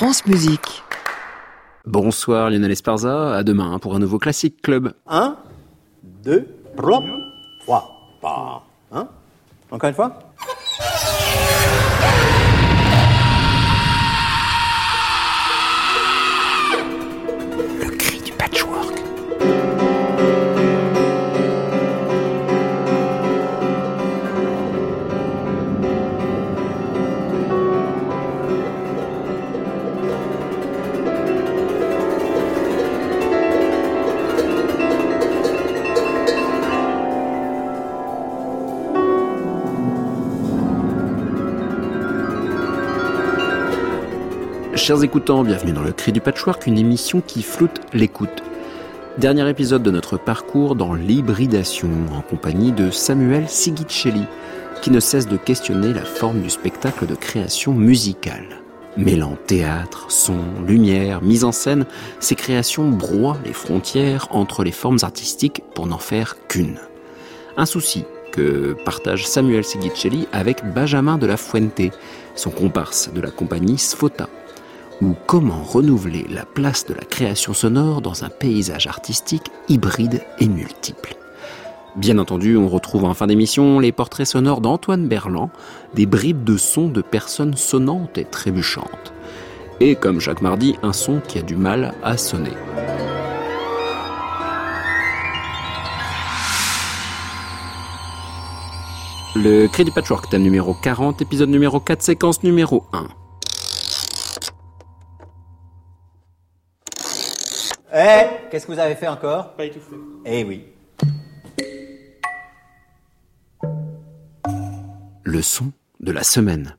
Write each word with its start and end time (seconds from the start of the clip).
France 0.00 0.24
Musique. 0.24 0.82
Bonsoir 1.84 2.48
Lionel 2.48 2.70
Esparza, 2.70 3.36
à 3.36 3.42
demain 3.42 3.78
pour 3.78 3.94
un 3.94 3.98
nouveau 3.98 4.18
Classique 4.18 4.62
Club. 4.62 4.94
1, 5.06 5.36
2, 6.24 6.48
3, 6.78 7.04
3, 7.60 8.66
Hein 8.92 9.08
Encore 9.70 9.88
une 9.90 9.94
fois? 9.94 10.18
Chers 44.90 45.04
écoutants, 45.04 45.44
bienvenue 45.44 45.70
dans 45.70 45.84
le 45.84 45.92
Cri 45.92 46.10
du 46.10 46.20
Patchwork, 46.20 46.66
une 46.66 46.76
émission 46.76 47.22
qui 47.24 47.44
floute 47.44 47.80
l'écoute. 47.92 48.42
Dernier 49.18 49.48
épisode 49.48 49.84
de 49.84 49.90
notre 49.92 50.16
parcours 50.16 50.74
dans 50.74 50.94
l'hybridation 50.94 51.88
en 52.12 52.22
compagnie 52.22 52.72
de 52.72 52.90
Samuel 52.90 53.48
Sigicelli, 53.48 54.24
qui 54.82 54.90
ne 54.90 54.98
cesse 54.98 55.28
de 55.28 55.36
questionner 55.36 55.94
la 55.94 56.04
forme 56.04 56.40
du 56.40 56.50
spectacle 56.50 57.06
de 57.06 57.14
création 57.14 57.72
musicale. 57.72 58.62
Mêlant 58.96 59.36
théâtre, 59.46 60.06
son, 60.08 60.40
lumière, 60.66 61.22
mise 61.22 61.44
en 61.44 61.52
scène, 61.52 61.86
ces 62.18 62.34
créations 62.34 62.88
broient 62.88 63.38
les 63.44 63.52
frontières 63.52 64.26
entre 64.32 64.64
les 64.64 64.72
formes 64.72 64.98
artistiques 65.02 65.62
pour 65.72 65.86
n'en 65.86 65.98
faire 65.98 66.34
qu'une. 66.48 66.80
Un 67.56 67.66
souci 67.66 68.06
que 68.32 68.74
partage 68.84 69.24
Samuel 69.24 69.62
Sigicelli 69.62 70.26
avec 70.32 70.64
Benjamin 70.74 71.16
de 71.16 71.26
la 71.26 71.36
Fuente, 71.36 71.92
son 72.34 72.50
comparse 72.50 73.12
de 73.14 73.20
la 73.20 73.30
compagnie 73.30 73.78
Sfota 73.78 74.28
ou 75.02 75.14
comment 75.26 75.62
renouveler 75.62 76.26
la 76.28 76.44
place 76.44 76.86
de 76.86 76.94
la 76.94 77.04
création 77.04 77.54
sonore 77.54 78.00
dans 78.00 78.24
un 78.24 78.28
paysage 78.28 78.86
artistique 78.86 79.50
hybride 79.68 80.22
et 80.38 80.48
multiple. 80.48 81.16
Bien 81.96 82.18
entendu, 82.18 82.56
on 82.56 82.68
retrouve 82.68 83.04
en 83.04 83.14
fin 83.14 83.26
d'émission 83.26 83.80
les 83.80 83.92
portraits 83.92 84.26
sonores 84.26 84.60
d'Antoine 84.60 85.08
Berland, 85.08 85.50
des 85.94 86.06
bribes 86.06 86.44
de 86.44 86.56
sons 86.56 86.88
de 86.88 87.02
personnes 87.02 87.56
sonnantes 87.56 88.16
et 88.16 88.24
trébuchantes. 88.24 89.12
Et 89.80 89.96
comme 89.96 90.20
chaque 90.20 90.42
mardi, 90.42 90.76
un 90.82 90.92
son 90.92 91.20
qui 91.20 91.38
a 91.38 91.42
du 91.42 91.56
mal 91.56 91.94
à 92.02 92.16
sonner. 92.16 92.52
Le 99.34 99.68
Cri 99.68 99.84
du 99.84 99.90
Patchwork, 99.90 100.28
thème 100.28 100.42
numéro 100.42 100.74
40, 100.74 101.22
épisode 101.22 101.48
numéro 101.48 101.80
4, 101.80 102.02
séquence 102.02 102.42
numéro 102.42 102.84
1. 102.92 103.06
Eh 107.92 108.26
Qu'est-ce 108.50 108.66
que 108.66 108.72
vous 108.72 108.78
avez 108.78 108.94
fait 108.94 109.08
encore? 109.08 109.54
Pas 109.54 109.64
étouffé. 109.64 109.96
Eh 110.24 110.44
oui. 110.44 110.66
Le 115.24 115.42
son 115.42 115.72
de 116.00 116.12
la 116.12 116.22
semaine. 116.22 116.76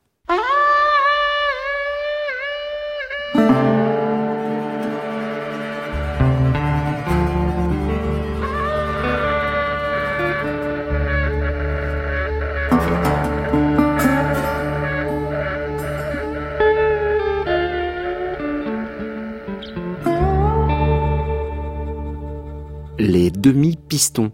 Demi-pistons. 23.92 24.32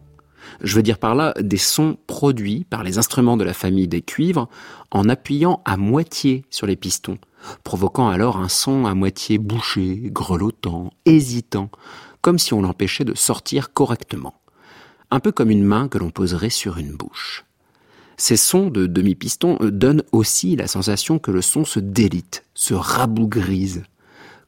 Je 0.62 0.75
veux 0.75 0.84
dire 0.84 1.00
par 1.00 1.16
là 1.16 1.34
des 1.41 1.57
sons 1.57 1.97
produits 2.06 2.66
par 2.69 2.84
les 2.84 3.00
instruments 3.00 3.38
de 3.38 3.44
la 3.44 3.53
famille 3.53 3.88
des 3.88 4.01
cuivres 4.01 4.47
en 4.91 5.09
appuyant 5.09 5.62
à 5.66 5.78
moitié 5.78 6.45
sur 6.51 6.68
les 6.68 6.75
pistons, 6.75 7.18
provoquant 7.63 8.07
alors 8.07 8.38
un 8.38 8.50
son 8.50 8.85
à 8.85 8.94
moitié 8.94 9.40
bouché, 9.40 10.00
grelottant, 10.06 10.91
hésitant, 11.06 11.69
comme 12.22 12.40
si 12.40 12.53
on 12.53 12.62
l'empêchait 12.62 13.03
de 13.03 13.16
sortir 13.16 13.73
correctement. 13.73 14.35
Un 15.09 15.19
peu 15.19 15.31
comme 15.31 15.50
une 15.50 15.66
main 15.66 15.88
que 15.88 15.97
l'on 15.97 16.12
poserait 16.12 16.51
sur 16.51 16.78
une 16.78 16.95
bouche. 16.95 17.44
Ces 18.16 18.38
sons 18.38 18.69
de 18.69 18.85
demi-piston 18.85 19.57
donnent 19.62 20.03
aussi 20.12 20.56
la 20.56 20.68
sensation 20.68 21.19
que 21.19 21.31
le 21.31 21.41
son 21.41 21.66
se 21.66 21.79
délite, 21.79 22.45
se 22.53 22.74
rabougrise, 22.74 23.84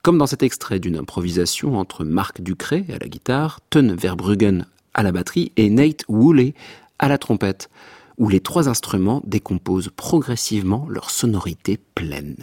comme 0.02 0.18
dans 0.18 0.28
cet 0.28 0.44
extrait 0.44 0.80
d'une 0.80 0.98
improvisation 0.98 1.78
entre 1.78 2.06
Marc 2.06 2.42
Ducré 2.42 2.86
à 2.90 3.00
la 3.00 3.08
guitare, 3.08 3.60
Ton 3.70 3.96
Verbruggen 3.96 4.66
à 4.94 5.04
la 5.04 5.12
batterie 5.12 5.52
et 5.58 5.70
Nate 5.70 6.04
Woolley 6.08 6.54
à 7.00 7.08
la 7.08 7.18
trompette, 7.18 7.70
où 8.18 8.30
les 8.30 8.42
trois 8.42 8.68
instruments 8.68 9.22
décomposent 9.26 9.92
progressivement 9.96 10.86
leur 10.90 11.10
sonorité 11.10 11.80
pleine. 11.96 12.36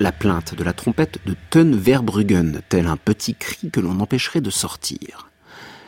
La 0.00 0.12
plainte 0.12 0.54
de 0.54 0.64
la 0.64 0.72
trompette 0.72 1.18
de 1.26 1.36
Thun 1.50 1.72
Verbruggen, 1.76 2.62
tel 2.70 2.86
un 2.86 2.96
petit 2.96 3.34
cri 3.34 3.70
que 3.70 3.80
l'on 3.80 4.00
empêcherait 4.00 4.40
de 4.40 4.48
sortir. 4.48 5.28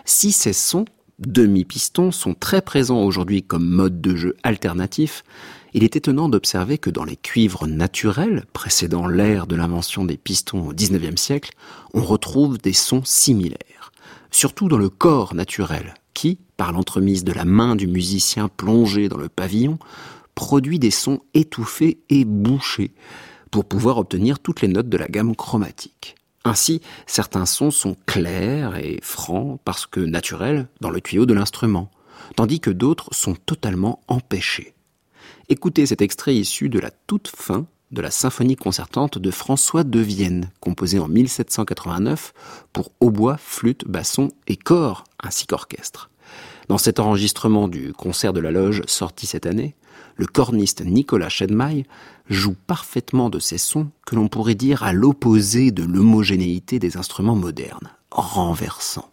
Si 0.04 0.32
ces 0.32 0.52
sons, 0.52 0.84
demi-pistons, 1.18 2.12
sont 2.12 2.34
très 2.34 2.60
présents 2.60 3.02
aujourd'hui 3.02 3.42
comme 3.42 3.66
mode 3.66 4.02
de 4.02 4.14
jeu 4.14 4.36
alternatif, 4.42 5.24
il 5.72 5.82
est 5.82 5.96
étonnant 5.96 6.28
d'observer 6.28 6.76
que 6.76 6.90
dans 6.90 7.04
les 7.04 7.16
cuivres 7.16 7.66
naturels, 7.66 8.44
précédant 8.52 9.06
l'ère 9.06 9.46
de 9.46 9.56
l'invention 9.56 10.04
des 10.04 10.18
pistons 10.18 10.68
au 10.68 10.74
XIXe 10.74 11.20
siècle, 11.20 11.52
on 11.94 12.02
retrouve 12.02 12.58
des 12.58 12.74
sons 12.74 13.04
similaires, 13.04 13.92
surtout 14.30 14.68
dans 14.68 14.76
le 14.76 14.90
corps 14.90 15.34
naturel, 15.34 15.94
qui, 16.12 16.38
par 16.58 16.72
l'entremise 16.72 17.24
de 17.24 17.32
la 17.32 17.46
main 17.46 17.76
du 17.76 17.86
musicien 17.86 18.48
plongé 18.48 19.08
dans 19.08 19.16
le 19.16 19.30
pavillon, 19.30 19.78
produit 20.34 20.78
des 20.78 20.90
sons 20.90 21.20
étouffés 21.32 22.02
et 22.10 22.26
bouchés, 22.26 22.92
pour 23.52 23.66
pouvoir 23.66 23.98
obtenir 23.98 24.40
toutes 24.40 24.62
les 24.62 24.68
notes 24.68 24.88
de 24.88 24.96
la 24.96 25.06
gamme 25.06 25.36
chromatique. 25.36 26.16
Ainsi, 26.44 26.80
certains 27.06 27.46
sons 27.46 27.70
sont 27.70 27.96
clairs 28.06 28.76
et 28.76 28.98
francs 29.02 29.60
parce 29.64 29.86
que 29.86 30.00
naturels 30.00 30.66
dans 30.80 30.90
le 30.90 31.00
tuyau 31.00 31.26
de 31.26 31.34
l'instrument, 31.34 31.90
tandis 32.34 32.58
que 32.58 32.70
d'autres 32.70 33.10
sont 33.12 33.34
totalement 33.34 34.00
empêchés. 34.08 34.74
Écoutez 35.48 35.86
cet 35.86 36.02
extrait 36.02 36.34
issu 36.34 36.68
de 36.68 36.80
la 36.80 36.90
toute 36.90 37.28
fin 37.28 37.66
de 37.92 38.00
la 38.00 38.10
symphonie 38.10 38.56
concertante 38.56 39.18
de 39.18 39.30
François 39.30 39.84
de 39.84 40.00
Vienne, 40.00 40.50
composée 40.60 40.98
en 40.98 41.08
1789 41.08 42.32
pour 42.72 42.90
hautbois, 43.00 43.36
flûte, 43.36 43.86
basson 43.86 44.30
et 44.46 44.56
corps, 44.56 45.04
ainsi 45.22 45.46
qu'orchestre. 45.46 46.10
Dans 46.68 46.78
cet 46.78 47.00
enregistrement 47.00 47.68
du 47.68 47.92
concert 47.92 48.32
de 48.32 48.40
la 48.40 48.50
loge 48.50 48.80
sorti 48.86 49.26
cette 49.26 49.44
année, 49.44 49.74
le 50.16 50.26
corniste 50.26 50.84
Nicolas 50.84 51.28
Schedmaille 51.28 51.84
joue 52.28 52.54
parfaitement 52.66 53.30
de 53.30 53.38
ces 53.38 53.58
sons 53.58 53.90
que 54.06 54.14
l'on 54.14 54.28
pourrait 54.28 54.54
dire 54.54 54.82
à 54.82 54.92
l'opposé 54.92 55.70
de 55.70 55.84
l'homogénéité 55.84 56.78
des 56.78 56.96
instruments 56.96 57.36
modernes, 57.36 57.90
renversant. 58.10 59.11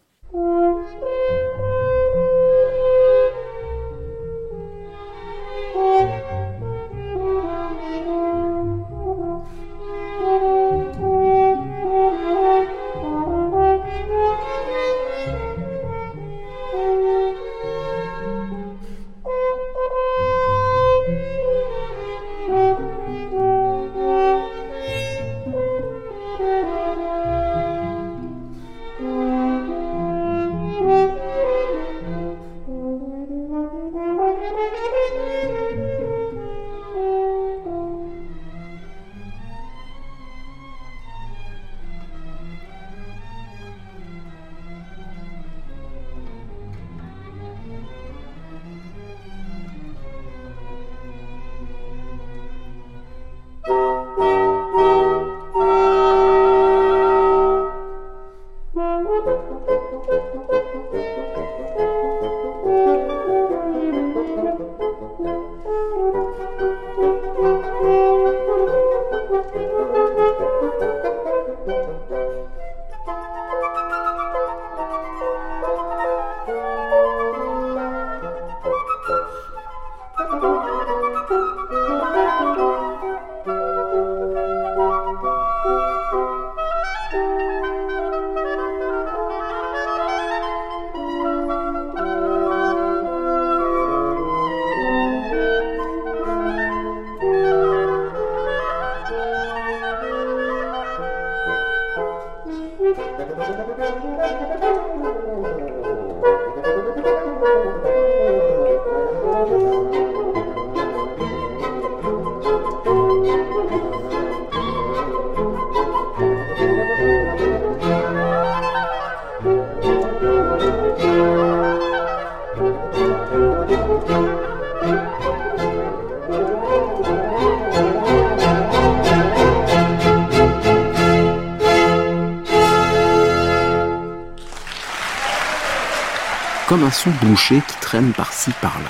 Comme 137.09 137.15
un 137.15 137.19
son 137.19 137.27
bouché 137.27 137.61
qui 137.67 137.79
traîne 137.81 138.13
par-ci 138.13 138.51
par-là. 138.61 138.89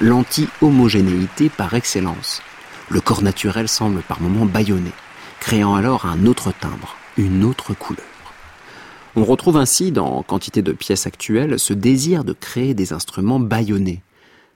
L'anti-homogénéité 0.00 1.48
par 1.48 1.74
excellence. 1.74 2.42
Le 2.88 3.00
corps 3.00 3.22
naturel 3.22 3.68
semble 3.68 4.02
par 4.02 4.20
moments 4.20 4.46
bâillonné, 4.46 4.92
créant 5.40 5.74
alors 5.74 6.06
un 6.06 6.26
autre 6.26 6.52
timbre, 6.58 6.96
une 7.16 7.44
autre 7.44 7.74
couleur. 7.74 8.04
On 9.16 9.24
retrouve 9.24 9.56
ainsi 9.56 9.92
dans 9.92 10.22
quantité 10.22 10.62
de 10.62 10.72
pièces 10.72 11.06
actuelles 11.06 11.58
ce 11.58 11.74
désir 11.74 12.24
de 12.24 12.32
créer 12.32 12.74
des 12.74 12.92
instruments 12.92 13.40
bâillonnés. 13.40 14.02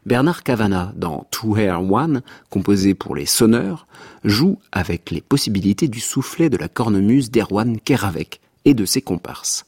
Bernard 0.06 0.42
Cavana, 0.42 0.92
dans 0.97 1.26
Two 1.30 1.56
Hair 1.56 1.82
One, 1.92 2.23
composé 2.50 2.94
pour 2.94 3.14
les 3.14 3.26
sonneurs, 3.26 3.87
joue 4.25 4.59
avec 4.73 5.11
les 5.11 5.21
possibilités 5.21 5.88
du 5.88 6.00
soufflet 6.00 6.50
de 6.50 6.56
la 6.56 6.68
cornemuse 6.68 7.30
d'Erwan 7.30 7.78
Keravec 7.80 8.40
et 8.64 8.75
de 8.75 8.85
ses 8.85 9.02
comparses 9.02 9.64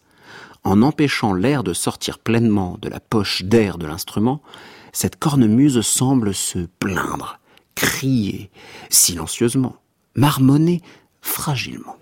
en 0.64 0.82
empêchant 0.82 1.34
l'air 1.34 1.62
de 1.62 1.72
sortir 1.72 2.18
pleinement 2.18 2.78
de 2.80 2.88
la 2.88 3.00
poche 3.00 3.42
d'air 3.44 3.78
de 3.78 3.86
l'instrument, 3.86 4.42
cette 4.92 5.16
cornemuse 5.16 5.80
semble 5.82 6.34
se 6.34 6.60
plaindre, 6.78 7.38
crier 7.74 8.50
silencieusement, 8.90 9.76
marmonner 10.14 10.80
fragilement. 11.20 11.96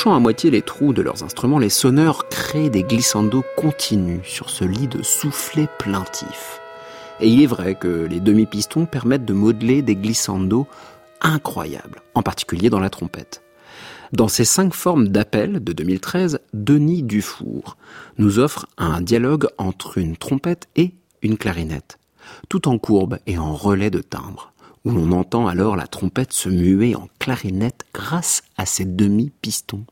Bouchant 0.00 0.14
à 0.16 0.18
moitié 0.18 0.50
les 0.50 0.62
trous 0.62 0.94
de 0.94 1.02
leurs 1.02 1.24
instruments, 1.24 1.58
les 1.58 1.68
sonneurs 1.68 2.30
créent 2.30 2.70
des 2.70 2.84
glissandos 2.84 3.44
continus 3.54 4.22
sur 4.24 4.48
ce 4.48 4.64
lit 4.64 4.88
de 4.88 5.02
soufflets 5.02 5.68
plaintifs. 5.78 6.58
Et 7.20 7.28
il 7.28 7.42
est 7.42 7.46
vrai 7.46 7.74
que 7.74 8.06
les 8.06 8.18
demi-pistons 8.18 8.86
permettent 8.86 9.26
de 9.26 9.34
modeler 9.34 9.82
des 9.82 9.96
glissandos 9.96 10.66
incroyables, 11.20 12.00
en 12.14 12.22
particulier 12.22 12.70
dans 12.70 12.80
la 12.80 12.88
trompette. 12.88 13.42
Dans 14.12 14.28
ces 14.28 14.46
cinq 14.46 14.72
formes 14.72 15.08
d'appel 15.08 15.62
de 15.62 15.74
2013, 15.74 16.40
Denis 16.54 17.02
Dufour 17.02 17.76
nous 18.16 18.38
offre 18.38 18.68
un 18.78 19.02
dialogue 19.02 19.48
entre 19.58 19.98
une 19.98 20.16
trompette 20.16 20.68
et 20.76 20.94
une 21.20 21.36
clarinette, 21.36 21.98
tout 22.48 22.68
en 22.68 22.78
courbe 22.78 23.18
et 23.26 23.36
en 23.36 23.52
relais 23.52 23.90
de 23.90 24.00
timbre, 24.00 24.54
où 24.84 24.90
l'on 24.90 25.12
entend 25.12 25.46
alors 25.46 25.76
la 25.76 25.86
trompette 25.86 26.32
se 26.32 26.48
muer 26.48 26.94
en 26.94 27.08
clarinette 27.18 27.84
grâce 27.92 28.42
à 28.56 28.66
ses 28.66 28.84
demi-pistons. 28.84 29.84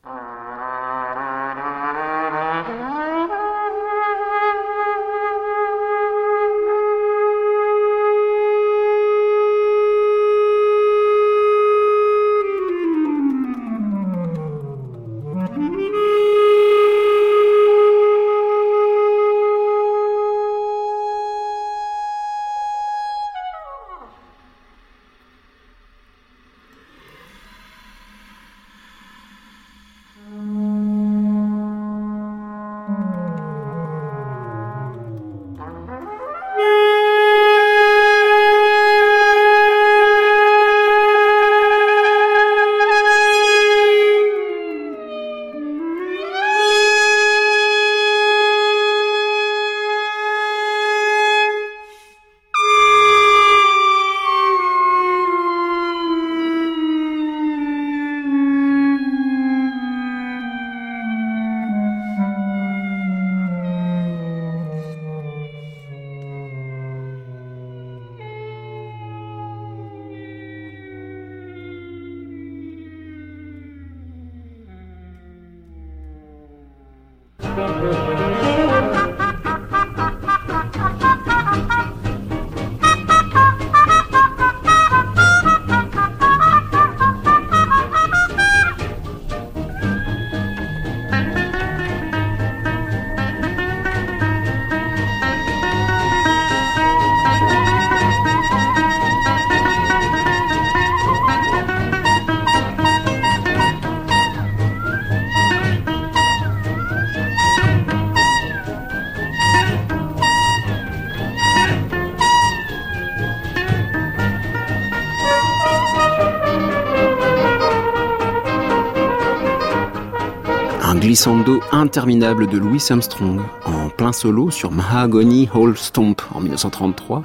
Glissando 121.19 121.61
interminable 121.73 122.47
de 122.47 122.59
Louis 122.59 122.81
Armstrong, 122.91 123.41
en 123.65 123.89
plein 123.89 124.13
solo 124.13 124.53
sur 124.53 124.71
Mahogany 124.71 125.49
Hall 125.53 125.77
Stomp 125.77 126.23
en 126.33 126.39
1933, 126.39 127.25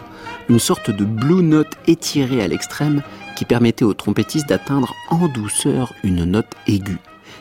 une 0.49 0.57
sorte 0.57 0.89
de 0.89 1.05
blue 1.05 1.43
note 1.43 1.77
étirée 1.85 2.41
à 2.41 2.47
l'extrême 2.47 3.03
qui 3.35 3.45
permettait 3.45 3.85
au 3.85 3.93
trompettiste 3.93 4.49
d'atteindre 4.49 4.95
en 5.11 5.27
douceur 5.27 5.93
une 6.03 6.23
note 6.23 6.55
aiguë, 6.65 6.97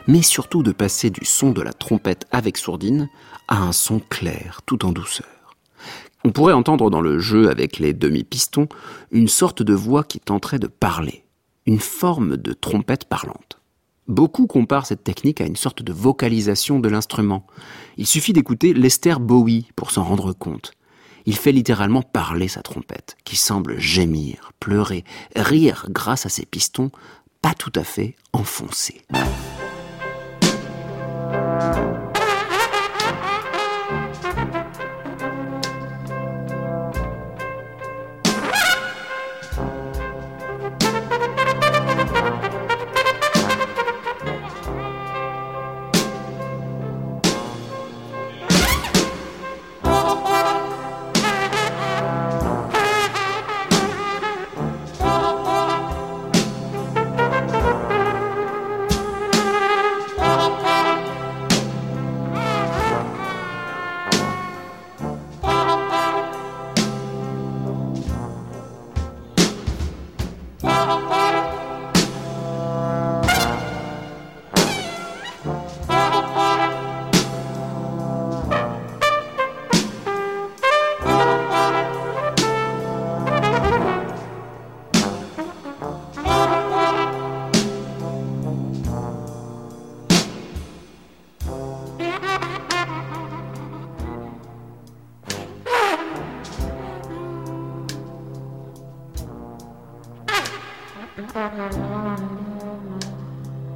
mais 0.06 0.20
surtout 0.20 0.62
de 0.62 0.72
passer 0.72 1.08
du 1.08 1.24
son 1.24 1.52
de 1.52 1.62
la 1.62 1.72
trompette 1.72 2.26
avec 2.30 2.58
sourdine 2.58 3.08
à 3.48 3.62
un 3.62 3.72
son 3.72 3.98
clair 3.98 4.60
tout 4.66 4.84
en 4.84 4.92
douceur. 4.92 5.56
On 6.22 6.32
pourrait 6.32 6.52
entendre 6.52 6.90
dans 6.90 7.00
le 7.00 7.18
jeu 7.18 7.48
avec 7.48 7.78
les 7.78 7.94
demi-pistons 7.94 8.68
une 9.10 9.28
sorte 9.28 9.62
de 9.62 9.72
voix 9.72 10.04
qui 10.04 10.20
tenterait 10.20 10.58
de 10.58 10.66
parler, 10.66 11.24
une 11.64 11.80
forme 11.80 12.36
de 12.36 12.52
trompette 12.52 13.06
parlante. 13.06 13.61
Beaucoup 14.12 14.46
comparent 14.46 14.84
cette 14.84 15.04
technique 15.04 15.40
à 15.40 15.46
une 15.46 15.56
sorte 15.56 15.82
de 15.82 15.90
vocalisation 15.90 16.78
de 16.80 16.88
l'instrument. 16.90 17.46
Il 17.96 18.06
suffit 18.06 18.34
d'écouter 18.34 18.74
Lester 18.74 19.14
Bowie 19.18 19.68
pour 19.74 19.90
s'en 19.90 20.04
rendre 20.04 20.34
compte. 20.34 20.72
Il 21.24 21.34
fait 21.34 21.50
littéralement 21.50 22.02
parler 22.02 22.46
sa 22.46 22.60
trompette, 22.60 23.16
qui 23.24 23.36
semble 23.36 23.78
gémir, 23.78 24.52
pleurer, 24.60 25.04
rire 25.34 25.86
grâce 25.88 26.26
à 26.26 26.28
ses 26.28 26.44
pistons 26.44 26.90
pas 27.40 27.54
tout 27.54 27.72
à 27.74 27.84
fait 27.84 28.14
enfoncés. 28.34 29.00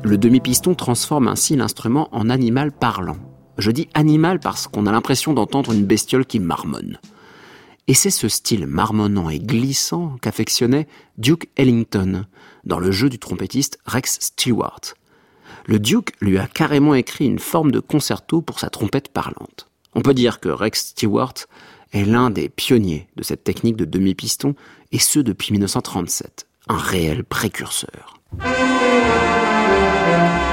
Le 0.07 0.19
demi-piston 0.19 0.77
transforme 0.77 1.27
ainsi 1.27 1.57
l'instrument 1.57 2.09
en 2.13 2.31
animal 2.31 2.71
parlant. 2.71 3.17
Je 3.59 3.73
dis 3.73 3.89
animal 3.93 4.39
parce 4.39 4.69
qu'on 4.69 4.87
a 4.87 4.93
l'impression 4.93 5.33
d'entendre 5.33 5.73
une 5.73 5.85
bestiole 5.85 6.25
qui 6.25 6.39
marmonne. 6.39 7.01
Et 7.89 7.95
c'est 7.95 8.11
ce 8.11 8.29
style 8.29 8.69
marmonnant 8.69 9.31
et 9.31 9.41
glissant 9.41 10.17
qu'affectionnait 10.23 10.87
Duke 11.19 11.49
Ellington 11.57 12.25
dans 12.63 12.79
le 12.79 12.93
jeu 12.93 13.09
du 13.09 13.19
trompettiste 13.19 13.81
Rex 13.85 14.19
Stewart. 14.21 14.81
Le 15.67 15.81
Duke 15.81 16.13
lui 16.21 16.39
a 16.39 16.47
carrément 16.47 16.95
écrit 16.95 17.27
une 17.27 17.41
forme 17.41 17.73
de 17.73 17.81
concerto 17.81 18.43
pour 18.43 18.61
sa 18.61 18.71
trompette 18.71 19.09
parlante. 19.09 19.67
On 19.97 20.03
peut 20.03 20.15
dire 20.15 20.39
que 20.39 20.49
Rex 20.49 20.91
Stewart 20.91 21.35
est 21.93 22.05
l'un 22.05 22.31
des 22.31 22.49
pionniers 22.49 23.09
de 23.17 23.25
cette 23.25 23.43
technique 23.43 23.77
de 23.77 23.85
demi-piston, 23.85 24.55
et 24.93 25.01
ce 25.01 25.19
depuis 25.19 25.51
1937, 25.51 26.47
un 26.69 26.79
réel 26.79 27.25
précurseur. 27.25 28.21
Thank 30.17 30.41
you. 30.41 30.46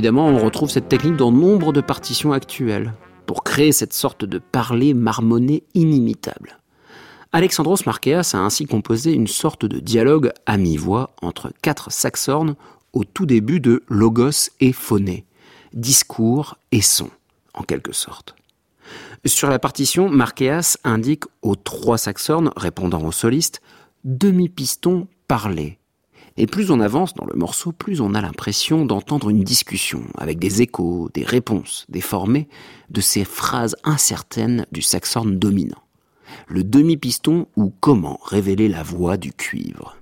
Évidemment, 0.00 0.28
on 0.28 0.38
retrouve 0.38 0.70
cette 0.70 0.88
technique 0.88 1.16
dans 1.16 1.30
nombre 1.30 1.74
de 1.74 1.82
partitions 1.82 2.32
actuelles, 2.32 2.94
pour 3.26 3.44
créer 3.44 3.70
cette 3.70 3.92
sorte 3.92 4.24
de 4.24 4.38
parler 4.38 4.94
marmonné 4.94 5.62
inimitable. 5.74 6.58
Alexandros 7.32 7.84
Marqueas 7.84 8.30
a 8.32 8.38
ainsi 8.38 8.64
composé 8.64 9.12
une 9.12 9.26
sorte 9.26 9.66
de 9.66 9.78
dialogue 9.78 10.32
à 10.46 10.56
mi-voix 10.56 11.10
entre 11.20 11.52
quatre 11.60 11.92
saxornes 11.92 12.54
au 12.94 13.04
tout 13.04 13.26
début 13.26 13.60
de 13.60 13.82
logos 13.88 14.48
et 14.60 14.72
phonée, 14.72 15.26
discours 15.74 16.56
et 16.72 16.80
son, 16.80 17.10
en 17.52 17.62
quelque 17.62 17.92
sorte. 17.92 18.34
Sur 19.26 19.50
la 19.50 19.58
partition, 19.58 20.08
Marqueas 20.08 20.78
indique 20.82 21.24
aux 21.42 21.56
trois 21.56 21.98
saxornes 21.98 22.52
répondant 22.56 23.04
au 23.04 23.12
soliste 23.12 23.60
demi-piston 24.04 25.08
parlé. 25.28 25.79
Et 26.42 26.46
plus 26.46 26.70
on 26.70 26.80
avance 26.80 27.12
dans 27.12 27.26
le 27.26 27.38
morceau, 27.38 27.70
plus 27.70 28.00
on 28.00 28.14
a 28.14 28.22
l'impression 28.22 28.86
d'entendre 28.86 29.28
une 29.28 29.44
discussion 29.44 30.04
avec 30.16 30.38
des 30.38 30.62
échos, 30.62 31.10
des 31.12 31.22
réponses 31.22 31.84
déformées 31.90 32.48
de 32.88 33.02
ces 33.02 33.26
phrases 33.26 33.76
incertaines 33.84 34.64
du 34.72 34.80
saxorne 34.80 35.38
dominant 35.38 35.82
le 36.48 36.64
demi-piston 36.64 37.46
ou 37.56 37.74
comment 37.80 38.18
révéler 38.24 38.68
la 38.68 38.82
voix 38.82 39.18
du 39.18 39.34
cuivre. 39.34 39.96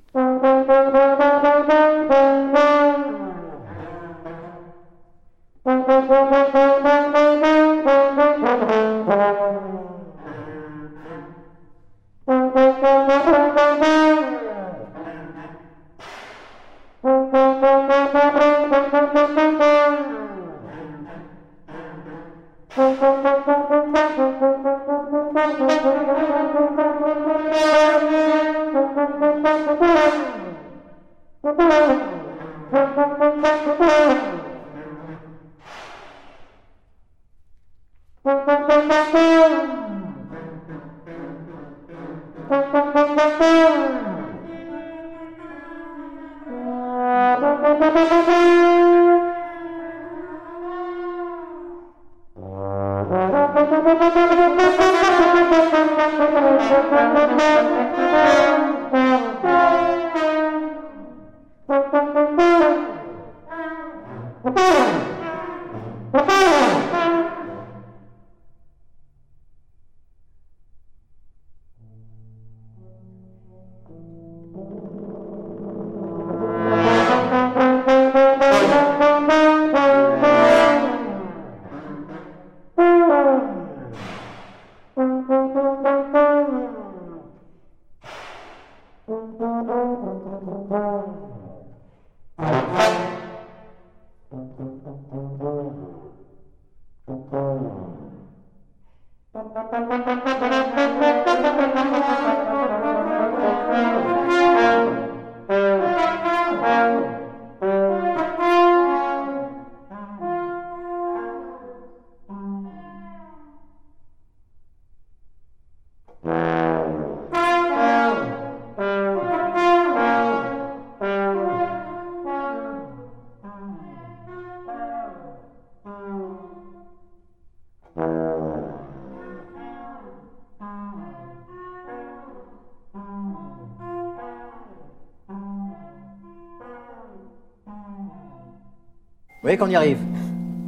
Voyez 139.49 139.57
qu'on 139.57 139.71
y 139.71 139.77
arrive 139.77 139.99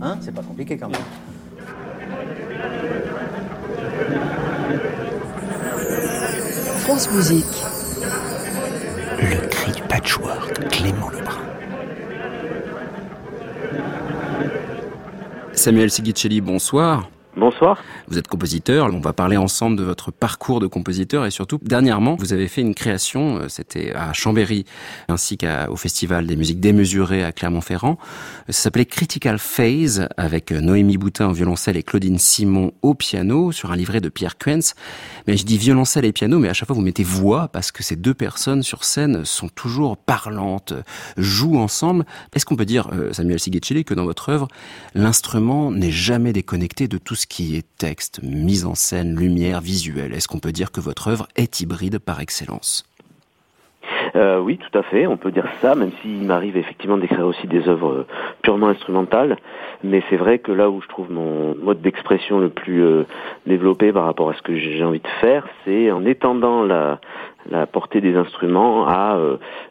Hein 0.00 0.16
C'est 0.22 0.34
pas 0.34 0.42
compliqué 0.42 0.78
quand 0.78 0.88
même. 0.88 1.00
France 6.78 7.12
Musique. 7.12 7.44
Le 9.20 9.46
cri 9.48 9.72
du 9.72 9.82
patchwork, 9.82 10.68
Clément 10.70 11.10
Lebrun. 11.10 11.42
Samuel 15.52 15.90
Sigicelli, 15.90 16.40
bonsoir. 16.40 17.10
Vous 18.08 18.16
êtes 18.16 18.26
compositeur, 18.26 18.86
on 18.92 19.00
va 19.00 19.12
parler 19.12 19.36
ensemble 19.36 19.76
de 19.76 19.82
votre 19.82 20.10
parcours 20.10 20.60
de 20.60 20.66
compositeur 20.66 21.26
et 21.26 21.30
surtout, 21.30 21.58
dernièrement, 21.62 22.16
vous 22.16 22.32
avez 22.32 22.48
fait 22.48 22.62
une 22.62 22.74
création, 22.74 23.36
euh, 23.36 23.48
c'était 23.48 23.92
à 23.92 24.14
Chambéry, 24.14 24.64
ainsi 25.08 25.36
qu'au 25.36 25.76
Festival 25.76 26.26
des 26.26 26.36
musiques 26.36 26.60
démesurées 26.60 27.22
à 27.22 27.32
Clermont-Ferrand. 27.32 27.98
Ça 28.48 28.62
s'appelait 28.62 28.86
Critical 28.86 29.38
Phase, 29.38 30.08
avec 30.16 30.52
euh, 30.52 30.60
Noémie 30.60 30.96
Boutin 30.96 31.28
au 31.28 31.32
violoncelle 31.32 31.76
et 31.76 31.82
Claudine 31.82 32.18
Simon 32.18 32.72
au 32.80 32.94
piano, 32.94 33.52
sur 33.52 33.72
un 33.72 33.76
livret 33.76 34.00
de 34.00 34.08
Pierre 34.08 34.38
Quenz. 34.38 34.74
Mais 35.26 35.36
je 35.36 35.44
dis 35.44 35.58
violoncelle 35.58 36.06
et 36.06 36.12
piano, 36.12 36.38
mais 36.38 36.48
à 36.48 36.54
chaque 36.54 36.66
fois 36.66 36.76
vous 36.76 36.82
mettez 36.82 37.04
voix, 37.04 37.48
parce 37.48 37.72
que 37.72 37.82
ces 37.82 37.96
deux 37.96 38.14
personnes 38.14 38.62
sur 38.62 38.84
scène 38.84 39.26
sont 39.26 39.48
toujours 39.48 39.98
parlantes, 39.98 40.72
jouent 41.18 41.58
ensemble. 41.58 42.06
Est-ce 42.34 42.46
qu'on 42.46 42.56
peut 42.56 42.64
dire, 42.64 42.88
euh, 42.92 43.12
Samuel 43.12 43.38
Sigecelli, 43.38 43.84
que 43.84 43.94
dans 43.94 44.04
votre 44.06 44.30
œuvre, 44.30 44.48
l'instrument 44.94 45.70
n'est 45.70 45.92
jamais 45.92 46.32
déconnecté 46.32 46.88
de 46.88 46.96
tout 46.96 47.14
ce 47.14 47.26
qui 47.26 47.49
texte, 47.78 48.20
mise 48.22 48.64
en 48.64 48.74
scène, 48.74 49.16
lumière, 49.16 49.60
visuel. 49.60 50.14
Est-ce 50.14 50.28
qu'on 50.28 50.38
peut 50.38 50.52
dire 50.52 50.72
que 50.72 50.80
votre 50.80 51.08
œuvre 51.08 51.26
est 51.36 51.60
hybride 51.60 51.98
par 51.98 52.20
excellence? 52.20 52.84
Euh, 54.16 54.38
oui, 54.40 54.58
tout 54.58 54.78
à 54.78 54.82
fait, 54.82 55.06
on 55.06 55.16
peut 55.16 55.30
dire 55.30 55.46
ça, 55.60 55.74
même 55.74 55.90
s'il 56.02 56.22
m'arrive 56.24 56.56
effectivement 56.56 56.96
d'écrire 56.96 57.26
aussi 57.26 57.46
des 57.46 57.68
œuvres 57.68 57.90
euh, 57.90 58.06
purement 58.42 58.68
instrumentales. 58.68 59.36
Mais 59.82 60.02
c'est 60.10 60.16
vrai 60.16 60.38
que 60.38 60.52
là 60.52 60.68
où 60.68 60.80
je 60.82 60.88
trouve 60.88 61.10
mon 61.10 61.54
mode 61.54 61.80
d'expression 61.80 62.38
le 62.38 62.50
plus 62.50 62.82
euh, 62.82 63.04
développé 63.46 63.92
par 63.92 64.04
rapport 64.04 64.30
à 64.30 64.34
ce 64.34 64.42
que 64.42 64.56
j'ai 64.56 64.84
envie 64.84 65.00
de 65.00 65.08
faire, 65.20 65.46
c'est 65.64 65.90
en 65.90 66.04
étendant 66.04 66.64
la, 66.64 67.00
la 67.50 67.66
portée 67.66 68.00
des 68.00 68.16
instruments 68.16 68.86
à 68.86 69.18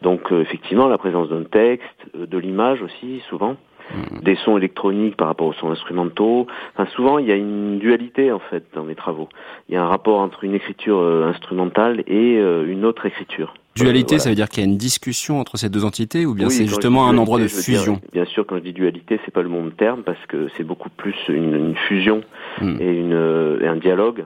donc 0.02 0.32
effectivement 0.32 0.88
la 0.88 0.98
présence 0.98 1.28
d'un 1.28 1.44
texte, 1.44 2.16
de 2.16 2.38
l'image 2.38 2.82
aussi 2.82 3.22
souvent, 3.28 3.56
Mm. 3.94 4.20
des 4.22 4.36
sons 4.36 4.56
électroniques 4.56 5.16
par 5.16 5.28
rapport 5.28 5.48
aux 5.48 5.52
sons 5.54 5.70
instrumentaux. 5.70 6.46
Enfin, 6.74 6.88
souvent, 6.94 7.18
il 7.18 7.26
y 7.26 7.32
a 7.32 7.36
une 7.36 7.78
dualité 7.78 8.30
en 8.30 8.38
fait 8.38 8.64
dans 8.74 8.84
mes 8.84 8.94
travaux. 8.94 9.28
Il 9.68 9.74
y 9.74 9.78
a 9.78 9.82
un 9.82 9.88
rapport 9.88 10.20
entre 10.20 10.44
une 10.44 10.54
écriture 10.54 10.98
euh, 10.98 11.28
instrumentale 11.28 12.04
et 12.06 12.36
euh, 12.38 12.70
une 12.70 12.84
autre 12.84 13.06
écriture. 13.06 13.54
Dualité, 13.76 14.18
ça 14.18 14.28
veut 14.28 14.34
dire 14.34 14.48
qu'il 14.48 14.62
y 14.62 14.66
a 14.66 14.68
une 14.68 14.76
discussion 14.76 15.40
entre 15.40 15.56
ces 15.56 15.68
deux 15.68 15.84
entités 15.84 16.26
ou 16.26 16.34
bien 16.34 16.50
c'est 16.50 16.66
justement 16.66 17.08
un 17.08 17.16
endroit 17.16 17.38
de 17.38 17.46
fusion? 17.46 18.00
Bien 18.12 18.24
sûr, 18.24 18.44
quand 18.46 18.56
je 18.56 18.62
dis 18.62 18.72
dualité, 18.72 19.20
c'est 19.24 19.30
pas 19.30 19.42
le 19.42 19.48
bon 19.48 19.70
terme 19.70 20.02
parce 20.02 20.24
que 20.26 20.48
c'est 20.56 20.64
beaucoup 20.64 20.90
plus 20.90 21.14
une, 21.28 21.74
fusion 21.88 22.22
mm. 22.60 22.76
et, 22.80 22.92
une, 22.92 23.58
et 23.62 23.66
un 23.66 23.76
dialogue 23.76 24.24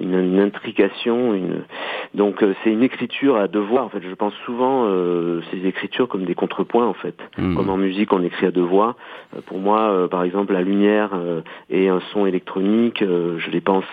une, 0.00 0.14
une 0.14 0.40
intrication, 0.40 1.34
une 1.34 1.64
donc 2.14 2.42
euh, 2.42 2.54
c'est 2.62 2.70
une 2.70 2.82
écriture 2.82 3.36
à 3.36 3.48
devoir. 3.48 3.84
En 3.84 3.88
fait, 3.88 4.02
je 4.02 4.14
pense 4.14 4.34
souvent 4.44 4.84
euh, 4.86 5.40
ces 5.50 5.66
écritures 5.66 6.08
comme 6.08 6.24
des 6.24 6.34
contrepoints 6.34 6.86
en 6.86 6.94
fait. 6.94 7.16
Hmm. 7.38 7.54
Comme 7.56 7.70
en 7.70 7.76
musique, 7.76 8.12
on 8.12 8.22
écrit 8.22 8.46
à 8.46 8.50
deux 8.50 8.62
voix. 8.62 8.96
Euh, 9.34 9.40
pour 9.46 9.58
moi, 9.58 9.90
euh, 9.90 10.08
par 10.08 10.22
exemple, 10.22 10.52
la 10.52 10.62
lumière 10.62 11.10
et 11.70 11.88
un 11.88 12.00
son 12.12 12.26
électronique, 12.26 13.02
je 13.02 13.50
les 13.50 13.60
pense 13.60 13.84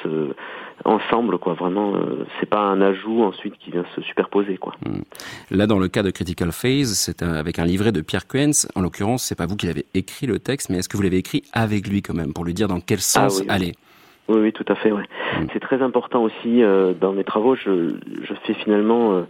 ensemble, 0.86 1.38
quoi. 1.38 1.54
Vraiment, 1.54 1.96
euh, 1.96 2.26
c'est 2.40 2.50
pas 2.50 2.62
un 2.62 2.82
ajout 2.82 3.24
ensuite 3.24 3.56
qui 3.58 3.72
vient 3.72 3.86
se 3.96 4.02
superposer, 4.02 4.58
quoi. 4.58 4.74
Là, 5.50 5.68
dans 5.68 5.80
le 5.80 5.88
cas 5.88 6.04
de 6.04 6.12
Critical 6.12 6.52
Phase, 6.52 6.94
c'est 6.94 7.22
avec 7.24 7.60
un 7.60 7.66
livret 7.66 7.92
de 7.92 8.02
Pierre 8.02 8.28
Quens. 8.28 8.68
En 8.76 8.82
l'occurrence, 8.82 9.24
c'est 9.24 9.36
pas 9.36 9.46
vous 9.46 9.56
qui 9.56 9.68
l'avez 9.68 9.86
écrit 9.94 10.28
le 10.28 10.40
texte, 10.40 10.70
mais 10.70 10.78
est-ce 10.78 10.90
que 10.90 10.98
vous 10.98 11.04
l'avez 11.04 11.18
écrit 11.18 11.44
avec 11.54 11.88
lui 11.88 12.02
quand 12.02 12.14
même, 12.14 12.34
pour 12.34 12.46
lui 12.46 12.54
dire 12.54 12.68
dans 12.68 12.80
quel 12.80 13.00
sens 13.00 13.40
oui, 13.40 13.46
oui. 13.48 13.54
aller? 13.54 13.66
Oui, 13.68 13.74
oui, 14.40 14.54
tout 14.54 14.66
à 14.68 14.76
fait. 14.76 14.92
Ouais. 14.92 15.04
Mm. 15.40 15.48
C'est 15.54 15.60
très 15.60 15.82
important 15.82 16.24
aussi 16.24 16.64
euh, 16.64 16.94
dans 16.94 17.12
mes 17.14 17.24
travaux. 17.24 17.56
Je, 17.56 17.96
je 18.24 18.34
fais 18.46 18.54
finalement 18.54 19.14
euh, 19.14 19.22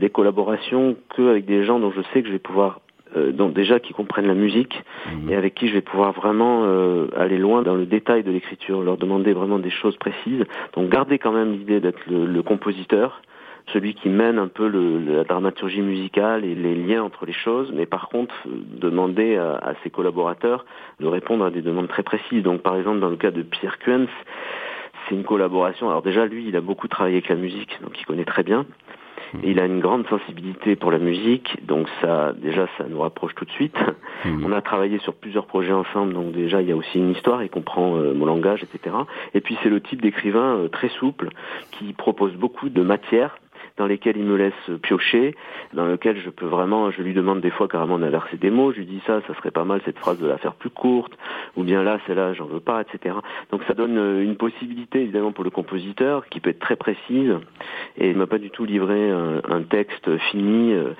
des 0.00 0.10
collaborations 0.10 0.96
que 1.14 1.28
avec 1.30 1.44
des 1.44 1.64
gens 1.64 1.78
dont 1.78 1.90
je 1.92 2.00
sais 2.12 2.22
que 2.22 2.28
je 2.28 2.32
vais 2.32 2.38
pouvoir, 2.38 2.80
euh, 3.16 3.30
donc 3.32 3.52
déjà 3.52 3.78
qui 3.78 3.92
comprennent 3.92 4.26
la 4.26 4.34
musique 4.34 4.82
Mhm. 5.06 5.30
et 5.30 5.36
avec 5.36 5.54
qui 5.54 5.68
je 5.68 5.74
vais 5.74 5.80
pouvoir 5.82 6.12
vraiment 6.12 6.62
euh, 6.64 7.06
aller 7.16 7.38
loin 7.38 7.62
dans 7.62 7.74
le 7.74 7.86
détail 7.86 8.22
de 8.22 8.30
l'écriture, 8.30 8.82
leur 8.82 8.96
demander 8.96 9.32
vraiment 9.32 9.58
des 9.58 9.70
choses 9.70 9.96
précises. 9.96 10.44
Donc 10.74 10.88
garder 10.88 11.18
quand 11.18 11.32
même 11.32 11.52
l'idée 11.52 11.80
d'être 11.80 12.00
le, 12.08 12.24
le 12.26 12.42
compositeur, 12.42 13.20
celui 13.72 13.94
qui 13.94 14.08
mène 14.08 14.38
un 14.38 14.48
peu 14.48 14.68
le, 14.68 14.98
la 14.98 15.24
dramaturgie 15.24 15.82
musicale 15.82 16.44
et 16.44 16.54
les 16.54 16.74
liens 16.74 17.02
entre 17.02 17.26
les 17.26 17.32
choses, 17.32 17.72
mais 17.74 17.86
par 17.86 18.08
contre 18.08 18.34
euh, 18.46 18.50
demander 18.78 19.36
à, 19.36 19.54
à 19.54 19.74
ses 19.82 19.90
collaborateurs 19.90 20.64
de 21.00 21.06
répondre 21.06 21.44
à 21.44 21.50
des 21.50 21.62
demandes 21.62 21.88
très 21.88 22.02
précises. 22.02 22.42
Donc 22.42 22.62
par 22.62 22.76
exemple 22.76 23.00
dans 23.00 23.10
le 23.10 23.16
cas 23.16 23.30
de 23.30 23.42
Pierre 23.42 23.78
Quens, 23.78 24.08
c'est 25.08 25.14
une 25.14 25.24
collaboration. 25.24 25.88
Alors 25.88 26.02
déjà 26.02 26.26
lui, 26.26 26.46
il 26.46 26.56
a 26.56 26.60
beaucoup 26.60 26.88
travaillé 26.88 27.16
avec 27.16 27.28
la 27.28 27.36
musique, 27.36 27.78
donc 27.82 27.98
il 28.00 28.04
connaît 28.04 28.24
très 28.24 28.42
bien. 28.42 28.66
Et 29.42 29.52
il 29.52 29.60
a 29.60 29.64
une 29.64 29.80
grande 29.80 30.06
sensibilité 30.08 30.76
pour 30.76 30.90
la 30.90 30.98
musique, 30.98 31.66
donc 31.66 31.88
ça, 32.00 32.34
déjà, 32.34 32.68
ça 32.76 32.84
nous 32.88 33.00
rapproche 33.00 33.34
tout 33.34 33.44
de 33.44 33.50
suite. 33.50 33.76
Mhm. 34.24 34.44
On 34.44 34.52
a 34.52 34.60
travaillé 34.60 34.98
sur 34.98 35.14
plusieurs 35.14 35.46
projets 35.46 35.72
ensemble, 35.72 36.12
donc 36.12 36.32
déjà, 36.32 36.60
il 36.60 36.68
y 36.68 36.72
a 36.72 36.76
aussi 36.76 36.98
une 36.98 37.10
histoire, 37.10 37.42
il 37.42 37.48
comprend 37.48 37.96
euh, 37.96 38.12
mon 38.12 38.26
langage, 38.26 38.62
etc. 38.62 38.94
Et 39.34 39.40
puis 39.40 39.56
c'est 39.62 39.68
le 39.68 39.80
type 39.80 40.02
d'écrivain 40.02 40.58
euh, 40.58 40.68
très 40.68 40.90
souple 40.90 41.30
qui 41.72 41.92
propose 41.92 42.34
beaucoup 42.34 42.68
de 42.68 42.82
matières 42.82 43.38
dans 43.76 43.86
lesquelles 43.86 44.16
il 44.16 44.24
me 44.24 44.36
laisse 44.36 44.52
piocher, 44.82 45.34
dans 45.72 45.86
lesquelles 45.86 46.20
je 46.20 46.30
peux 46.30 46.46
vraiment, 46.46 46.90
je 46.90 47.02
lui 47.02 47.14
demande 47.14 47.40
des 47.40 47.50
fois 47.50 47.68
carrément 47.68 47.98
d'inverser 47.98 48.36
des 48.36 48.50
mots, 48.50 48.72
je 48.72 48.78
lui 48.78 48.86
dis 48.86 49.02
ça, 49.06 49.20
ça 49.26 49.34
serait 49.34 49.50
pas 49.50 49.64
mal 49.64 49.80
cette 49.84 49.98
phrase 49.98 50.18
de 50.18 50.26
la 50.26 50.38
faire 50.38 50.54
plus 50.54 50.70
courte, 50.70 51.12
ou 51.56 51.64
bien 51.64 51.82
là, 51.82 51.98
celle-là, 52.06 52.34
j'en 52.34 52.46
veux 52.46 52.60
pas, 52.60 52.82
etc. 52.82 53.14
Donc 53.50 53.62
ça 53.66 53.74
donne 53.74 53.98
euh, 53.98 54.22
une 54.22 54.36
possibilité 54.36 55.00
évidemment 55.00 55.32
pour 55.32 55.44
le 55.44 55.50
compositeur 55.50 56.28
qui 56.28 56.40
peut 56.40 56.50
être 56.50 56.58
très 56.58 56.76
précise 56.76 57.34
et 57.96 58.10
il 58.10 58.16
m'a 58.16 58.26
pas 58.26 58.38
du 58.38 58.50
tout 58.50 58.64
livré 58.64 59.10
un, 59.10 59.40
un 59.48 59.62
texte 59.62 60.16
fini 60.30 60.72
euh, 60.72 60.92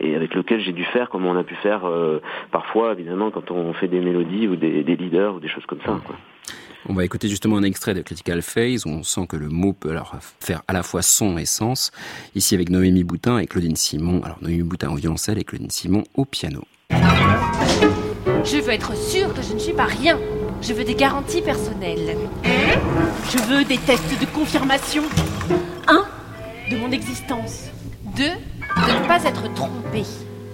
et 0.00 0.14
avec 0.14 0.34
lequel 0.34 0.60
j'ai 0.60 0.72
dû 0.72 0.84
faire 0.84 1.10
comme 1.10 1.26
on 1.26 1.36
a 1.36 1.44
pu 1.44 1.54
faire 1.56 1.84
euh, 1.84 2.20
parfois 2.50 2.92
évidemment 2.92 3.30
quand 3.30 3.50
on 3.50 3.72
fait 3.72 3.88
des 3.88 4.00
mélodies 4.00 4.48
ou 4.48 4.56
des, 4.56 4.82
des 4.82 4.96
leaders 4.96 5.34
ou 5.34 5.40
des 5.40 5.48
choses 5.48 5.66
comme 5.66 5.80
ça. 5.80 5.98
Quoi. 6.04 6.16
On 6.86 6.94
va 6.94 7.04
écouter 7.04 7.28
justement 7.28 7.56
un 7.56 7.62
extrait 7.64 7.94
de 7.94 8.02
Critical 8.02 8.40
Phase 8.40 8.86
on 8.86 9.02
sent 9.02 9.26
que 9.28 9.36
le 9.36 9.48
mot 9.48 9.72
peut 9.72 9.90
alors 9.90 10.14
faire 10.40 10.62
à 10.68 10.72
la 10.72 10.82
fois 10.82 11.02
son 11.02 11.36
et 11.36 11.44
sens. 11.44 11.90
Ici 12.34 12.54
avec 12.54 12.70
Noémie 12.70 13.04
Boutin 13.04 13.38
et 13.38 13.46
Claudine 13.46 13.76
Simon. 13.76 14.22
Alors 14.22 14.38
Noémie 14.40 14.62
Boutin 14.62 14.90
au 14.90 14.94
violoncelle 14.94 15.38
et 15.38 15.44
Claudine 15.44 15.70
Simon 15.70 16.04
au 16.14 16.24
piano. 16.24 16.64
Je 16.90 18.56
veux 18.62 18.70
être 18.70 18.96
sûre 18.96 19.34
que 19.34 19.42
je 19.42 19.52
ne 19.52 19.58
suis 19.58 19.72
pas 19.72 19.84
rien. 19.84 20.18
Je 20.62 20.72
veux 20.72 20.84
des 20.84 20.94
garanties 20.94 21.42
personnelles. 21.42 22.16
Je 22.44 23.38
veux 23.38 23.64
des 23.64 23.78
tests 23.78 24.18
de 24.20 24.26
confirmation. 24.26 25.02
Un, 25.88 26.04
de 26.70 26.76
mon 26.76 26.90
existence. 26.90 27.64
Deux, 28.16 28.24
de 28.24 29.02
ne 29.02 29.06
pas 29.06 29.22
être 29.24 29.52
trompée. 29.54 30.06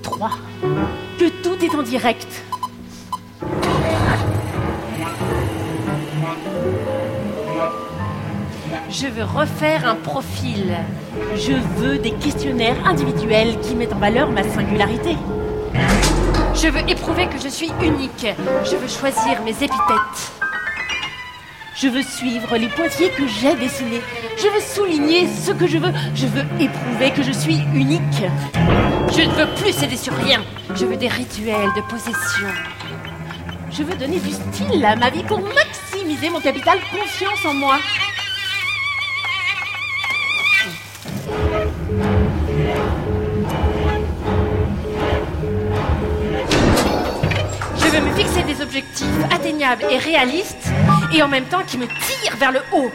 Trois, 0.03 0.39
que 1.19 1.29
tout 1.43 1.65
est 1.65 1.75
en 1.75 1.83
direct. 1.83 2.43
Je 8.91 9.09
veux 9.09 9.25
refaire 9.25 9.89
un 9.89 9.97
profil. 9.97 10.73
Je 11.37 11.53
veux 11.79 11.99
des 11.99 12.13
questionnaires 12.13 12.77
individuels 12.87 13.59
qui 13.61 13.75
mettent 13.75 13.93
en 13.93 13.99
valeur 13.99 14.31
ma 14.31 14.45
singularité. 14.45 15.17
Je 16.55 16.69
veux 16.69 16.89
éprouver 16.89 17.27
que 17.27 17.39
je 17.43 17.49
suis 17.49 17.73
unique. 17.83 18.27
Je 18.65 18.77
veux 18.77 18.89
choisir 18.89 19.43
mes 19.45 19.51
épithètes. 19.51 20.33
Je 21.77 21.89
veux 21.89 22.03
suivre 22.03 22.57
les 22.57 22.69
pointillés 22.69 23.11
que 23.11 23.27
j'ai 23.27 23.57
dessinés. 23.57 24.01
Je 24.37 24.47
veux 24.47 24.61
souligner 24.61 25.27
ce 25.27 25.51
que 25.51 25.67
je 25.67 25.79
veux. 25.79 25.93
Je 26.15 26.27
veux 26.27 26.45
éprouver 26.61 27.11
que 27.11 27.23
je 27.25 27.33
suis 27.33 27.59
unique. 27.75 28.23
Je 29.13 29.23
ne 29.23 29.33
veux 29.33 29.55
plus 29.57 29.73
céder 29.73 29.97
sur 29.97 30.15
rien. 30.15 30.41
Je 30.77 30.85
veux 30.85 30.97
des 30.97 31.09
rituels 31.09 31.73
de 31.75 31.81
possession. 31.83 32.49
Je 33.77 33.83
veux 33.83 33.97
donner 33.97 34.21
du 34.21 34.31
style 34.31 34.85
à 34.85 34.95
ma 34.95 35.11
vie 35.11 35.25
pour 35.25 35.41
maximiser 35.41 36.31
mon 36.31 36.39
capital 36.39 36.79
confiance 36.93 37.45
en 37.45 37.55
moi. 37.55 37.77
Je 47.77 47.87
veux 47.91 48.01
me 48.01 48.15
fixer 48.15 48.45
des 48.45 48.63
objectifs 48.63 49.09
atteignables 49.33 49.85
et 49.91 49.99
réalistes 49.99 50.69
et 51.13 51.21
en 51.25 51.29
même 51.29 51.47
temps 51.47 51.65
qui 51.67 51.77
me 51.77 51.87
tirent 51.87 52.37
vers 52.37 52.53
le 52.53 52.61
haut. 52.73 52.93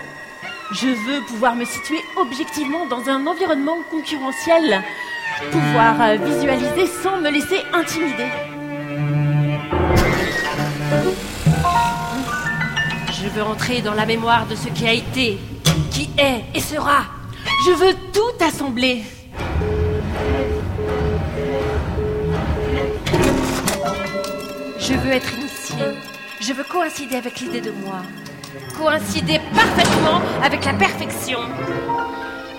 Je 0.72 0.88
veux 0.88 1.22
pouvoir 1.28 1.56
me 1.56 1.65
situer 1.65 2.00
objectivement 2.15 2.86
dans 2.86 3.10
un 3.10 3.28
environnement 3.28 3.80
concurrentiel. 3.92 4.82
Pouvoir 5.52 6.15
visualiser 6.26 6.88
sans 7.04 7.18
me 7.18 7.30
laisser 7.30 7.63
intimider. 7.74 8.30
Veux 13.39 13.45
entrer 13.45 13.82
dans 13.82 13.93
la 13.93 14.06
mémoire 14.06 14.45
de 14.47 14.56
ce 14.56 14.67
qui 14.67 14.86
a 14.86 14.91
été, 14.91 15.38
qui 15.91 16.10
est 16.17 16.43
et 16.54 16.60
sera. 16.60 17.06
Je 17.65 17.71
veux 17.71 17.93
tout 18.12 18.43
assembler. 18.43 19.04
Je 24.78 24.93
veux 24.93 25.12
être 25.12 25.34
initié. 25.36 25.78
Je 26.41 26.54
veux 26.54 26.65
coïncider 26.65 27.15
avec 27.15 27.39
l'idée 27.39 27.62
de 27.62 27.71
moi. 27.71 28.02
Coïncider 28.78 29.39
parfaitement 29.54 30.21
avec 30.43 30.65
la 30.65 30.73
perfection. 30.73 31.39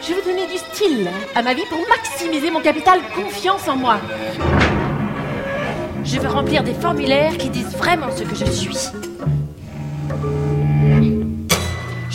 Je 0.00 0.14
veux 0.14 0.22
donner 0.22 0.46
du 0.46 0.56
style 0.56 1.10
à 1.34 1.42
ma 1.42 1.52
vie 1.52 1.66
pour 1.68 1.80
maximiser 1.88 2.50
mon 2.50 2.60
capital 2.60 3.00
confiance 3.14 3.68
en 3.68 3.76
moi. 3.76 3.98
Je 6.04 6.18
veux 6.18 6.28
remplir 6.28 6.62
des 6.62 6.74
formulaires 6.74 7.36
qui 7.36 7.50
disent 7.50 7.76
vraiment 7.76 8.10
ce 8.16 8.22
que 8.22 8.34
je 8.34 8.50
suis. 8.50 8.78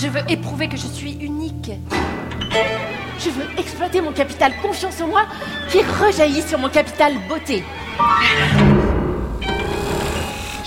Je 0.05 0.11
veux 0.11 0.21
éprouver 0.29 0.67
que 0.67 0.77
je 0.77 0.85
suis 0.85 1.13
unique. 1.13 1.71
Je 3.17 3.29
veux 3.31 3.59
exploiter 3.59 4.01
mon 4.01 4.11
capital 4.11 4.53
confiance 4.61 5.01
en 5.01 5.07
moi 5.07 5.23
qui 5.69 5.79
rejaillit 5.81 6.43
sur 6.43 6.59
mon 6.59 6.69
capital 6.69 7.15
beauté. 7.27 7.63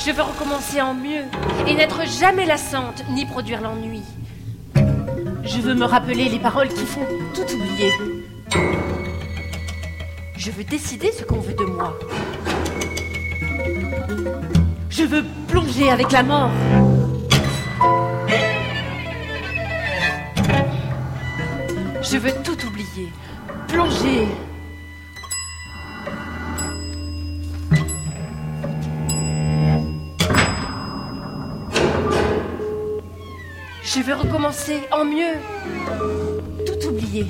Je 0.05 0.11
veux 0.11 0.23
recommencer 0.23 0.81
en 0.81 0.93
mieux 0.93 1.23
et 1.69 1.75
n'être 1.75 2.05
jamais 2.05 2.47
lassante 2.47 3.05
ni 3.11 3.27
produire 3.27 3.61
l'ennui. 3.61 4.03
Je 5.45 5.61
veux 5.61 5.75
me 5.75 5.85
rappeler 5.85 6.29
les 6.29 6.41
paroles 6.41 6.71
qui 6.71 6.85
font 6.85 7.07
tout 7.33 7.55
oublier. 7.55 7.93
Je 10.37 10.51
veux 10.51 10.65
décider 10.65 11.13
ce 11.13 11.23
qu'on 11.23 11.39
veut 11.39 11.55
de 11.55 11.65
moi. 11.65 11.97
Je 14.91 15.05
veux 15.05 15.25
plonger 15.47 15.93
avec 15.93 16.11
la 16.11 16.25
mort. 16.25 16.51
Je 22.11 22.17
veux 22.17 22.33
tout 22.43 22.67
oublier. 22.67 23.13
Plonger. 23.69 24.27
Je 33.83 34.01
veux 34.01 34.15
recommencer 34.15 34.81
en 34.91 35.05
mieux. 35.05 35.35
Tout 36.65 36.89
oublier. 36.89 37.27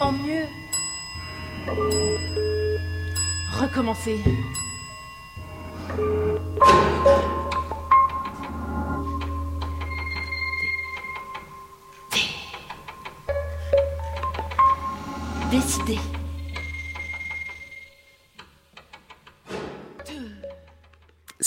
En 0.00 0.10
mieux. 0.10 0.46
Recommencer. 3.52 4.18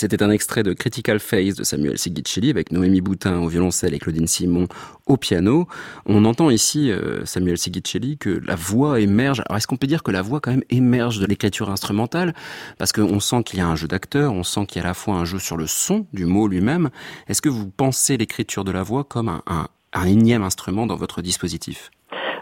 C'était 0.00 0.22
un 0.22 0.30
extrait 0.30 0.62
de 0.62 0.72
Critical 0.72 1.20
Phase 1.20 1.56
de 1.56 1.62
Samuel 1.62 1.98
Sigicelli 1.98 2.48
avec 2.48 2.72
Noémie 2.72 3.02
Boutin 3.02 3.38
au 3.40 3.48
violoncelle 3.48 3.92
et 3.92 3.98
Claudine 3.98 4.26
Simon 4.26 4.66
au 5.04 5.18
piano. 5.18 5.68
On 6.06 6.24
entend 6.24 6.48
ici, 6.48 6.90
euh, 6.90 7.26
Samuel 7.26 7.58
Sigicelli, 7.58 8.16
que 8.16 8.30
la 8.30 8.54
voix 8.54 8.98
émerge. 8.98 9.42
Alors 9.44 9.58
est-ce 9.58 9.66
qu'on 9.66 9.76
peut 9.76 9.86
dire 9.86 10.02
que 10.02 10.10
la 10.10 10.22
voix 10.22 10.40
quand 10.40 10.52
même 10.52 10.64
émerge 10.70 11.20
de 11.20 11.26
l'écriture 11.26 11.68
instrumentale? 11.68 12.34
Parce 12.78 12.92
qu'on 12.92 13.20
sent 13.20 13.42
qu'il 13.44 13.58
y 13.58 13.60
a 13.60 13.68
un 13.68 13.76
jeu 13.76 13.88
d'acteur, 13.88 14.32
on 14.32 14.42
sent 14.42 14.64
qu'il 14.64 14.78
y 14.78 14.80
a 14.80 14.86
à 14.86 14.88
la 14.88 14.94
fois 14.94 15.16
un 15.16 15.26
jeu 15.26 15.38
sur 15.38 15.58
le 15.58 15.66
son 15.66 16.06
du 16.14 16.24
mot 16.24 16.48
lui-même. 16.48 16.88
Est-ce 17.28 17.42
que 17.42 17.50
vous 17.50 17.68
pensez 17.68 18.16
l'écriture 18.16 18.64
de 18.64 18.72
la 18.72 18.82
voix 18.82 19.04
comme 19.04 19.28
un, 19.28 19.42
un, 19.46 19.68
un 19.92 20.06
énième 20.06 20.44
instrument 20.44 20.86
dans 20.86 20.96
votre 20.96 21.20
dispositif? 21.20 21.90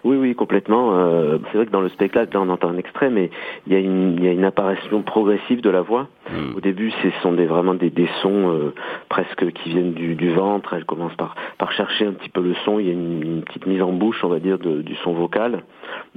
Oui, 0.05 0.17
oui, 0.17 0.35
complètement. 0.35 0.97
Euh, 0.97 1.39
c'est 1.51 1.57
vrai 1.59 1.67
que 1.67 1.71
dans 1.71 1.81
le 1.81 1.89
spectacle, 1.89 2.35
là, 2.35 2.41
on 2.41 2.49
entend 2.49 2.69
un 2.69 2.77
extrait, 2.79 3.11
mais 3.11 3.31
il 3.67 3.73
y 3.73 3.77
a 3.77 3.79
une, 3.79 4.15
il 4.19 4.25
y 4.25 4.29
a 4.29 4.33
une 4.33 4.45
apparition 4.45 5.03
progressive 5.03 5.61
de 5.61 5.71
la 5.71 5.81
voix. 5.83 6.09
Hmm. 6.31 6.57
Au 6.57 6.61
début, 6.61 6.91
ce 7.03 7.11
sont 7.23 7.33
des, 7.33 7.47
vraiment 7.47 7.75
des, 7.75 7.91
des 7.91 8.09
sons 8.23 8.51
euh, 8.53 8.75
presque 9.09 9.51
qui 9.53 9.71
viennent 9.71 9.93
du, 9.93 10.15
du 10.15 10.33
ventre. 10.33 10.75
Elle 10.75 10.85
commence 10.85 11.15
par, 11.17 11.35
par 11.59 11.73
chercher 11.73 12.07
un 12.07 12.13
petit 12.13 12.29
peu 12.29 12.43
le 12.43 12.55
son. 12.65 12.79
Il 12.79 12.87
y 12.87 12.91
a 12.91 12.93
une, 12.93 13.23
une 13.23 13.43
petite 13.43 13.67
mise 13.67 13.83
en 13.83 13.93
bouche, 13.93 14.23
on 14.25 14.29
va 14.29 14.39
dire, 14.41 14.59
de, 14.59 14.83
du 14.83 14.95
son 14.97 15.13
vocal 15.13 15.63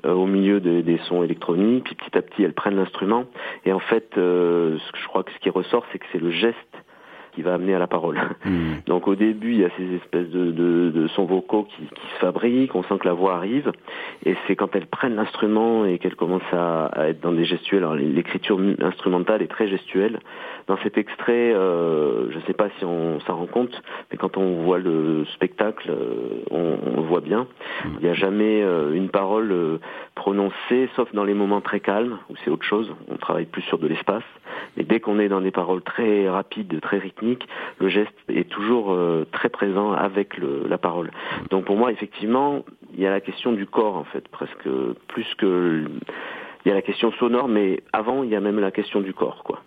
euh, 0.05 0.13
au 0.13 0.25
milieu 0.25 0.59
de- 0.59 0.81
des 0.81 0.97
sons 1.07 1.23
électroniques. 1.23 1.83
Puis 1.85 1.95
petit 1.95 2.17
à 2.17 2.21
petit, 2.21 2.43
elles 2.43 2.53
prennent 2.53 2.75
l'instrument. 2.75 3.25
Et 3.65 3.73
en 3.73 3.79
fait, 3.79 4.17
euh, 4.17 4.77
ce 4.77 4.91
que 4.91 4.97
je 4.99 5.07
crois 5.07 5.23
que 5.23 5.31
ce 5.31 5.39
qui 5.39 5.49
ressort, 5.49 5.85
c'est 5.91 5.99
que 5.99 6.05
c'est 6.11 6.21
le 6.21 6.31
geste 6.31 6.55
qui 7.33 7.41
va 7.41 7.53
amener 7.53 7.73
à 7.73 7.79
la 7.79 7.87
parole. 7.87 8.19
Hmm. 8.45 8.75
Donc 8.87 9.07
au 9.07 9.15
début, 9.15 9.53
il 9.53 9.59
y 9.59 9.65
a 9.65 9.69
ces 9.77 9.95
espèces 9.95 10.29
de, 10.29 10.51
de, 10.51 10.91
de 10.93 11.07
sons 11.09 11.25
vocaux 11.25 11.63
qui, 11.63 11.83
qui 11.83 12.07
se 12.13 12.19
fabriquent, 12.19 12.75
on 12.75 12.83
sent 12.83 12.97
que 12.99 13.07
la 13.07 13.13
voix 13.13 13.35
arrive, 13.35 13.71
et 14.25 14.35
c'est 14.47 14.55
quand 14.55 14.75
elles 14.75 14.87
prennent 14.87 15.15
l'instrument 15.15 15.85
et 15.85 15.97
qu'elles 15.99 16.15
commencent 16.15 16.41
à, 16.53 16.85
à 16.87 17.07
être 17.07 17.21
dans 17.21 17.33
des 17.33 17.45
gestuels. 17.45 17.83
Alors 17.83 17.95
l'écriture 17.95 18.59
instrumentale 18.81 19.41
est 19.41 19.47
très 19.47 19.67
gestuelle. 19.67 20.19
Dans 20.67 20.77
cet 20.77 20.97
extrait, 20.97 21.53
euh, 21.53 22.29
je 22.31 22.37
ne 22.37 22.41
sais 22.43 22.53
pas 22.53 22.69
si 22.77 22.85
on 22.85 23.19
s'en 23.21 23.35
rend 23.35 23.47
compte, 23.47 23.81
mais 24.11 24.17
quand 24.17 24.37
on 24.37 24.63
voit 24.63 24.79
le 24.79 25.25
spectacle, 25.33 25.89
euh, 25.89 26.43
on, 26.51 26.77
on 26.85 27.01
le 27.01 27.07
voit 27.07 27.21
bien. 27.21 27.47
Il 27.85 28.03
n'y 28.03 28.09
a 28.09 28.13
jamais 28.13 28.61
euh, 28.61 28.93
une 28.93 29.09
parole 29.09 29.51
euh, 29.51 29.77
prononcée, 30.15 30.89
sauf 30.95 31.11
dans 31.13 31.23
les 31.23 31.33
moments 31.33 31.61
très 31.61 31.79
calmes, 31.79 32.17
où 32.29 32.35
c'est 32.43 32.51
autre 32.51 32.65
chose, 32.65 32.93
on 33.09 33.17
travaille 33.17 33.45
plus 33.45 33.61
sur 33.63 33.77
de 33.77 33.87
l'espace. 33.87 34.23
Et 34.77 34.83
dès 34.83 34.99
qu'on 34.99 35.19
est 35.19 35.29
dans 35.29 35.41
des 35.41 35.51
paroles 35.51 35.81
très 35.81 36.29
rapides, 36.29 36.79
très 36.81 36.97
le 37.79 37.89
geste 37.89 38.13
est 38.29 38.49
toujours 38.49 38.91
euh, 38.91 39.25
très 39.31 39.49
présent 39.49 39.91
avec 39.91 40.37
la 40.37 40.77
parole. 40.77 41.11
Donc 41.49 41.65
pour 41.65 41.77
moi, 41.77 41.91
effectivement, 41.91 42.63
il 42.93 43.01
y 43.01 43.05
a 43.05 43.11
la 43.11 43.21
question 43.21 43.51
du 43.51 43.65
corps, 43.65 43.95
en 43.95 44.03
fait, 44.03 44.27
presque 44.27 44.69
plus 45.07 45.27
que... 45.37 45.85
Il 46.63 46.69
y 46.69 46.71
a 46.71 46.75
la 46.75 46.83
question 46.83 47.11
sonore, 47.13 47.47
mais 47.47 47.81
avant, 47.91 48.21
il 48.21 48.29
y 48.29 48.35
a 48.35 48.39
même 48.39 48.59
la 48.59 48.69
question 48.69 49.01
du 49.01 49.15
corps, 49.15 49.41
quoi. 49.43 49.63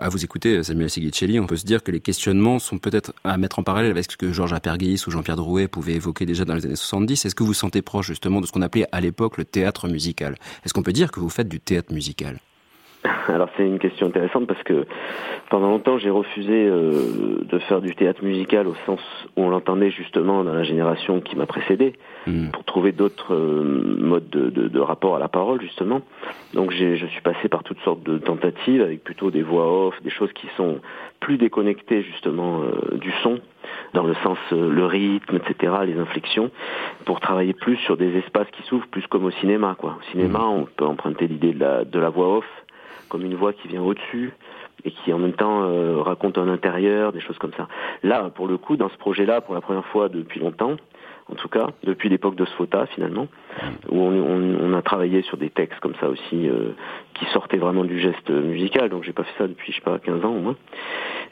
À 0.00 0.08
vous 0.08 0.24
écouter, 0.24 0.62
Samuel 0.62 0.88
Sigicelli, 0.88 1.38
on 1.38 1.46
peut 1.46 1.56
se 1.56 1.66
dire 1.66 1.82
que 1.82 1.90
les 1.90 2.00
questionnements 2.00 2.58
sont 2.58 2.78
peut-être 2.78 3.12
à 3.22 3.36
mettre 3.36 3.58
en 3.58 3.62
parallèle 3.62 3.90
avec 3.90 4.10
ce 4.10 4.16
que 4.16 4.32
Georges 4.32 4.54
Aperguis 4.54 5.04
ou 5.06 5.10
Jean-Pierre 5.10 5.36
Drouet 5.36 5.68
pouvaient 5.68 5.92
évoquer 5.92 6.24
déjà 6.24 6.46
dans 6.46 6.54
les 6.54 6.64
années 6.64 6.76
70. 6.76 7.26
Est-ce 7.26 7.34
que 7.34 7.42
vous 7.42 7.52
sentez 7.52 7.82
proche 7.82 8.06
justement 8.06 8.40
de 8.40 8.46
ce 8.46 8.52
qu'on 8.52 8.62
appelait 8.62 8.86
à 8.92 9.02
l'époque 9.02 9.36
le 9.36 9.44
théâtre 9.44 9.88
musical? 9.88 10.36
Est-ce 10.64 10.72
qu'on 10.72 10.82
peut 10.82 10.94
dire 10.94 11.12
que 11.12 11.20
vous 11.20 11.28
faites 11.28 11.50
du 11.50 11.60
théâtre 11.60 11.92
musical? 11.92 12.38
Alors 13.34 13.48
c'est 13.56 13.66
une 13.66 13.78
question 13.78 14.06
intéressante 14.08 14.46
parce 14.46 14.62
que 14.62 14.86
pendant 15.50 15.68
longtemps 15.70 15.98
j'ai 15.98 16.10
refusé 16.10 16.66
euh, 16.66 17.38
de 17.44 17.58
faire 17.60 17.80
du 17.80 17.94
théâtre 17.94 18.24
musical 18.24 18.66
au 18.66 18.74
sens 18.86 19.00
où 19.36 19.42
on 19.42 19.50
l'entendait 19.50 19.90
justement 19.90 20.44
dans 20.44 20.52
la 20.54 20.64
génération 20.64 21.20
qui 21.20 21.36
m'a 21.36 21.46
précédé 21.46 21.94
Hmm. 22.26 22.50
pour 22.50 22.64
trouver 22.64 22.92
d'autres 22.92 23.32
euh, 23.32 23.96
modes 24.00 24.28
de, 24.28 24.50
de- 24.50 24.68
de 24.68 24.80
rapport 24.80 25.16
à 25.16 25.18
la 25.18 25.28
parole 25.28 25.62
justement. 25.62 26.02
Donc 26.52 26.72
j'ai, 26.72 26.96
je 26.96 27.06
suis 27.06 27.22
passé 27.22 27.48
par 27.48 27.62
toutes 27.62 27.78
sortes 27.80 28.02
de 28.02 28.18
tentatives 28.18 28.82
avec 28.82 29.02
plutôt 29.04 29.30
des 29.30 29.42
voix 29.42 29.86
off, 29.86 29.94
des 30.02 30.10
choses 30.10 30.32
qui 30.34 30.46
sont 30.56 30.80
plus 31.20 31.38
déconnectées 31.38 32.02
justement 32.02 32.60
euh, 32.62 32.98
du 32.98 33.12
son 33.22 33.38
dans 33.94 34.02
le 34.02 34.14
sens 34.24 34.36
euh, 34.52 34.68
le 34.68 34.84
rythme, 34.84 35.36
etc., 35.36 35.72
les 35.86 35.96
inflexions, 35.98 36.50
pour 37.06 37.20
travailler 37.20 37.54
plus 37.54 37.76
sur 37.76 37.96
des 37.96 38.14
espaces 38.18 38.48
qui 38.52 38.62
s'ouvrent 38.64 38.88
plus 38.88 39.06
comme 39.06 39.24
au 39.24 39.30
cinéma. 39.30 39.74
Quoi. 39.78 39.96
Au 39.98 40.10
cinéma, 40.10 40.40
on 40.44 40.64
peut 40.64 40.84
emprunter 40.84 41.28
l'idée 41.28 41.52
de 41.54 41.60
la, 41.60 41.84
de 41.84 41.98
la 41.98 42.10
voix 42.10 42.38
off 42.38 42.46
comme 43.08 43.24
une 43.24 43.34
voix 43.34 43.52
qui 43.52 43.68
vient 43.68 43.82
au-dessus 43.82 44.32
et 44.84 44.90
qui 44.90 45.12
en 45.12 45.18
même 45.18 45.32
temps 45.32 45.62
euh, 45.64 46.00
raconte 46.02 46.38
un 46.38 46.48
intérieur, 46.48 47.12
des 47.12 47.20
choses 47.20 47.38
comme 47.38 47.52
ça. 47.56 47.66
Là, 48.02 48.30
pour 48.34 48.46
le 48.46 48.56
coup, 48.58 48.76
dans 48.76 48.88
ce 48.88 48.96
projet-là, 48.98 49.40
pour 49.40 49.54
la 49.54 49.60
première 49.60 49.86
fois 49.86 50.08
depuis 50.08 50.40
longtemps, 50.40 50.76
en 51.30 51.34
tout 51.34 51.48
cas, 51.48 51.66
depuis 51.84 52.08
l'époque 52.08 52.36
de 52.36 52.46
Sfota 52.46 52.86
finalement, 52.86 53.26
où 53.90 53.98
on, 54.00 54.12
on- 54.12 54.58
on 54.62 54.72
a 54.72 54.80
travaillé 54.80 55.20
sur 55.22 55.36
des 55.36 55.50
textes 55.50 55.78
comme 55.80 55.94
ça 56.00 56.08
aussi, 56.08 56.48
euh, 56.48 56.70
qui 57.14 57.26
sortaient 57.26 57.58
vraiment 57.58 57.84
du 57.84 57.98
geste 57.98 58.30
musical, 58.30 58.88
donc 58.88 59.02
j'ai 59.04 59.12
pas 59.12 59.24
fait 59.24 59.34
ça 59.36 59.46
depuis, 59.46 59.72
je 59.72 59.76
sais 59.78 59.84
pas, 59.84 59.98
15 59.98 60.24
ans 60.24 60.32
au 60.34 60.40
moins. 60.40 60.56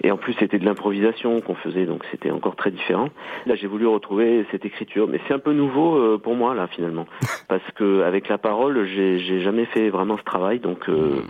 Et 0.03 0.11
en 0.11 0.19
plus, 0.19 0.35
c'était 0.39 0.59
de 0.59 0.67
l'improvisation 0.67 1.41
qu'on 1.41 1.55
faisait, 1.55 1.87
donc 1.87 2.05
c'était 2.11 2.31
encore 2.31 2.57
très 2.57 2.71
différent. 2.71 3.09
Là, 3.47 3.55
j'ai 3.55 3.67
voulu 3.67 3.87
retrouver 3.87 4.45
cette 4.51 4.67
écriture, 4.67 5.09
mais 5.09 5.19
c'est 5.27 5.33
un 5.35 5.39
peu 5.39 5.53
nouveau 5.55 5.97
euh, 5.97 6.19
pour 6.19 6.35
moi 6.35 6.55
là 6.55 6.67
finalement, 6.67 7.07
parce 7.49 7.65
que 7.77 8.03
avec 8.03 8.29
la 8.29 8.37
parole, 8.37 8.85
j'ai 8.87 9.41
jamais 9.41 9.65
fait 9.67 9.89
vraiment 9.89 10.19
ce 10.19 10.25
travail, 10.25 10.59
donc 10.59 10.91
euh, 10.91 11.23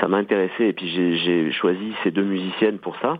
ça 0.00 0.08
m'a 0.08 0.16
intéressé. 0.18 0.66
Et 0.66 0.72
puis 0.72 0.88
j'ai- 0.88 1.50
choisi 1.52 1.92
ces 2.02 2.10
deux 2.10 2.22
musiciennes 2.24 2.78
pour 2.78 2.96
ça, 3.02 3.18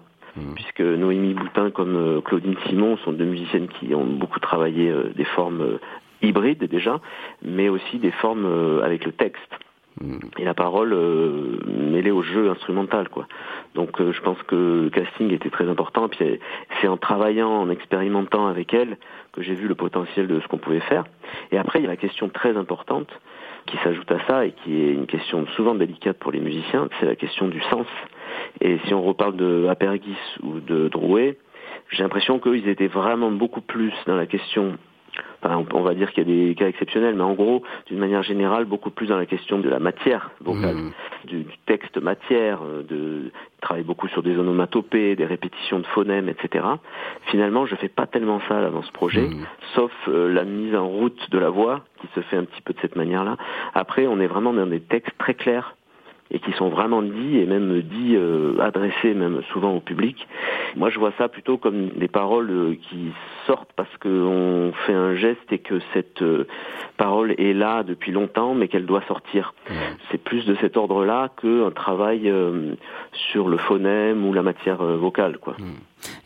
puisque 0.55 0.81
Noémie 0.81 1.35
Boutin 1.35 1.71
comme 1.71 1.97
euh, 1.97 2.21
Claudine 2.21 2.57
Simon 2.66 2.97
sont 2.99 3.12
deux 3.12 3.25
musiciennes 3.25 3.69
qui 3.69 3.95
ont 3.95 4.05
beaucoup 4.07 4.40
travaillé 4.40 4.88
euh, 4.90 5.11
des 5.16 5.25
formes 5.25 5.61
euh, 5.61 5.79
hybrides 6.23 6.64
déjà, 6.64 7.01
mais 7.43 7.69
aussi 7.69 7.99
des 7.99 8.12
formes 8.12 8.81
avec 8.83 9.05
le 9.05 9.12
texte 9.12 9.53
et 10.38 10.45
la 10.45 10.55
parole 10.55 10.93
euh, 10.95 11.59
mêlée 11.66 12.12
au 12.12 12.23
jeu 12.23 12.49
instrumental 12.49 13.09
quoi. 13.09 13.27
Donc 13.75 14.01
euh, 14.01 14.12
je 14.12 14.21
pense 14.23 14.40
que 14.45 14.83
le 14.85 14.90
casting 14.90 15.33
était 15.33 15.51
très 15.51 15.69
important. 15.69 16.09
Puis 16.09 16.19
c'est- 16.21 16.40
c'est 16.81 16.88
en 16.88 16.97
travaillant, 16.97 17.51
en 17.51 17.69
expérimentant 17.71 18.47
avec 18.47 18.73
elle 18.73 18.97
que 19.33 19.43
j'ai 19.43 19.55
vu 19.55 19.66
le 19.69 19.75
potentiel 19.75 20.27
de 20.29 20.40
ce 20.40 20.47
qu'on 20.49 20.59
pouvait 20.59 20.81
faire. 20.81 21.05
Et 21.53 21.59
après 21.59 21.81
il 21.81 21.83
y 21.83 21.87
a 21.87 21.90
la 21.90 21.97
question 21.97 22.29
très 22.29 22.57
importante 22.57 23.09
qui 23.66 23.77
s'ajoute 23.79 24.11
à 24.11 24.18
ça 24.27 24.46
et 24.46 24.53
qui 24.53 24.83
est 24.83 24.92
une 24.92 25.07
question 25.07 25.46
souvent 25.57 25.75
délicate 25.75 26.18
pour 26.18 26.33
les 26.33 26.40
musiciens, 26.40 26.88
c'est 26.99 27.07
la 27.07 27.16
question 27.16 27.49
du 27.49 27.61
sens. 27.62 27.87
Et 28.61 28.79
si 28.87 28.94
on 28.94 29.03
reparle 29.03 29.37
de 29.37 29.66
Apergis 29.68 30.16
ou 30.42 30.61
de 30.61 30.88
Drouet, 30.88 31.38
j'ai 31.90 32.03
l'impression 32.03 32.38
qu'eux 32.38 32.57
ils 32.57 32.68
étaient 32.68 32.87
vraiment 32.87 33.31
beaucoup 33.31 33.61
plus 33.61 33.92
dans 34.07 34.16
la 34.16 34.27
question 34.27 34.77
Enfin, 35.42 35.57
on- 35.72 35.79
on 35.79 35.83
va 35.83 35.94
dire 35.94 36.12
qu'il 36.12 36.29
y 36.29 36.33
a 36.33 36.48
des 36.48 36.55
cas 36.55 36.68
exceptionnels, 36.68 37.14
mais 37.14 37.22
en 37.22 37.33
gros, 37.35 37.62
d'une 37.87 37.98
manière 37.98 38.22
générale, 38.22 38.64
beaucoup 38.66 38.90
plus 38.90 39.07
dans 39.07 39.16
la 39.16 39.26
question 39.26 39.59
de 39.59 39.68
la 39.68 39.79
matière 39.79 40.31
vocale, 40.40 40.74
Mhm. 40.76 40.90
du, 41.24 41.37
du 41.44 41.57
texte 41.66 41.96
matière, 41.98 42.61
euh, 42.62 42.83
de 42.83 43.31
ils 43.33 43.61
travaillent 43.61 43.85
beaucoup 43.85 44.09
sur 44.09 44.22
des 44.22 44.37
onomatopées, 44.38 45.16
des 45.16 45.26
répétitions 45.26 45.79
de 45.81 45.87
phonèmes, 45.87 46.29
etc. 46.31 46.64
Finalement, 47.26 47.66
je 47.66 47.74
fais 47.76 47.88
pas 47.88 48.07
tellement 48.07 48.40
ça 48.48 48.61
là 48.61 48.70
dans 48.70 48.83
ce 48.83 48.92
projet, 48.92 49.29
Mhm. 49.29 49.44
sauf 49.74 49.92
euh, 50.09 50.33
la 50.33 50.44
mise 50.44 50.74
en 50.74 50.87
route 50.88 51.31
de 51.31 51.38
la 51.38 51.50
voix 51.50 51.83
qui 52.00 52.07
se 52.14 52.20
fait 52.20 52.37
un 52.37 52.44
petit 52.44 52.62
peu 52.62 52.72
de 52.72 52.79
cette 52.81 52.96
manière-là. 52.96 53.37
Après, 53.74 54.07
on 54.07 54.18
est 54.20 54.26
vraiment 54.26 54.53
dans 54.55 54.66
des 54.66 54.81
textes 54.81 55.16
très 55.18 55.35
clairs 55.35 55.76
et 56.31 56.38
qui 56.38 56.53
sont 56.53 56.69
vraiment 56.69 57.03
dits 57.03 57.38
et 57.38 57.47
même 57.47 57.81
dits 57.83 58.14
euh, 58.16 58.59
adressés 58.61 59.14
même 59.14 59.40
souvent 59.53 59.75
au 59.75 59.81
public. 59.81 60.27
Moi, 60.77 60.90
je 60.90 60.99
vois 60.99 61.12
ça 61.19 61.29
plutôt 61.29 61.59
comme 61.59 61.88
des 61.90 62.09
paroles 62.09 62.51
euh, 62.51 62.75
qui 62.88 63.12
sortent 63.47 63.73
parce 63.75 63.95
qu'on 63.99 64.73
fait 64.87 64.93
un 64.93 65.14
geste 65.16 65.53
et 65.53 65.59
que 65.59 65.81
cette 65.93 66.23
euh, 66.23 66.47
parole 66.97 67.35
est 67.38 67.53
là 67.53 67.83
depuis 67.83 68.12
longtemps, 68.12 68.55
mais 68.55 68.69
qu'elle 68.69 68.87
doit 68.87 69.03
sortir. 69.09 69.55
C'est 70.11 70.23
plus 70.23 70.47
de 70.47 70.55
cet 70.57 70.77
ordre-là 70.77 71.31
qu'un 71.40 71.71
travail 71.71 72.31
euh, 72.31 72.75
sur 73.33 73.49
le 73.49 73.57
phonème 73.57 74.25
ou 74.27 74.33
la 74.33 74.43
matière 74.43 74.83
vocale, 74.83 75.38
quoi. 75.38 75.57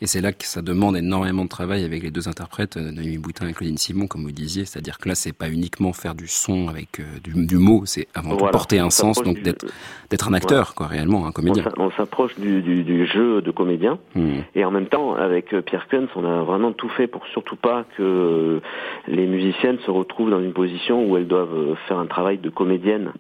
Et 0.00 0.06
c'est 0.06 0.20
là 0.20 0.32
que 0.32 0.44
ça 0.44 0.62
demande 0.62 0.96
énormément 0.96 1.44
de 1.44 1.48
travail 1.48 1.84
avec 1.84 2.02
les 2.02 2.10
deux 2.10 2.28
interprètes, 2.28 2.76
euh, 2.76 2.90
Noémie 2.90 3.18
Boutin 3.18 3.48
et 3.48 3.52
Claudine 3.52 3.78
Simon, 3.78 4.06
comme 4.06 4.22
vous 4.22 4.32
disiez. 4.32 4.64
C'est-à-dire 4.64 4.98
que 4.98 5.08
là, 5.08 5.14
c'est 5.14 5.32
pas 5.36 5.48
uniquement 5.48 5.92
faire 5.92 6.14
du 6.14 6.26
son 6.28 6.68
avec 6.68 7.00
euh, 7.00 7.04
du, 7.22 7.46
du 7.46 7.56
mot, 7.56 7.82
c'est 7.86 8.08
avant 8.14 8.30
tout 8.30 8.38
Voilà. 8.38 8.52
porter 8.52 8.78
un 8.78 8.90
sens, 8.90 9.22
donc 9.22 9.40
d'être 9.42 9.66
d'être 10.10 10.28
un 10.28 10.34
acteur, 10.34 10.74
quoi, 10.74 10.86
réellement, 10.86 11.26
un 11.26 11.32
comédien. 11.32 11.64
On 11.76 11.90
s'approche 11.92 12.38
du, 12.38 12.62
du, 12.62 12.84
du 12.84 13.06
jeu 13.06 13.40
de 13.42 13.50
comédien. 13.50 13.98
Hmm. 14.14 14.40
Et 14.54 14.64
en 14.64 14.70
même 14.70 14.86
temps, 14.86 15.14
avec 15.14 15.52
euh, 15.54 15.62
Pierre 15.62 15.88
Kunz, 15.88 16.08
on 16.14 16.24
a 16.24 16.42
vraiment 16.42 16.72
tout 16.72 16.88
fait 16.90 17.06
pour 17.06 17.26
surtout 17.28 17.56
pas 17.56 17.84
que 17.96 18.60
les 19.08 19.26
musiciennes 19.26 19.78
se 19.84 19.90
retrouvent 19.90 20.30
dans 20.30 20.40
une 20.40 20.52
position 20.52 21.04
où 21.08 21.16
elles 21.16 21.26
doivent 21.26 21.74
faire 21.88 21.98
un 21.98 22.06
travail 22.06 22.38
de 22.38 22.50
comédienne. 22.50 23.12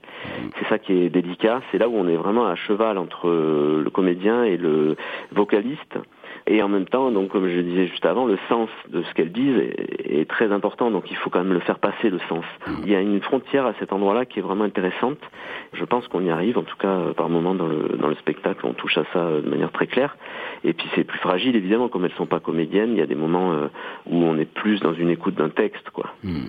C'est 0.58 0.68
ça 0.68 0.78
qui 0.78 0.92
est 0.92 1.10
délicat. 1.10 1.60
C'est 1.70 1.78
là 1.78 1.88
où 1.88 1.94
on 1.96 2.06
est 2.08 2.16
vraiment 2.16 2.46
à 2.46 2.54
cheval 2.54 2.98
entre 2.98 3.28
le 3.28 3.90
comédien 3.90 4.44
et 4.44 4.56
le 4.56 4.96
vocaliste. 5.32 5.98
Et 6.46 6.62
en 6.62 6.68
même 6.68 6.84
temps, 6.84 7.10
donc 7.10 7.30
comme 7.30 7.48
je 7.48 7.56
le 7.56 7.62
disais 7.62 7.86
juste 7.86 8.04
avant, 8.04 8.26
le 8.26 8.38
sens 8.48 8.68
de 8.90 9.02
ce 9.02 9.14
qu'elles 9.14 9.32
disent 9.32 9.56
est, 9.56 10.20
est 10.20 10.28
très 10.28 10.52
important. 10.52 10.90
Donc 10.90 11.10
il 11.10 11.16
faut 11.16 11.30
quand 11.30 11.42
même 11.42 11.54
le 11.54 11.60
faire 11.60 11.78
passer 11.78 12.10
le 12.10 12.18
sens. 12.28 12.44
Il 12.84 12.90
y 12.90 12.94
a 12.94 13.00
une 13.00 13.20
frontière 13.22 13.64
à 13.64 13.72
cet 13.78 13.92
endroit-là 13.92 14.26
qui 14.26 14.40
est 14.40 14.42
vraiment 14.42 14.64
intéressante. 14.64 15.18
Je 15.72 15.84
pense 15.84 16.06
qu'on 16.08 16.22
y 16.22 16.30
arrive, 16.30 16.58
en 16.58 16.62
tout 16.62 16.76
cas 16.76 16.88
euh, 16.88 17.12
par 17.14 17.30
moment 17.30 17.54
dans 17.54 17.66
le 17.66 17.96
dans 17.98 18.08
le 18.08 18.14
spectacle, 18.16 18.66
on 18.66 18.74
touche 18.74 18.98
à 18.98 19.04
ça 19.12 19.20
euh, 19.20 19.40
de 19.40 19.48
manière 19.48 19.72
très 19.72 19.86
claire. 19.86 20.16
Et 20.64 20.74
puis 20.74 20.86
c'est 20.94 21.04
plus 21.04 21.18
fragile 21.18 21.56
évidemment, 21.56 21.88
comme 21.88 22.04
elles 22.04 22.12
sont 22.12 22.26
pas 22.26 22.40
comédiennes. 22.40 22.92
Il 22.92 22.98
y 22.98 23.02
a 23.02 23.06
des 23.06 23.14
moments 23.14 23.52
euh, 23.52 23.68
où 24.06 24.16
on 24.16 24.36
est 24.36 24.52
plus 24.52 24.80
dans 24.80 24.92
une 24.92 25.08
écoute 25.08 25.34
d'un 25.34 25.48
texte, 25.48 25.88
quoi. 25.90 26.10
Hmm. 26.22 26.48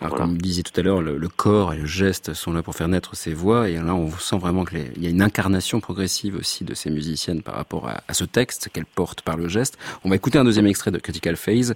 Alors, 0.00 0.16
comme 0.16 0.30
vous 0.30 0.38
disiez 0.38 0.62
tout 0.62 0.78
à 0.78 0.82
l'heure, 0.82 1.02
le, 1.02 1.28
corps 1.28 1.74
et 1.74 1.78
le 1.78 1.86
geste 1.86 2.34
sont 2.34 2.52
là 2.52 2.62
pour 2.62 2.74
faire 2.74 2.88
naître 2.88 3.14
ces 3.14 3.34
voix, 3.34 3.68
et 3.68 3.74
là, 3.74 3.94
on 3.94 4.10
sent 4.10 4.38
vraiment 4.38 4.64
qu'il 4.64 5.02
y 5.02 5.06
a 5.06 5.10
une 5.10 5.22
incarnation 5.22 5.80
progressive 5.80 6.36
aussi 6.36 6.64
de 6.64 6.74
ces 6.74 6.90
musiciennes 6.90 7.42
par 7.42 7.54
rapport 7.54 7.88
à, 7.88 8.14
ce 8.14 8.24
texte 8.24 8.68
qu'elles 8.72 8.86
portent 8.86 9.22
par 9.22 9.36
le 9.36 9.48
geste. 9.48 9.78
On 10.04 10.10
va 10.10 10.16
écouter 10.16 10.38
un 10.38 10.44
deuxième 10.44 10.66
extrait 10.66 10.90
de 10.90 10.98
Critical 10.98 11.36
Phase, 11.36 11.74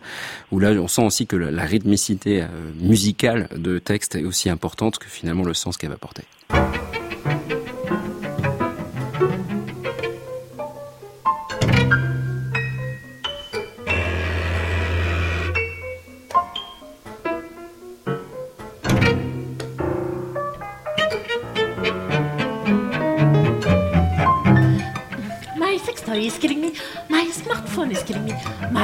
où 0.50 0.58
là, 0.58 0.70
on 0.72 0.88
sent 0.88 1.04
aussi 1.04 1.26
que 1.26 1.36
la, 1.36 1.64
rythmicité 1.64 2.42
euh, 2.42 2.46
musicale 2.78 3.48
de 3.56 3.78
texte 3.78 4.16
est 4.16 4.24
aussi 4.24 4.50
importante 4.50 4.98
que 4.98 5.08
finalement 5.08 5.44
le 5.44 5.54
sens 5.54 5.76
qu'elle 5.76 5.90
va 5.90 5.96
porter. 5.96 6.24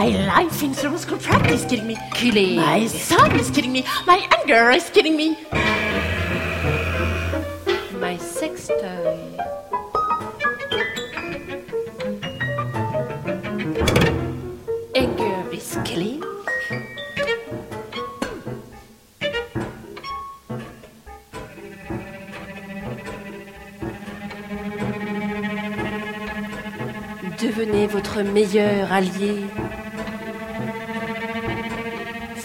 My 0.00 0.08
life 0.08 0.62
insurance 0.62 1.04
contract 1.04 1.50
is 1.50 1.66
killing 1.66 1.86
me. 1.86 1.96
Killing. 2.14 2.56
My 2.56 2.86
son 2.86 3.38
is 3.38 3.50
killing 3.50 3.70
me. 3.70 3.84
My 4.06 4.26
anger 4.38 4.70
is 4.70 4.88
killing 4.88 5.14
me. 5.14 5.36
My 8.00 8.16
sex 8.16 8.68
toy. 8.68 9.18
Anger 14.94 15.52
is 15.52 15.76
killing. 15.84 16.22
Devenez 27.38 27.86
votre 27.86 28.22
meilleur 28.22 28.90
allié. 28.90 29.44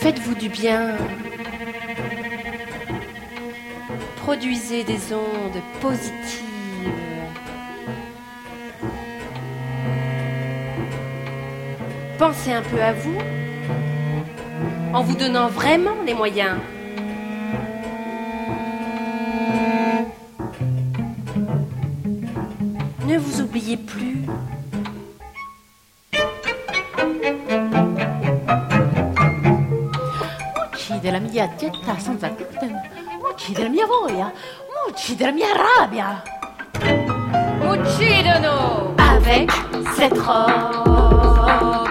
Faites-vous 0.05 0.35
du 0.35 0.49
bien. 0.49 0.97
Produisez 4.17 4.83
des 4.83 5.11
ondes 5.11 5.63
positives. 5.81 6.43
Pensez 12.19 12.53
un 12.53 12.61
peu 12.61 12.79
à 12.79 12.93
vous 12.93 13.17
en 14.93 15.01
vous 15.01 15.15
donnant 15.15 15.47
vraiment 15.47 15.95
les 16.05 16.13
moyens. 16.13 16.59
Ne 23.07 23.17
vous 23.17 23.41
oubliez 23.41 23.77
plus. 23.77 24.17
di 31.35 31.41
accettare 31.41 31.99
senza 31.99 32.29
gluten, 32.29 32.81
uccidere 33.29 33.67
mia 33.67 33.85
voglia, 33.85 34.31
uccidere 34.87 35.33
mia 35.33 35.47
rabbia. 35.51 36.23
Uccidono! 37.59 38.93
Avec 38.95 39.51
cette 39.97 40.17
robe. 40.17 41.84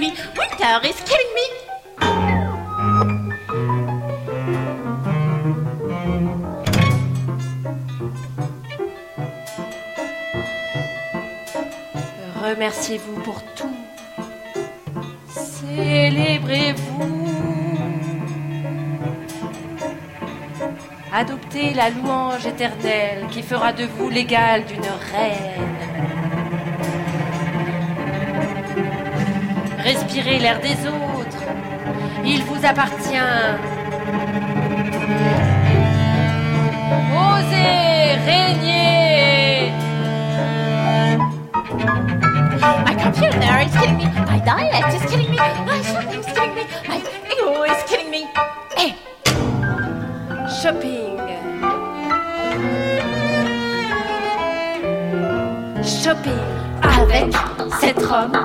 Killing 0.00 0.14
me. 0.14 0.16
Winter 0.36 0.80
is 0.86 1.00
killing 1.04 1.32
me. 1.34 1.46
Remerciez-vous 12.42 13.20
pour 13.20 13.42
tout. 13.54 13.76
Célébrez-vous. 15.28 17.00
Adoptez 21.12 21.74
la 21.74 21.90
louange 21.90 22.46
éternelle 22.46 23.26
qui 23.30 23.42
fera 23.42 23.72
de 23.72 23.84
vous 23.84 24.08
l'égal 24.08 24.64
d'une 24.64 24.80
reine. 24.80 25.79
Respirez 29.92 30.38
l'air 30.38 30.60
des 30.60 30.76
autres. 30.86 31.42
Il 32.24 32.44
vous 32.44 32.64
appartient. 32.64 33.18
Osez 37.12 38.14
régner. 38.24 39.72
My 42.86 42.94
computer 43.02 43.54
is 43.66 43.72
killing 43.80 43.96
me. 43.96 44.06
My 44.30 44.38
diet 44.38 44.94
is 44.94 45.10
killing 45.10 45.30
me. 45.32 45.36
My 45.36 45.82
shopping 45.82 46.20
is 46.20 46.26
killing 46.36 46.54
me. 46.54 46.62
My 46.86 47.02
ego 47.32 47.64
is 47.64 47.82
killing 47.88 48.10
me. 48.12 48.28
Hey. 48.76 48.94
Shopping. 50.62 51.18
Shopping 55.82 56.44
avec 56.80 57.34
cette 57.80 58.06
robe 58.06 58.36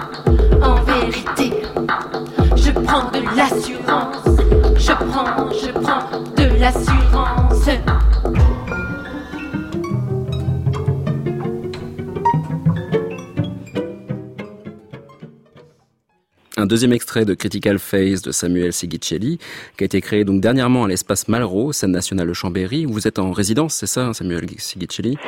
Un 16.58 16.66
deuxième 16.66 16.94
extrait 16.94 17.26
de 17.26 17.36
Critical 17.36 17.78
Phase 17.78 18.24
de 18.24 18.32
Samuel 18.32 18.74
Sigicelli, 18.74 19.38
qui 19.78 19.84
a 19.84 19.86
été 19.86 20.02
créé 20.02 20.26
donc 20.26 20.42
dernièrement 20.42 20.86
à 20.86 20.88
l'espace 20.88 21.28
Malraux, 21.28 21.72
scène 21.72 21.92
nationale 21.92 22.30
de 22.30 22.34
Chambéry. 22.34 22.86
Vous 22.86 23.08
êtes 23.08 23.20
en 23.20 23.32
résidence, 23.32 23.76
c'est 23.76 23.86
ça, 23.86 24.12
Samuel 24.16 24.48
Sigicelli 24.58 25.20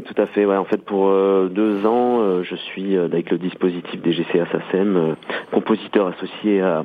oui, 0.00 0.14
tout 0.14 0.20
à 0.20 0.26
fait. 0.26 0.44
Ouais, 0.44 0.56
en 0.56 0.64
fait, 0.64 0.82
pour 0.84 1.08
euh, 1.08 1.48
deux 1.48 1.86
ans, 1.86 2.20
euh, 2.20 2.42
je 2.42 2.54
suis 2.54 2.96
euh, 2.96 3.06
avec 3.06 3.30
le 3.30 3.38
dispositif 3.38 4.00
des 4.00 4.12
GCA 4.12 4.46
SACEM, 4.50 5.16
compositeur 5.52 6.06
associé 6.08 6.60
à, 6.60 6.84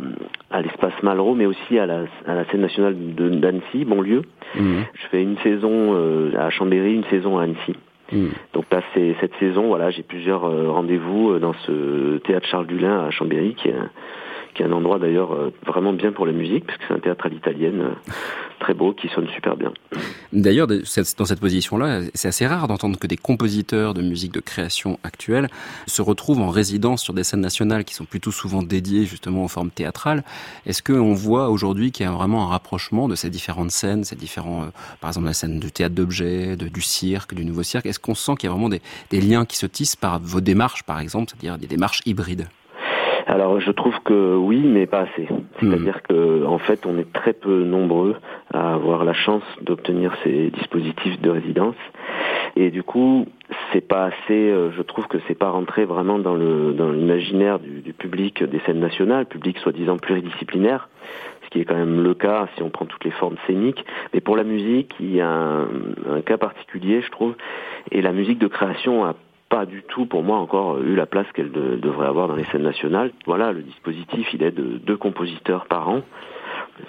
à 0.51 0.61
l'espace 0.61 0.93
Malraux, 1.03 1.35
mais 1.35 1.45
aussi 1.45 1.79
à 1.79 1.85
la, 1.85 2.03
à 2.25 2.35
la 2.35 2.45
scène 2.45 2.61
nationale 2.61 2.95
de 3.15 3.29
d'Annecy, 3.29 3.85
Bonlieu. 3.85 4.23
Mmh. 4.55 4.75
Je 4.93 5.07
fais 5.11 5.21
une 5.21 5.37
saison 5.37 5.95
à 6.37 6.49
Chambéry, 6.49 6.95
une 6.95 7.05
saison 7.05 7.37
à 7.37 7.43
Annecy. 7.43 7.75
Mmh. 8.11 8.25
Donc 8.53 8.65
là, 8.71 8.81
c'est 8.93 9.15
cette 9.19 9.35
saison, 9.39 9.67
voilà, 9.67 9.89
j'ai 9.91 10.03
plusieurs 10.03 10.41
rendez-vous 10.41 11.39
dans 11.39 11.53
ce 11.65 12.17
théâtre 12.19 12.47
Charles 12.47 12.67
Dulin 12.67 13.05
à 13.05 13.11
Chambéry, 13.11 13.55
qui 13.55 13.69
est 13.69 13.75
qui 14.55 14.63
est 14.63 14.65
un 14.65 14.71
endroit 14.71 14.97
d'ailleurs 14.97 15.33
euh, 15.33 15.53
vraiment 15.67 15.93
bien 15.93 16.11
pour 16.11 16.25
la 16.25 16.31
musique, 16.31 16.65
parce 16.65 16.77
que 16.79 16.85
c'est 16.87 16.93
un 16.93 16.99
théâtre 16.99 17.25
à 17.25 17.29
l'italienne, 17.29 17.81
euh, 17.81 18.11
très 18.59 18.73
beau, 18.73 18.93
qui 18.93 19.09
sonne 19.09 19.27
super 19.27 19.57
bien. 19.57 19.71
D'ailleurs, 20.33 20.65
dans 20.67 20.83
cette 20.85 21.39
position-là, 21.39 22.01
c'est 22.13 22.29
assez 22.29 22.47
rare 22.47 22.67
d'entendre 22.67 22.97
que 22.97 23.05
des 23.05 23.17
compositeurs 23.17 23.93
de 23.93 24.01
musique 24.01 24.33
de 24.33 24.39
création 24.39 24.97
actuelle 25.03 25.49
se 25.87 26.01
retrouvent 26.01 26.41
en 26.41 26.49
résidence 26.49 27.03
sur 27.03 27.13
des 27.13 27.23
scènes 27.23 27.41
nationales 27.41 27.83
qui 27.83 27.93
sont 27.93 28.05
plutôt 28.05 28.31
souvent 28.31 28.63
dédiées 28.63 29.05
justement 29.05 29.43
aux 29.43 29.49
formes 29.49 29.71
théâtrales. 29.71 30.23
Est-ce 30.65 30.81
qu'on 30.81 31.13
voit 31.13 31.49
aujourd'hui 31.49 31.91
qu'il 31.91 32.05
y 32.05 32.09
a 32.09 32.11
vraiment 32.11 32.45
un 32.45 32.47
rapprochement 32.47 33.07
de 33.07 33.15
ces 33.15 33.29
différentes 33.29 33.71
scènes, 33.71 34.05
ces 34.05 34.15
différents, 34.15 34.63
euh, 34.63 34.67
par 35.01 35.09
exemple 35.09 35.27
la 35.27 35.33
scène 35.33 35.59
du 35.59 35.71
théâtre 35.71 35.95
d'objets, 35.95 36.55
du 36.55 36.81
cirque, 36.81 37.33
du 37.33 37.43
nouveau 37.43 37.63
cirque? 37.63 37.85
Est-ce 37.85 37.99
qu'on 37.99 38.15
sent 38.15 38.35
qu'il 38.39 38.47
y 38.47 38.49
a 38.49 38.53
vraiment 38.53 38.69
des, 38.69 38.81
des 39.09 39.19
liens 39.19 39.45
qui 39.45 39.57
se 39.57 39.65
tissent 39.65 39.97
par 39.97 40.19
vos 40.19 40.41
démarches, 40.41 40.83
par 40.83 40.99
exemple, 40.99 41.31
c'est-à-dire 41.31 41.57
des 41.57 41.67
démarches 41.67 42.01
hybrides? 42.05 42.47
Alors 43.27 43.59
je 43.59 43.71
trouve 43.71 43.99
que 44.03 44.35
oui, 44.35 44.59
mais 44.59 44.85
pas 44.85 45.01
assez. 45.01 45.27
C'est-à-dire 45.59 45.97
hmm. 45.97 46.07
que 46.07 46.45
en 46.45 46.59
fait, 46.59 46.85
on 46.85 46.97
est 46.97 47.11
très 47.11 47.33
peu 47.33 47.63
nombreux 47.63 48.15
à 48.53 48.73
avoir 48.73 49.03
la 49.03 49.13
chance 49.13 49.43
d'obtenir 49.61 50.15
ces 50.23 50.51
dispositifs 50.51 51.19
de 51.21 51.29
résidence, 51.29 51.75
et 52.55 52.69
du 52.69 52.83
coup, 52.83 53.25
c'est 53.73 53.85
pas 53.85 54.05
assez. 54.05 54.49
Euh, 54.51 54.71
je 54.71 54.81
trouve 54.81 55.07
que 55.07 55.17
c'est 55.27 55.37
pas 55.37 55.49
rentré 55.49 55.85
vraiment 55.85 56.19
dans 56.19 56.35
le 56.35 56.73
dans 56.73 56.91
l'imaginaire 56.91 57.59
du, 57.59 57.81
du, 57.81 57.93
public 57.93 58.43
des 58.43 58.59
scènes 58.65 58.79
nationales, 58.79 59.25
public 59.25 59.57
soi-disant 59.57 59.97
pluridisciplinaire, 59.97 60.89
ce 61.43 61.49
qui 61.49 61.61
est 61.61 61.65
quand 61.65 61.75
même 61.75 62.03
le 62.03 62.13
cas 62.13 62.47
si 62.55 62.63
on 62.63 62.69
prend 62.69 62.85
toutes 62.85 63.03
les 63.05 63.11
formes 63.11 63.37
scéniques. 63.47 63.83
Mais 64.13 64.21
pour 64.21 64.37
la 64.37 64.43
musique, 64.43 64.93
il 64.99 65.15
y 65.15 65.21
a 65.21 65.29
un, 65.29 65.67
un 66.09 66.21
cas 66.21 66.37
particulier, 66.37 67.01
je 67.01 67.09
trouve, 67.09 67.33
et 67.91 68.01
la 68.01 68.11
musique 68.11 68.39
de 68.39 68.47
création 68.47 69.03
a 69.03 69.15
pas 69.55 69.65
du 69.65 69.83
tout, 69.83 70.05
pour 70.05 70.21
moi, 70.21 70.37
encore 70.37 70.81
eu 70.81 70.95
la 70.95 71.05
place 71.05 71.27
qu'elle 71.33 71.49
devrait 71.51 72.07
avoir 72.07 72.27
dans 72.27 72.35
les 72.35 72.43
scènes 72.43 72.63
nationales. 72.63 73.11
Voilà, 73.25 73.53
le 73.53 73.61
dispositif, 73.61 74.27
il 74.33 74.43
est 74.43 74.51
de 74.51 74.77
deux 74.77 74.97
compositeurs 74.97 75.65
par 75.67 75.87
an 75.87 76.01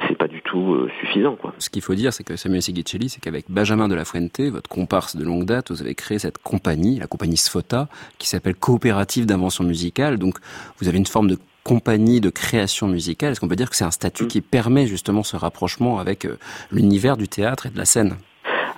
c'est 0.08 0.18
pas 0.18 0.26
du 0.26 0.42
tout 0.42 0.74
euh, 0.74 0.90
suffisant. 1.00 1.36
Quoi. 1.36 1.54
Ce 1.58 1.70
qu'il 1.70 1.82
faut 1.82 1.94
dire, 1.94 2.12
c'est 2.12 2.24
que 2.24 2.34
Samuel 2.34 2.60
Sigicelli, 2.60 3.08
c'est 3.08 3.20
qu'avec 3.20 3.44
Benjamin 3.48 3.86
de 3.86 3.94
la 3.94 4.04
Fuente, 4.04 4.40
votre 4.40 4.68
comparse 4.68 5.14
de 5.14 5.24
longue 5.24 5.44
date, 5.44 5.70
vous 5.70 5.80
avez 5.80 5.94
créé 5.94 6.18
cette 6.18 6.38
compagnie, 6.38 6.98
la 6.98 7.06
compagnie 7.06 7.36
Sfota, 7.36 7.88
qui 8.18 8.28
s'appelle 8.28 8.56
Coopérative 8.56 9.26
d'invention 9.26 9.62
musicale. 9.62 10.18
Donc, 10.18 10.38
vous 10.78 10.88
avez 10.88 10.98
une 10.98 11.06
forme 11.06 11.28
de 11.28 11.38
compagnie 11.62 12.20
de 12.20 12.30
création 12.30 12.88
musicale. 12.88 13.32
Est-ce 13.32 13.40
qu'on 13.40 13.48
peut 13.48 13.56
dire 13.56 13.70
que 13.70 13.76
c'est 13.76 13.84
un 13.84 13.92
statut 13.92 14.24
mm. 14.24 14.28
qui 14.28 14.40
permet 14.40 14.86
justement 14.86 15.22
ce 15.22 15.36
rapprochement 15.36 16.00
avec 16.00 16.24
euh, 16.24 16.36
l'univers 16.72 17.16
du 17.16 17.28
théâtre 17.28 17.66
et 17.66 17.70
de 17.70 17.78
la 17.78 17.84
scène? 17.84 18.16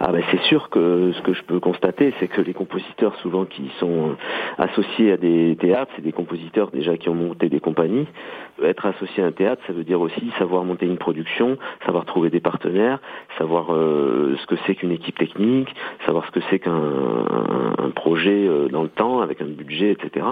Ah 0.00 0.12
ben 0.12 0.22
c'est 0.30 0.40
sûr 0.42 0.70
que 0.70 1.12
ce 1.12 1.22
que 1.22 1.32
je 1.32 1.42
peux 1.42 1.58
constater, 1.58 2.14
c'est 2.20 2.28
que 2.28 2.40
les 2.40 2.54
compositeurs 2.54 3.16
souvent 3.16 3.44
qui 3.44 3.68
sont 3.80 4.14
associés 4.56 5.10
à 5.10 5.16
des 5.16 5.56
théâtres, 5.60 5.90
c'est 5.96 6.02
des 6.02 6.12
compositeurs 6.12 6.70
déjà 6.70 6.96
qui 6.96 7.08
ont 7.08 7.14
monté 7.14 7.48
des 7.48 7.58
compagnies. 7.58 8.06
Être 8.62 8.86
associé 8.86 9.24
à 9.24 9.26
un 9.26 9.32
théâtre, 9.32 9.60
ça 9.66 9.72
veut 9.72 9.82
dire 9.82 10.00
aussi 10.00 10.32
savoir 10.38 10.64
monter 10.64 10.86
une 10.86 10.98
production, 10.98 11.58
savoir 11.84 12.04
trouver 12.04 12.30
des 12.30 12.38
partenaires, 12.40 13.00
savoir 13.38 13.74
euh, 13.74 14.36
ce 14.40 14.46
que 14.46 14.54
c'est 14.66 14.76
qu'une 14.76 14.92
équipe 14.92 15.18
technique, 15.18 15.68
savoir 16.06 16.26
ce 16.26 16.30
que 16.30 16.40
c'est 16.48 16.60
qu'un 16.60 16.72
un, 16.72 17.90
projet 17.90 18.46
euh, 18.46 18.68
dans 18.68 18.82
le 18.82 18.88
temps 18.88 19.20
avec 19.20 19.42
un 19.42 19.46
budget, 19.46 19.90
etc. 19.90 20.26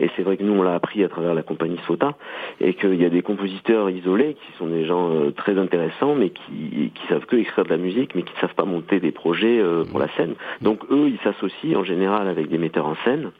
Et 0.00 0.10
c'est 0.16 0.22
vrai 0.22 0.36
que 0.36 0.42
nous 0.42 0.52
on 0.52 0.62
l'a 0.62 0.74
appris 0.74 1.04
à 1.04 1.08
travers 1.08 1.34
la 1.34 1.42
compagnie 1.42 1.78
Sota 1.86 2.14
et 2.60 2.74
qu'il 2.74 3.00
y 3.00 3.04
a 3.04 3.08
des 3.08 3.22
compositeurs 3.22 3.88
isolés 3.90 4.34
qui 4.34 4.58
sont 4.58 4.66
des 4.66 4.84
gens 4.84 5.10
euh, 5.12 5.30
très 5.30 5.58
intéressants 5.58 6.14
mais 6.16 6.30
qui, 6.30 6.90
qui 6.94 7.06
savent 7.08 7.26
que 7.26 7.36
écrire 7.36 7.64
de 7.64 7.70
la 7.70 7.76
musique 7.76 8.14
mais 8.14 8.22
qui 8.22 8.34
ne 8.34 8.40
savent 8.40 8.54
pas 8.54 8.64
monter 8.64 8.98
des 8.98 9.11
projets 9.12 9.60
euh, 9.60 9.84
pour 9.84 9.98
la 9.98 10.08
scène. 10.16 10.34
Donc 10.60 10.80
eux, 10.90 11.08
ils 11.08 11.18
s'associent 11.22 11.80
en 11.80 11.84
général 11.84 12.28
avec 12.28 12.48
des 12.48 12.58
metteurs 12.58 12.86
en 12.86 12.96
scène 13.04 13.30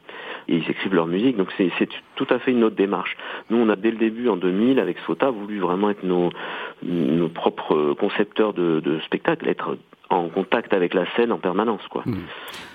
et 0.47 0.55
ils 0.55 0.69
écrivent 0.69 0.95
leur 0.95 1.07
musique. 1.07 1.37
Donc 1.37 1.49
c'est 1.57 1.71
tout 2.15 2.27
à 2.29 2.39
fait 2.39 2.51
une 2.51 2.63
autre 2.63 2.75
démarche. 2.75 3.17
Nous, 3.49 3.57
on 3.57 3.69
a 3.69 3.75
dès 3.75 3.91
le 3.91 3.97
début, 3.97 4.29
en 4.29 4.37
2000, 4.37 4.79
avec 4.79 4.97
Sota, 5.05 5.29
voulu 5.29 5.59
vraiment 5.59 5.89
être 5.89 6.03
nos, 6.03 6.29
nos 6.83 7.29
propres 7.29 7.93
concepteurs 7.99 8.53
de, 8.53 8.79
de 8.79 8.99
spectacles, 9.01 9.47
être 9.47 9.77
en 10.09 10.29
contact 10.29 10.73
avec 10.73 10.93
la 10.93 11.05
scène 11.15 11.31
en 11.31 11.39
permanence 11.39 11.81
quoi. 11.89 12.03
Mmh. 12.05 12.15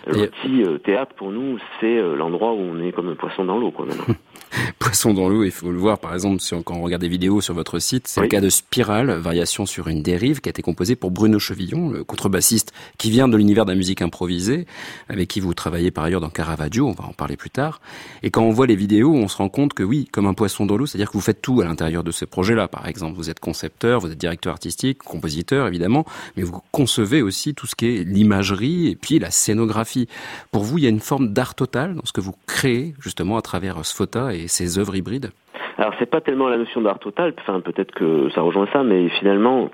L'outil 0.09 0.65
euh, 0.65 0.79
théâtre 0.79 1.15
pour 1.15 1.31
nous 1.31 1.59
c'est 1.81 1.99
euh, 1.99 2.17
l'endroit 2.17 2.53
où 2.53 2.59
on 2.59 2.81
est 2.81 2.93
comme 2.93 3.09
un 3.09 3.15
poisson 3.15 3.45
dans 3.45 3.59
l'eau 3.59 3.71
quoi 3.71 3.87
maintenant. 3.87 4.15
poisson 4.79 5.15
dans 5.15 5.29
l'eau, 5.29 5.45
il 5.45 5.51
faut 5.51 5.71
le 5.71 5.79
voir 5.79 5.99
par 5.99 6.15
exemple 6.15 6.43
quand 6.65 6.75
on 6.75 6.83
regarde 6.83 7.03
des 7.03 7.09
vidéos 7.09 7.41
sur 7.41 7.55
votre 7.55 7.79
site, 7.79 8.09
c'est 8.09 8.21
le 8.21 8.29
cas 8.29 8.41
de 8.41 8.51
Spirale, 8.51 9.11
variation 9.13 9.67
sur 9.67 9.89
une 9.89 10.03
dérive 10.03 10.41
qui 10.41 10.49
a 10.49 10.51
été 10.51 10.63
composée 10.63 10.97
pour 10.97 11.11
Bruno 11.11 11.39
Chevillon, 11.39 11.91
le 11.91 12.05
contrebassiste 12.05 12.73
qui 12.97 13.11
vient 13.11 13.29
de 13.29 13.37
l'univers 13.37 13.65
de 13.65 13.71
la 13.71 13.77
musique 13.77 14.03
improvisée, 14.03 14.67
avec 15.09 15.29
qui 15.29 15.41
vous 15.41 15.55
travaillez 15.55 15.91
par 15.91 16.05
ailleurs 16.05 16.21
dans 16.21 16.31
Caravaggio, 16.31 16.87
on 16.87 16.93
va 16.93 17.05
en 17.05 17.13
parler 17.13 17.37
plus 17.37 17.51
tard. 17.51 17.81
Et 18.23 18.31
quand 18.31 18.43
on 18.43 18.51
voit 18.51 18.67
les 18.67 18.77
vidéos, 18.77 19.15
on 19.15 19.29
se 19.29 19.37
rend 19.37 19.49
compte 19.49 19.75
que 19.75 19.83
oui, 19.83 20.09
comme 20.11 20.27
un 20.27 20.35
poisson 20.35 20.67
dans 20.67 20.77
l'eau, 20.77 20.87
c'est-à-dire 20.87 21.09
que 21.09 21.15
vous 21.15 21.21
faites 21.21 21.43
tout 21.43 21.61
à 21.61 21.65
l'intérieur 21.65 22.05
de 22.05 22.11
ce 22.11 22.25
projet-là. 22.25 22.69
Par 22.69 22.87
exemple, 22.87 23.17
vous 23.17 23.31
êtes 23.31 23.41
concepteur, 23.41 24.01
vous 24.01 24.11
êtes 24.11 24.19
directeur 24.19 24.53
artistique, 24.53 24.99
compositeur 24.99 25.67
évidemment, 25.67 26.05
mais 26.37 26.43
vous 26.43 26.61
concevez 26.73 27.23
aussi 27.23 27.55
tout 27.55 27.67
ce 27.67 27.75
qui 27.75 27.87
est 27.87 28.05
l'imagerie 28.05 28.89
et 28.89 28.97
puis 28.97 29.19
la 29.19 29.31
scénographie. 29.31 30.09
Pour 30.51 30.65
vous, 30.65 30.79
il 30.79 30.85
y 30.85 30.87
a 30.87 30.91
une 30.91 31.01
forme 31.01 31.33
d'art 31.33 31.55
total 31.55 31.95
dans 31.95 32.05
ce 32.05 32.13
que 32.13 32.21
vous 32.21 32.35
créez 32.47 32.95
justement 33.01 33.37
à 33.37 33.43
travers 33.43 33.85
Sfota 33.85 34.35
et 34.35 34.38
ses 34.47 34.79
œuvres 34.79 34.97
hybrides 34.97 35.31
Alors 35.77 35.95
c'est 35.99 36.11
pas 36.11 36.21
tellement 36.21 36.49
la 36.49 36.59
notion 36.59 36.81
d'art 36.81 36.99
total, 36.99 37.35
enfin 37.41 37.61
peut-être 37.61 37.93
que 37.93 38.29
ça 38.31 38.43
rejoint 38.43 38.69
ça, 38.73 38.83
mais 38.83 39.09
finalement 39.09 39.71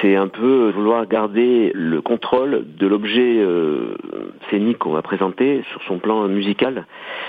c'est 0.00 0.16
un 0.16 0.28
peu 0.28 0.70
vouloir 0.70 1.06
garder 1.06 1.70
le 1.74 2.00
contrôle 2.00 2.64
de 2.78 2.86
l'objet 2.86 3.38
euh, 3.38 3.96
scénique 4.50 4.78
qu'on 4.78 4.92
va 4.92 5.02
présenter 5.02 5.62
sur 5.70 5.82
son 5.82 5.98
plan 5.98 6.26
musical. 6.28 6.86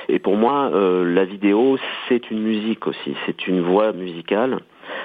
Et 0.09 0.19
pour 0.19 0.35
moi, 0.35 0.71
euh, 0.73 1.03
la 1.13 1.25
vidéo, 1.25 1.77
c'est 2.07 2.31
une 2.31 2.41
musique 2.41 2.87
aussi, 2.87 3.15
c'est 3.25 3.47
une 3.47 3.61
voix 3.61 3.91
musicale. 3.91 4.59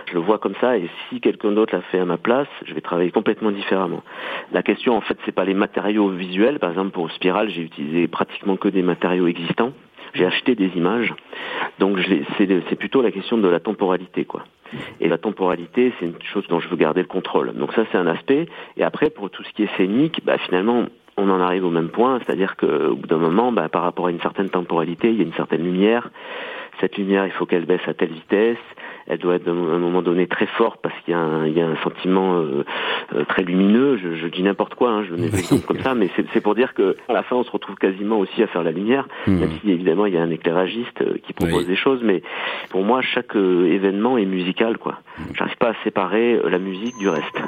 Je 0.07 0.15
le 0.15 0.21
vois 0.21 0.39
comme 0.39 0.55
ça, 0.61 0.77
et 0.77 0.89
si 1.09 1.21
quelqu'un 1.21 1.53
d'autre 1.53 1.75
l'a 1.75 1.83
fait 1.83 1.99
à 1.99 2.05
ma 2.05 2.19
place, 2.19 2.49
je 2.67 2.75
vais 2.75 2.81
travailler 2.81 3.11
complètement 3.11 3.51
différemment. 3.51 4.03
La 4.53 4.63
question, 4.63 4.97
en 4.97 5.01
fait, 5.01 5.17
c'est 5.25 5.33
pas 5.33 5.45
les 5.45 5.55
matériaux 5.55 6.09
visuels. 6.09 6.59
Par 6.59 6.71
exemple, 6.71 6.91
pour 6.91 7.11
Spiral, 7.13 7.49
j'ai 7.51 7.63
utilisé 7.63 8.07
pratiquement 8.09 8.57
que 8.57 8.69
des 8.69 8.83
matériaux 8.83 9.27
existants. 9.27 9.73
J'ai 10.15 10.27
acheté 10.27 10.55
des 10.55 10.69
images. 10.77 11.15
Donc, 11.79 11.99
c'est 12.39 12.77
plutôt 12.77 13.03
la 13.03 13.11
question 13.11 13.39
de 13.39 13.49
la 13.49 13.61
temporalité, 13.61 14.25
quoi. 14.25 14.45
Et 15.01 15.09
la 15.09 15.19
temporalité, 15.19 15.93
c'est 15.99 16.07
une 16.07 16.15
chose 16.33 16.47
dont 16.49 16.61
je 16.61 16.69
veux 16.69 16.77
garder 16.77 17.01
le 17.01 17.09
contrôle. 17.09 17.53
Donc 17.55 17.73
ça, 17.73 17.85
c'est 17.91 17.99
un 17.99 18.07
aspect. 18.07 18.47
Et 18.77 18.85
après, 18.85 19.11
pour 19.11 19.31
tout 19.31 19.43
ce 19.43 19.53
qui 19.53 19.65
est 19.65 19.77
scénique, 19.77 20.21
bah, 20.25 20.39
finalement, 20.39 20.85
on 21.17 21.29
en 21.29 21.41
arrive 21.41 21.65
au 21.65 21.71
même 21.71 21.89
point, 21.89 22.21
c'est-à-dire 22.21 22.57
qu'au 22.57 22.95
bout 22.95 23.07
d'un 23.07 23.19
moment, 23.19 23.53
bah, 23.53 23.69
par 23.69 23.83
rapport 23.83 24.07
à 24.07 24.11
une 24.11 24.21
certaine 24.21 24.49
temporalité, 24.49 25.11
il 25.11 25.17
y 25.17 25.21
a 25.21 25.25
une 25.25 25.33
certaine 25.33 25.65
lumière. 25.65 26.11
Cette 26.81 26.97
lumière, 26.97 27.27
il 27.27 27.33
faut 27.33 27.47
qu'elle 27.47 27.67
baisse 27.67 27.87
à 27.87 27.95
telle 27.95 28.13
vitesse 28.13 28.59
elle 29.11 29.19
doit 29.19 29.35
être 29.35 29.49
à 29.49 29.51
un 29.51 29.79
moment 29.79 30.03
donné 30.03 30.29
très 30.29 30.47
forte 30.47 30.79
parce 30.81 30.95
qu'il 31.01 31.13
y, 31.13 31.17
a 31.17 31.67
un 31.67 31.77
sentiment 31.83 32.39
euh, 32.39 32.65
euh, 33.13 33.25
très 33.25 33.43
lumineux. 33.43 33.99
Je, 33.99 34.27
dis 34.29 34.45
n'importe 34.45 34.77
quoi, 34.77 34.91
hein, 34.91 35.05
je 35.05 35.17
donne 35.17 35.29
des 35.29 35.61
comme 35.67 35.81
ça, 35.81 35.97
mais 35.97 36.09
c'est 36.33 36.41
pour 36.41 36.55
dire 36.55 36.75
que 36.75 36.97
à 37.09 37.13
la 37.13 37.25
fin 37.25 37.35
on 37.35 37.43
se 37.43 37.51
retrouve 37.51 37.75
quasiment 37.75 38.21
aussi 38.21 38.41
à 38.41 38.47
faire 38.47 38.63
la 38.63 38.71
lumière, 38.71 39.09
hmm. 39.27 39.41
même 39.41 39.51
si 39.61 39.71
évidemment 39.73 40.07
il 40.07 40.15
y 40.15 40.17
a 40.17 40.23
un 40.23 40.31
éclairagiste 40.31 41.03
euh, 41.03 41.17
qui 41.25 41.33
propose 41.33 41.67
des 41.67 41.75
choses, 41.75 42.01
mais 42.05 42.23
pour 42.71 42.85
moi 42.85 43.03
chaque 43.03 43.35
événement 43.35 44.17
est 44.17 44.27
musical 44.27 44.79
quoi. 44.79 45.01
Hmm. 45.19 45.35
J'arrive 45.35 45.57
pas 45.57 45.71
à 45.71 45.75
séparer 45.83 46.41
la 46.49 46.61
musique 46.61 46.97
du 46.99 47.09
reste. 47.09 47.43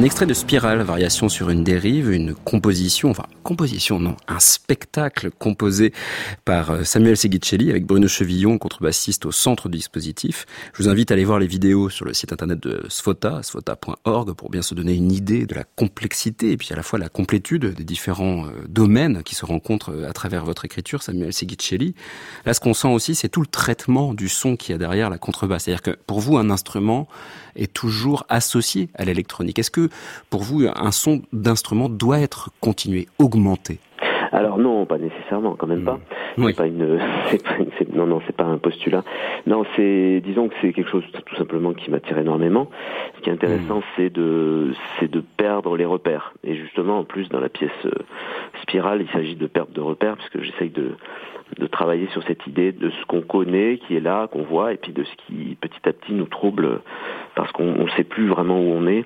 Un 0.00 0.04
extrait 0.04 0.24
de 0.24 0.32
Spirale, 0.32 0.80
variation 0.80 1.28
sur 1.28 1.50
une 1.50 1.62
dérive, 1.62 2.10
une 2.10 2.34
composition, 2.34 3.10
enfin 3.10 3.26
composition 3.42 4.00
non, 4.00 4.16
un 4.28 4.40
spectacle 4.40 5.30
composé 5.30 5.92
par 6.46 6.70
euh, 6.70 6.84
Samuel 6.84 7.18
Seguicelli 7.18 7.68
avec 7.68 7.84
Bruno 7.84 8.08
Chevillon, 8.08 8.56
contrebassiste 8.56 9.26
au 9.26 9.30
centre 9.30 9.68
du 9.68 9.76
dispositif. 9.76 10.46
Je 10.72 10.82
vous 10.82 10.88
invite 10.88 11.10
à 11.10 11.14
aller 11.14 11.26
voir 11.26 11.38
les 11.38 11.46
vidéos 11.46 11.90
sur 11.90 12.06
le 12.06 12.14
site 12.14 12.32
internet 12.32 12.58
de 12.60 12.82
Sfota, 12.88 13.42
sfota.org, 13.42 14.32
pour 14.32 14.48
bien 14.48 14.62
se 14.62 14.74
donner 14.74 14.94
une 14.94 15.12
idée 15.12 15.44
de 15.44 15.54
la 15.54 15.64
complexité 15.64 16.52
et 16.52 16.56
puis 16.56 16.68
à 16.72 16.76
la 16.76 16.82
fois 16.82 16.98
la 16.98 17.10
complétude 17.10 17.74
des 17.74 17.84
différents 17.84 18.46
euh, 18.46 18.52
domaines 18.70 19.22
qui 19.22 19.34
se 19.34 19.44
rencontrent 19.44 19.92
euh, 19.92 20.08
à 20.08 20.14
travers 20.14 20.46
votre 20.46 20.64
écriture, 20.64 21.02
Samuel 21.02 21.34
Seguicelli. 21.34 21.94
Là, 22.46 22.54
ce 22.54 22.60
qu'on 22.60 22.72
sent 22.72 22.88
aussi, 22.88 23.14
c'est 23.14 23.28
tout 23.28 23.42
le 23.42 23.46
traitement 23.46 24.14
du 24.14 24.30
son 24.30 24.56
qui 24.56 24.72
y 24.72 24.74
a 24.74 24.78
derrière 24.78 25.10
la 25.10 25.18
contrebasse. 25.18 25.64
C'est-à-dire 25.64 25.82
que 25.82 25.98
pour 26.06 26.20
vous, 26.20 26.38
un 26.38 26.48
instrument 26.48 27.06
est 27.56 27.72
toujours 27.72 28.24
associé 28.28 28.88
à 28.94 29.04
l'électronique. 29.04 29.58
Est-ce 29.58 29.70
que 29.70 29.88
pour 30.30 30.42
vous, 30.42 30.66
un 30.74 30.92
son 30.92 31.22
d'instrument 31.32 31.88
doit 31.88 32.20
être 32.20 32.50
continué, 32.60 33.08
augmenté? 33.18 33.78
Alors 34.32 34.58
non, 34.58 34.86
pas 34.86 34.98
nécessairement, 34.98 35.56
quand 35.56 35.66
même 35.66 35.84
pas. 35.84 35.98
Hmm. 36.36 36.44
C'est 36.46 36.56
pas 36.56 36.66
une, 36.66 37.00
c'est 37.30 37.42
pas, 37.42 37.56
non 37.92 38.06
non, 38.06 38.20
c'est 38.26 38.36
pas 38.36 38.44
un 38.44 38.58
postulat. 38.58 39.02
Non, 39.46 39.64
c'est, 39.74 40.22
disons 40.24 40.48
que 40.48 40.54
c'est 40.60 40.72
quelque 40.72 40.90
chose 40.90 41.02
tout 41.26 41.36
simplement 41.36 41.72
qui 41.74 41.90
m'attire 41.90 42.18
énormément. 42.18 42.70
Ce 43.16 43.20
qui 43.22 43.30
est 43.30 43.32
intéressant, 43.32 43.78
hmm. 43.78 43.84
c'est 43.96 44.10
de, 44.10 44.72
c'est 44.98 45.10
de 45.10 45.22
perdre 45.36 45.76
les 45.76 45.84
repères. 45.84 46.32
Et 46.44 46.54
justement, 46.54 47.00
en 47.00 47.04
plus, 47.04 47.28
dans 47.28 47.40
la 47.40 47.48
pièce 47.48 47.70
euh, 47.84 47.90
spirale, 48.62 49.02
il 49.02 49.08
s'agit 49.12 49.34
de 49.34 49.46
perte 49.48 49.72
de 49.72 49.80
repères, 49.80 50.16
puisque 50.16 50.40
j'essaye 50.40 50.70
de, 50.70 50.92
de 51.58 51.66
travailler 51.66 52.08
sur 52.08 52.22
cette 52.24 52.46
idée 52.46 52.72
de 52.72 52.90
ce 52.90 53.06
qu'on 53.06 53.22
connaît, 53.22 53.78
qui 53.78 53.96
est 53.96 54.00
là, 54.00 54.28
qu'on 54.28 54.42
voit, 54.42 54.72
et 54.72 54.76
puis 54.76 54.92
de 54.92 55.04
ce 55.04 55.14
qui 55.26 55.56
petit 55.60 55.88
à 55.88 55.92
petit 55.92 56.12
nous 56.12 56.26
trouble 56.26 56.80
parce 57.34 57.50
qu'on 57.52 57.84
ne 57.84 57.90
sait 57.90 58.04
plus 58.04 58.28
vraiment 58.28 58.60
où 58.60 58.72
on 58.72 58.86
est. 58.86 59.04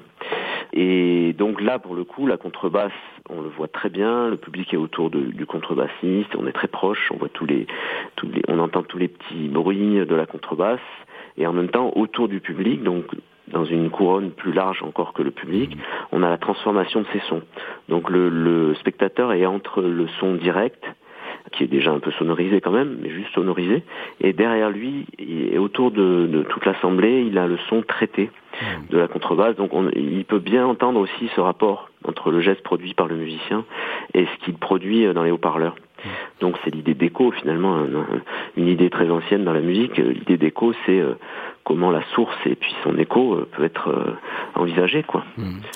Et 0.73 1.33
donc 1.35 1.61
là, 1.61 1.79
pour 1.79 1.95
le 1.95 2.05
coup, 2.05 2.27
la 2.27 2.37
contrebasse, 2.37 2.93
on 3.31 3.41
le 3.41 3.49
voit 3.49 3.69
très 3.69 3.91
bien, 3.91 4.29
le 4.29 4.37
public 4.37 4.73
est 4.75 4.77
autour 4.77 5.11
du 5.11 5.47
contrebassiste, 5.47 6.35
on 6.37 6.47
est 6.47 6.53
très 6.53 6.69
proche, 6.69 7.11
on 7.13 7.17
voit 7.17 7.29
tous 7.29 7.47
les, 7.47 7.67
on 8.49 8.59
entend 8.59 8.83
tous 8.83 8.99
les 8.99 9.09
petits 9.09 9.49
bruits 9.49 10.05
de 10.05 10.15
la 10.15 10.27
contrebasse, 10.27 10.81
et 11.37 11.47
en 11.47 11.53
même 11.53 11.69
temps, 11.69 11.93
autour 11.97 12.29
du 12.29 12.41
public, 12.41 12.83
donc 12.83 13.05
dans 13.49 13.65
une 13.65 13.91
couronne 13.91 14.31
plus 14.31 14.53
large 14.53 14.83
encore 14.83 15.13
que 15.13 15.23
le 15.23 15.31
public, 15.31 15.77
on 16.13 16.23
a 16.23 16.31
la 16.31 16.39
transformation 16.39 17.03
de 17.03 17.07
ces 17.13 17.21
sons. 17.29 17.43
Donc 17.89 18.09
le 18.11 18.75
spectateur 18.81 19.33
est 19.33 19.47
entre 19.47 19.83
le 19.83 20.09
son 20.19 20.35
direct 20.35 20.83
qui 21.53 21.65
est 21.65 21.69
déjà 21.69 21.93
un 21.93 22.01
peu 22.01 22.11
sonorisé 22.13 22.61
quand 22.61 22.71
même, 22.71 22.99
mais 23.01 23.11
juste 23.11 23.33
sonorisé. 23.35 23.83
Et 24.21 24.33
derrière 24.33 24.71
lui, 24.71 25.07
et 25.19 25.59
autour 25.59 25.91
de, 25.91 26.45
toute 26.49 26.65
l'assemblée, 26.67 27.25
il 27.27 27.39
a 27.39 27.47
le 27.47 27.59
son 27.69 27.83
traité 27.83 28.31
hmm. 28.61 28.91
de 28.91 28.99
la 28.99 29.09
contrebasse. 29.09 29.57
Donc 29.57 29.75
on, 29.75 29.89
il 29.91 30.25
peut 30.25 30.39
bien 30.39 30.67
entendre 30.67 31.01
aussi 31.01 31.31
ce 31.35 31.41
rapport 31.41 31.91
entre 32.05 32.31
le 32.31 32.41
geste 32.41 32.63
produit 32.63 32.95
par 32.95 33.07
le 33.07 33.17
musicien 33.17 33.65
et 34.15 34.27
ce 34.27 34.45
qu'il 34.45 34.55
produit 34.55 35.13
dans 35.13 35.23
les 35.23 35.31
haut-parleurs. 35.31 35.77
Donc 36.45 36.59
c'est 36.63 36.75
l'idée 36.75 36.93
d'écho 36.93 37.33
finalement, 37.33 37.87
une 38.59 38.69
idée 38.69 38.91
très 38.91 39.09
ancienne 39.09 39.45
dans 39.45 39.55
la 39.55 39.63
musique. 39.63 39.97
L'idée 39.97 40.37
d'écho, 40.37 40.75
c'est 40.85 41.01
euh, 41.01 41.15
comment 41.65 41.91
la 41.91 42.03
source 42.15 42.37
et 42.45 42.55
puis 42.55 42.75
son 42.85 42.97
écho 42.99 43.35
euh, 43.35 43.49
peut 43.57 43.65
être 43.65 43.89
euh, 43.89 44.13
envisagé 44.55 45.03
quoi. 45.03 45.25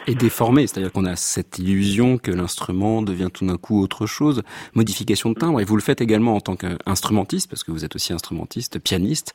Et 0.07 0.15
déformé, 0.15 0.67
c'est-à-dire 0.67 0.93
qu'on 0.93 1.07
a 1.07 1.17
cette 1.17 1.59
illusion 1.59 2.19
que 2.19 2.31
l'instrument 2.31 3.03
devient 3.03 3.29
tout 3.33 3.47
d'un 3.47 3.57
coup 3.57 3.83
autre 3.83 4.07
chose, 4.07 4.43
modification 4.75 5.31
de 5.31 5.35
timbre 5.35 5.61
et 5.61 5.65
vous 5.65 5.77
le 5.77 5.83
faites 5.83 6.03
également 6.03 6.37
en 6.37 6.41
tant 6.41 6.57
qu'instrumentiste 6.57 7.49
parce 7.49 7.65
que 7.65 7.73
vous 7.73 7.85
êtes 7.85 7.97
aussi 7.97 8.13
instrumentiste, 8.13 8.79
pianiste. 8.79 9.35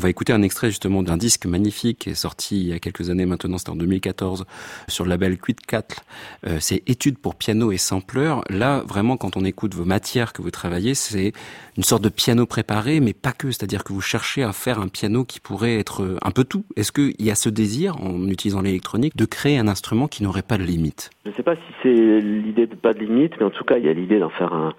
On 0.00 0.04
va 0.04 0.10
écouter 0.10 0.32
un 0.32 0.42
extrait 0.42 0.68
justement 0.68 1.02
d'un 1.02 1.18
disque 1.18 1.44
magnifique 1.44 2.08
sorti 2.14 2.60
il 2.60 2.68
y 2.68 2.72
a 2.72 2.78
quelques 2.78 3.10
années 3.10 3.26
maintenant, 3.26 3.58
c'était 3.58 3.70
en 3.70 3.76
2014 3.76 4.46
sur 4.88 5.04
le 5.04 5.10
label 5.10 5.38
Quid 5.38 5.60
4. 5.60 6.02
Euh, 6.46 6.56
c'est 6.60 6.82
études 6.86 7.18
pour 7.18 7.34
piano 7.34 7.72
et 7.72 7.76
sampler. 7.76 8.34
Là, 8.48 8.82
vraiment 8.86 9.18
quand 9.18 9.36
on 9.36 9.44
écoute 9.44 9.74
vos 9.74 9.84
matières 9.84 10.32
que 10.32 10.40
vous 10.40 10.50
travaillez, 10.50 10.69
c'est 10.94 11.32
une 11.76 11.82
sorte 11.82 12.02
de 12.02 12.08
piano 12.08 12.46
préparé 12.46 13.00
mais 13.00 13.12
pas 13.12 13.32
que, 13.32 13.50
c'est-à-dire 13.50 13.84
que 13.84 13.92
vous 13.92 14.00
cherchez 14.00 14.42
à 14.42 14.52
faire 14.52 14.80
un 14.80 14.88
piano 14.88 15.24
qui 15.24 15.40
pourrait 15.40 15.78
être 15.78 16.18
un 16.22 16.30
peu 16.30 16.44
tout. 16.44 16.64
Est-ce 16.76 16.92
qu'il 16.92 17.14
y 17.18 17.30
a 17.30 17.34
ce 17.34 17.48
désir, 17.48 17.96
en 18.02 18.28
utilisant 18.28 18.62
l'électronique, 18.62 19.16
de 19.16 19.24
créer 19.24 19.58
un 19.58 19.68
instrument 19.68 20.08
qui 20.08 20.22
n'aurait 20.22 20.42
pas 20.42 20.58
de 20.58 20.64
limite? 20.64 21.10
Je 21.24 21.30
ne 21.30 21.34
sais 21.34 21.42
pas 21.42 21.56
si 21.56 21.72
c'est 21.82 22.20
l'idée 22.20 22.66
de 22.66 22.74
pas 22.74 22.92
de 22.92 23.00
limite, 23.00 23.32
mais 23.38 23.46
en 23.46 23.50
tout 23.50 23.64
cas, 23.64 23.78
il 23.78 23.84
y 23.84 23.88
a 23.88 23.92
l'idée 23.92 24.18
d'en 24.18 24.30
faire 24.30 24.52
un, 24.52 24.74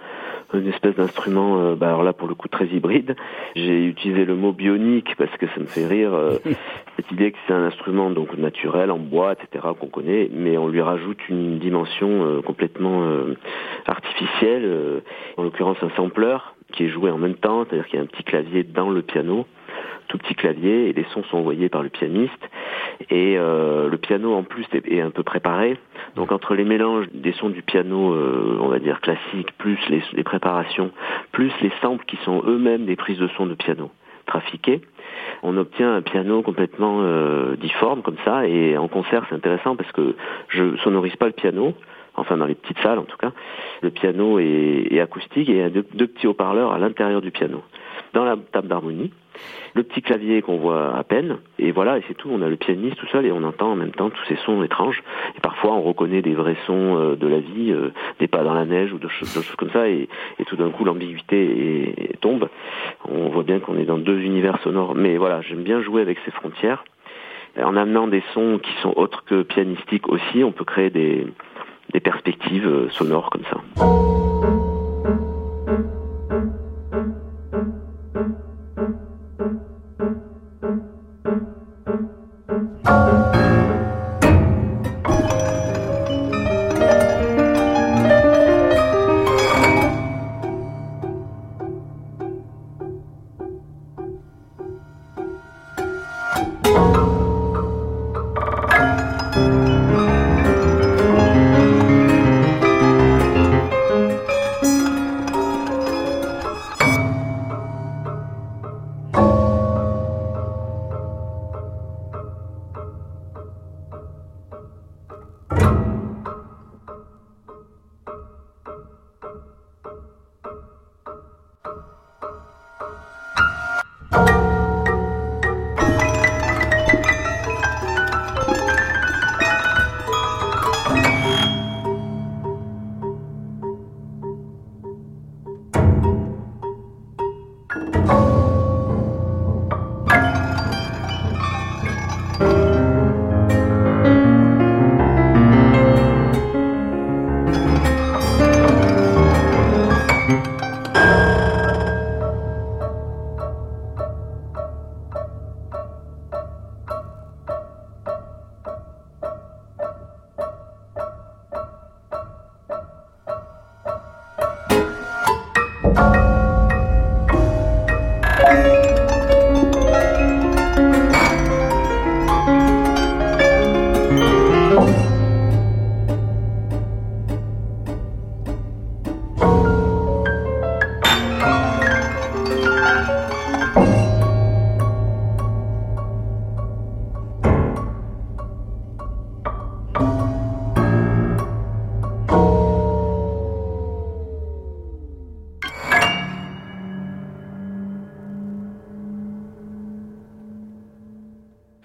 une 0.60 0.68
espèce 0.68 0.96
d'instrument, 0.96 1.60
euh, 1.60 1.76
bah 1.76 1.88
alors 1.88 2.04
là 2.04 2.14
pour 2.14 2.28
le 2.28 2.36
coup 2.36 2.48
très 2.48 2.66
hybride. 2.68 3.16
J'ai 3.56 3.86
utilisé 3.86 4.26
le 4.26 4.36
mot 4.36 4.52
bionique 4.52 5.16
parce 5.18 5.36
que 5.38 5.48
ça 5.48 5.60
me 5.60 5.66
fait 5.66 5.88
rire 5.88 6.14
euh, 6.14 6.38
cette 6.96 7.12
idée 7.12 7.32
que 7.32 7.38
c'est 7.48 7.54
un 7.54 7.64
instrument 7.64 8.10
donc 8.10 8.38
naturel 8.38 8.92
en 8.92 9.00
bois, 9.00 9.34
etc. 9.34 9.68
qu'on 9.80 9.88
connaît, 9.88 10.30
mais 10.32 10.58
on 10.58 10.68
lui 10.68 10.82
rajoute 10.82 11.18
une 11.30 11.60
dimension 11.60 12.26
euh, 12.26 12.42
complètement 12.42 13.08
artificielle, 13.86 15.02
en 15.38 15.44
l'occurrence 15.44 15.78
un 15.82 15.90
sampler 15.96 16.38
qui 16.72 16.86
est 16.86 16.90
joué 16.90 17.12
en 17.12 17.18
même 17.18 17.36
temps, 17.36 17.66
c'est-à-dire 17.66 17.88
qu'il 17.88 17.98
y 17.98 18.00
a 18.00 18.04
un 18.04 18.08
petit 18.08 18.24
clavier 18.24 18.64
dans 18.64 18.90
le 18.90 19.02
piano 19.02 19.46
tout 20.08 20.18
petit 20.18 20.36
clavier 20.36 20.90
et 20.90 20.94
les 20.94 21.06
sons 21.14 21.24
sont 21.24 21.38
envoyés 21.38 21.70
par 21.70 21.84
le 21.84 21.90
pianiste. 21.90 22.50
Et 23.10 23.38
euh, 23.38 23.90
le 23.90 23.98
piano 23.98 24.34
en 24.34 24.44
plus 24.44 24.66
est, 24.74 25.02
un 25.02 25.10
peu 25.10 25.24
préparé. 25.24 25.78
Donc 26.16 26.32
entre 26.32 26.56
les 26.56 26.66
mélanges 26.66 27.08
des 27.14 27.32
sons 27.34 27.50
du 27.50 27.62
piano, 27.62 28.14
euh, 28.14 28.58
on 28.60 28.68
va 28.68 28.80
dire 28.80 29.02
classique, 29.02 29.52
plus 29.58 29.80
les, 29.90 30.24
préparations, 30.24 30.92
plus 31.32 31.52
les 31.62 31.72
samples 31.82 32.06
qui 32.06 32.18
sont 32.18 32.44
eux-mêmes 32.46 32.86
des 32.86 32.96
prises 32.96 33.20
de 33.20 33.28
son 33.38 33.46
de 33.46 33.56
piano 33.56 33.90
trafiquées, 34.28 34.82
on 35.44 35.58
obtient 35.58 35.96
un 35.96 36.02
piano 36.02 36.42
complètement 36.42 37.00
euh, 37.02 37.56
difforme 37.56 38.02
comme 38.02 38.18
ça. 38.24 38.48
Et 38.48 38.78
en 38.78 38.88
concert, 38.88 39.26
c'est 39.28 39.36
intéressant 39.36 39.76
parce 39.76 39.92
que 39.92 40.16
je 40.48 40.78
sonorise 40.78 41.16
pas 41.16 41.26
le 41.26 41.34
piano, 41.34 41.74
enfin 42.16 42.38
dans 42.38 42.46
les 42.46 42.56
petites 42.56 42.80
salles 42.80 43.00
en 43.00 43.04
tout 43.04 43.18
cas. 43.18 43.32
Le 43.82 43.90
piano 43.90 44.40
est, 44.40 45.00
acoustique 45.00 45.50
et 45.50 45.54
il 45.54 45.58
y 45.58 45.62
a 45.62 45.70
deux 45.70 45.84
petits 45.84 46.28
haut-parleurs 46.28 46.72
à 46.72 46.80
l'intérieur 46.80 47.22
du 47.22 47.32
piano. 47.32 47.64
Dans 48.14 48.26
la 48.26 48.36
table 48.36 48.68
d'harmonie, 48.68 49.12
le 49.74 49.84
petit 49.84 50.02
clavier 50.02 50.42
qu'on 50.42 50.58
voit 50.58 50.96
à 50.98 51.04
peine, 51.04 51.38
et 51.60 51.72
voilà, 51.72 51.98
et 51.98 52.04
c'est 52.08 52.14
tout. 52.14 52.30
On 52.32 52.42
a 52.42 52.50
le 52.50 52.58
pianiste 52.58 52.98
tout 52.98 53.08
seul 53.08 53.26
et 53.26 53.32
on 53.32 53.44
entend 53.44 53.72
en 53.72 53.76
même 53.76 53.92
temps 53.92 54.10
tous 54.10 54.26
ces 54.28 54.36
sons 54.46 54.64
étranges. 54.64 55.02
Et 55.38 55.40
parfois, 55.40 55.72
on 55.72 55.82
reconnaît 55.82 56.22
des 56.22 56.34
vrais 56.34 56.58
sons 56.66 56.98
euh, 56.98 57.16
de 57.16 57.28
la 57.28 57.40
vie, 57.40 57.72
euh, 57.72 57.94
des 58.20 58.28
pas 58.28 58.44
dans 58.44 58.54
la 58.54 58.66
neige 58.66 58.92
ou 58.92 58.98
de 58.98 59.08
choses, 59.08 59.56
comme 59.58 59.72
ça, 59.72 59.88
et, 59.88 60.10
tout 60.46 60.58
d'un 60.58 60.70
coup, 60.70 60.84
l'ambiguïté 60.84 62.12
tombe. 62.20 62.50
On 63.08 63.30
voit 63.30 63.44
bien 63.44 63.60
qu'on 63.60 63.78
est 63.78 63.86
dans 63.86 63.98
deux 63.98 64.20
univers 64.20 64.60
sonores. 64.62 64.96
Mais 64.96 65.18
voilà, 65.18 65.42
j'aime 65.42 65.64
bien 65.64 65.82
jouer 65.82 66.02
avec 66.02 66.18
ces 66.26 66.32
frontières. 66.32 66.84
En 67.58 67.76
amenant 67.76 68.08
des 68.08 68.24
sons 68.34 68.60
qui 68.62 68.72
sont 68.82 68.94
autres 68.96 69.24
que 69.26 69.44
pianistiques 69.44 70.08
aussi, 70.08 70.44
on 70.44 70.52
peut 70.52 70.66
créer 70.66 70.90
des, 70.90 71.28
perspectives 72.04 72.68
euh, 72.68 72.90
sonores 72.90 73.30
comme 73.30 73.44
ça. 73.44 74.31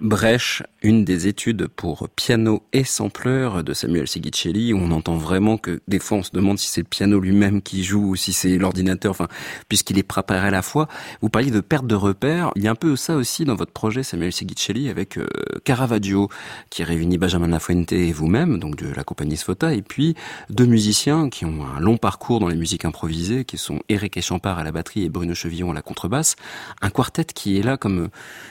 Brèche, 0.06 0.62
une 0.82 1.04
des 1.04 1.26
études 1.26 1.66
pour 1.66 2.08
piano 2.10 2.62
et 2.72 2.84
sampleur 2.84 3.64
de 3.64 3.74
Samuel 3.74 4.06
Sigicelli, 4.06 4.72
où 4.72 4.78
on 4.78 4.92
entend 4.92 5.16
vraiment 5.16 5.58
que 5.58 5.80
des 5.88 5.98
fois 5.98 6.18
on 6.18 6.22
se 6.22 6.30
demande 6.30 6.60
si 6.60 6.68
c'est 6.68 6.82
le 6.82 6.86
piano 6.86 7.18
lui-même 7.18 7.60
qui 7.60 7.82
joue 7.82 8.10
ou 8.10 8.16
si 8.16 8.32
c'est 8.32 8.56
l'ordinateur, 8.56 9.10
enfin, 9.10 9.26
puisqu'il 9.68 9.98
est 9.98 10.04
préparé 10.04 10.46
à 10.46 10.50
la 10.52 10.62
fois. 10.62 10.86
Vous 11.22 11.28
parliez 11.28 11.50
de 11.50 11.60
perte 11.60 11.88
de 11.88 11.96
repères. 11.96 12.52
Il 12.54 12.62
y 12.62 12.68
a 12.68 12.70
un 12.70 12.76
peu 12.76 12.94
ça 12.94 13.16
aussi 13.16 13.44
dans 13.44 13.56
votre 13.56 13.72
projet 13.72 14.04
Samuel 14.04 14.32
Sigicelli 14.32 14.88
avec 14.88 15.18
euh, 15.18 15.26
Caravaggio, 15.64 16.28
qui 16.70 16.84
réunit 16.84 17.18
Benjamin 17.18 17.48
Lafuente 17.48 17.90
et 17.90 18.12
vous-même, 18.12 18.60
donc 18.60 18.76
de 18.76 18.86
la 18.94 19.02
compagnie 19.02 19.36
Sfota, 19.36 19.74
et 19.74 19.82
puis 19.82 20.14
deux 20.50 20.66
musiciens 20.66 21.30
qui 21.30 21.44
ont 21.44 21.66
un 21.66 21.80
long 21.80 21.96
parcours 21.96 22.38
dans 22.38 22.48
les 22.48 22.56
musiques 22.56 22.84
improvisées, 22.84 23.44
qui 23.44 23.58
sont 23.58 23.80
Eric 23.88 24.16
Echampard 24.16 24.60
à 24.60 24.62
la 24.62 24.70
batterie 24.70 25.02
et 25.02 25.08
Bruno 25.08 25.34
Chevillon 25.34 25.72
à 25.72 25.74
la 25.74 25.82
contrebasse. 25.82 26.36
Un 26.80 26.90
quartet 26.90 27.24
qui 27.24 27.58
est 27.58 27.62
là 27.62 27.76
comme 27.76 28.08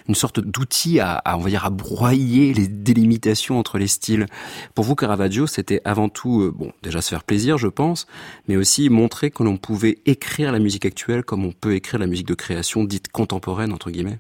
une 0.10 0.16
sorte 0.16 0.42
d'outil 0.42 1.00
à 1.00 1.22
on 1.45 1.45
va 1.46 1.50
dire, 1.50 1.66
à 1.66 1.70
broyer 1.70 2.54
les 2.54 2.68
délimitations 2.68 3.58
entre 3.58 3.78
les 3.78 3.88
styles. 3.88 4.26
Pour 4.74 4.86
vous, 4.86 4.96
Caravaggio, 4.96 5.48
c'était 5.48 5.82
avant 5.86 6.10
tout, 6.10 6.42
euh, 6.42 6.52
bon, 6.52 6.72
déjà 6.84 7.02
se 7.02 7.10
faire 7.10 7.24
plaisir, 7.24 7.58
je 7.58 7.68
pense, 7.68 8.08
mais 8.48 8.58
aussi 8.58 8.90
montrer 8.90 9.32
que 9.32 9.44
l'on 9.44 9.58
pouvait 9.58 10.00
écrire 10.06 10.52
la 10.52 10.60
musique 10.60 10.86
actuelle 10.86 11.24
comme 11.24 11.46
on 11.46 11.52
peut 11.52 11.76
écrire 11.76 12.00
la 12.00 12.08
musique 12.08 12.28
de 12.28 12.34
création 12.34 12.84
dite 12.84 13.10
contemporaine, 13.10 13.72
entre 13.72 13.92
guillemets. 13.92 14.18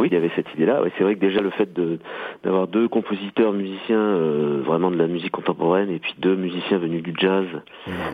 Oui, 0.00 0.08
il 0.10 0.14
y 0.14 0.16
avait 0.16 0.30
cette 0.34 0.50
idée-là. 0.54 0.80
c'est 0.96 1.04
vrai 1.04 1.14
que 1.14 1.20
déjà 1.20 1.42
le 1.42 1.50
fait 1.50 1.74
de 1.74 1.98
d'avoir 2.42 2.68
deux 2.68 2.88
compositeurs 2.88 3.52
musiciens 3.52 3.98
euh, 3.98 4.62
vraiment 4.64 4.90
de 4.90 4.96
la 4.96 5.06
musique 5.06 5.32
contemporaine 5.32 5.90
et 5.90 5.98
puis 5.98 6.14
deux 6.18 6.36
musiciens 6.36 6.78
venus 6.78 7.02
du 7.02 7.12
jazz, 7.18 7.44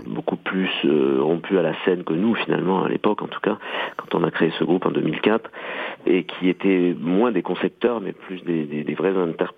beaucoup 0.05 0.35
plus 0.35 0.69
euh, 0.85 1.19
rompus 1.21 1.57
à 1.57 1.63
la 1.63 1.75
scène 1.85 2.03
que 2.03 2.13
nous 2.13 2.35
finalement 2.35 2.83
à 2.83 2.89
l'époque 2.89 3.23
en 3.23 3.29
tout 3.29 3.39
cas, 3.39 3.59
quand 3.99 4.17
on 4.17 4.25
a 4.25 4.33
créé 4.33 4.51
ce 4.59 4.65
groupe 4.65 4.85
en 4.85 4.91
2004, 4.91 5.49
et 6.07 6.25
qui 6.25 6.49
étaient 6.49 6.93
moins 6.99 7.31
des 7.31 7.43
concepteurs 7.43 8.01
mais 8.01 8.11
plus 8.11 8.43
des, 8.43 8.65
des, 8.65 8.95
vrais 8.95 9.13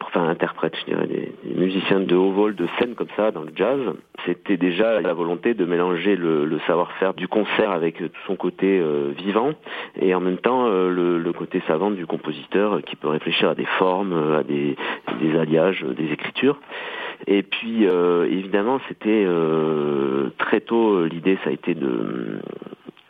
enfin, 0.05 0.29
interprètes, 0.29 0.77
je 0.81 0.93
dirais, 0.93 1.07
des, 1.07 1.33
musiciens 1.55 2.01
de 2.01 2.15
haut 2.15 2.33
vol 2.33 2.55
de 2.57 2.69
scène 2.79 2.95
comme 2.95 3.09
ça 3.17 3.31
dans 3.31 3.43
le 3.43 3.53
jazz. 3.57 3.81
C'était 4.27 4.59
déjà 4.59 5.01
la 5.01 5.15
volonté 5.15 5.55
de 5.55 5.65
mélanger 5.65 6.15
le, 6.15 6.59
savoir-faire 6.67 7.15
du 7.15 7.27
concert 7.27 7.71
avec 7.71 7.97
tout 7.97 8.21
son 8.27 8.37
côté 8.37 8.79
euh, 8.79 9.13
vivant 9.17 9.53
et 9.99 10.15
en 10.15 10.21
même 10.21 10.37
temps 10.37 10.69
le, 10.69 11.19
le 11.19 11.33
côté 11.33 11.63
savant 11.67 11.91
du 11.91 12.05
compositeur 12.19 12.83
qui 12.83 12.97
peut 12.97 13.09
réfléchir 13.09 13.51
à 13.51 13.55
des 13.55 13.67
formes, 13.79 14.35
à 14.35 14.43
des, 14.43 14.77
alliages, 15.39 15.83
des 15.83 16.13
écritures. 16.13 16.59
Et 17.27 17.43
puis 17.43 17.87
euh, 17.87 18.27
évidemment, 18.31 18.81
c'était 18.89 19.25
euh, 19.27 20.31
très 20.39 20.61
tôt 20.61 21.05
l'idée, 21.07 21.39
ça 21.45 21.51
a 21.51 21.53
été 21.53 21.75
de 21.75 22.41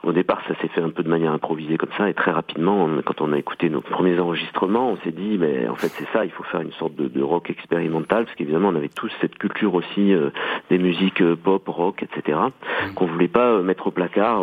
au 0.05 0.13
départ, 0.13 0.41
ça 0.47 0.55
s'est 0.61 0.69
fait 0.69 0.81
un 0.81 0.91
peu 0.91 1.03
de 1.03 1.09
manière 1.09 1.33
improvisée 1.33 1.77
comme 1.77 1.93
ça, 1.97 2.09
et 2.09 2.15
très 2.15 2.31
rapidement, 2.31 2.89
quand 3.05 3.21
on 3.21 3.33
a 3.33 3.39
écouté 3.39 3.69
nos 3.69 3.81
premiers 3.81 4.19
enregistrements, 4.19 4.91
on 4.91 4.97
s'est 4.99 5.13
dit, 5.13 5.37
mais 5.39 5.69
en 5.69 5.75
fait 5.75 5.89
c'est 5.89 6.09
ça, 6.13 6.25
il 6.25 6.31
faut 6.31 6.45
faire 6.45 6.61
une 6.61 6.73
sorte 6.73 6.95
de, 6.95 7.23
rock 7.23 7.51
expérimental, 7.51 8.25
parce 8.25 8.37
qu'évidemment 8.37 8.69
on 8.69 8.77
avait 8.77 8.89
tous 8.89 9.11
cette 9.21 9.37
culture 9.39 9.75
aussi 9.75 10.15
euh, 10.15 10.31
des 10.71 10.79
musiques 10.79 11.23
pop, 11.35 11.67
rock, 11.67 12.03
etc., 12.03 12.39
qu'on 12.95 13.07
voulait 13.07 13.29
pas 13.29 13.61
mettre 13.63 13.89
au 13.89 13.91
placard 13.91 14.43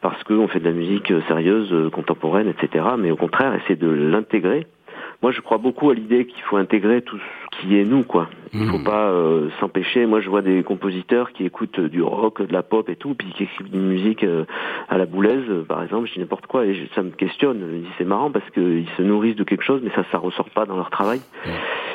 parce 0.00 0.22
qu'on 0.24 0.48
fait 0.48 0.60
de 0.60 0.64
la 0.64 0.72
musique 0.72 1.12
sérieuse, 1.28 1.90
contemporaine, 1.92 2.48
etc., 2.48 2.84
mais 2.98 3.10
au 3.10 3.16
contraire 3.16 3.54
essayer 3.54 3.76
de 3.76 3.88
l'intégrer 3.88 4.66
moi 5.22 5.32
je 5.32 5.40
crois 5.40 5.58
beaucoup 5.58 5.90
à 5.90 5.94
l'idée 5.94 6.26
qu'il 6.26 6.42
faut 6.42 6.56
intégrer 6.56 7.02
tout 7.02 7.18
ce 7.18 7.60
qui 7.60 7.78
est 7.78 7.84
nous 7.84 8.04
quoi. 8.04 8.28
Il 8.52 8.66
faut 8.66 8.78
hmm. 8.78 8.84
pas 8.84 9.10
euh, 9.10 9.48
s'empêcher. 9.60 10.06
Moi 10.06 10.20
je 10.20 10.28
vois 10.28 10.42
des 10.42 10.62
compositeurs 10.62 11.32
qui 11.32 11.44
écoutent 11.44 11.78
du 11.78 12.02
rock, 12.02 12.42
de 12.42 12.52
la 12.52 12.62
pop 12.62 12.88
et 12.88 12.96
tout, 12.96 13.14
puis 13.14 13.28
qui 13.32 13.44
écrivent 13.44 13.68
une 13.72 13.86
musique 13.86 14.24
euh, 14.24 14.44
à 14.88 14.98
la 14.98 15.06
boulaise 15.06 15.44
par 15.68 15.82
exemple, 15.82 16.08
je 16.08 16.14
dis 16.14 16.20
n'importe 16.20 16.46
quoi 16.46 16.66
et 16.66 16.88
ça 16.94 17.02
me 17.02 17.10
questionne. 17.10 17.60
Je 17.60 17.66
me 17.66 17.78
dis 17.80 17.88
c'est 17.98 18.04
marrant 18.04 18.30
parce 18.30 18.48
qu'ils 18.50 18.88
se 18.96 19.02
nourrissent 19.02 19.36
de 19.36 19.44
quelque 19.44 19.64
chose 19.64 19.80
mais 19.84 19.90
ça 19.94 20.04
ça 20.10 20.18
ressort 20.18 20.50
pas 20.50 20.64
dans 20.66 20.76
leur 20.76 20.90
travail. 20.90 21.20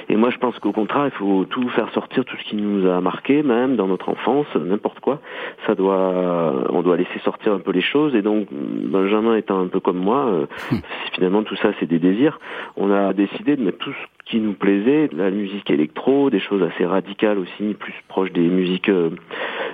Et 0.10 0.16
moi 0.16 0.30
je 0.30 0.38
pense 0.38 0.58
qu'au 0.60 0.72
contraire 0.72 1.06
il 1.06 1.18
faut 1.18 1.46
tout 1.46 1.68
faire 1.70 1.90
sortir 1.94 2.26
tout 2.26 2.36
ce 2.38 2.50
qui 2.50 2.56
nous 2.56 2.88
a 2.90 3.02
marqué 3.02 3.44
même 3.44 3.76
dans 3.76 3.88
notre 3.88 4.10
enfance, 4.10 4.48
n'importe 4.56 5.00
quoi. 5.00 5.20
Ça 5.66 5.76
doit 5.76 6.66
on 6.70 6.82
doit 6.82 6.98
laisser 6.98 7.20
sortir 7.24 7.54
un 7.54 7.60
peu 7.60 7.72
les 7.72 7.82
choses 7.82 8.16
et 8.16 8.22
donc 8.22 8.48
Benjamin 8.52 9.36
étant 9.36 9.60
un 9.60 9.68
peu 9.68 9.80
comme 9.80 9.98
moi, 9.98 10.26
euh, 10.28 10.46
hmm. 10.72 10.78
finalement 11.14 11.44
tout 11.44 11.56
ça 11.58 11.72
c'est 11.80 11.88
des 11.88 12.00
désirs. 12.00 12.40
On 12.78 12.92
a 12.92 13.14
décidé 13.14 13.56
de 13.56 13.64
mettre 13.64 13.80
tout 13.80 13.92
ce 13.92 14.15
qui 14.26 14.40
nous 14.40 14.54
plaisait, 14.54 15.08
la 15.16 15.30
musique 15.30 15.70
électro, 15.70 16.32
des 16.32 16.40
choses 16.40 16.64
assez 16.64 16.84
radicales 16.84 17.38
aussi, 17.38 17.76
plus 17.76 17.94
proches 18.08 18.32
des 18.32 18.48
musiques 18.48 18.90
euh, 18.90 19.12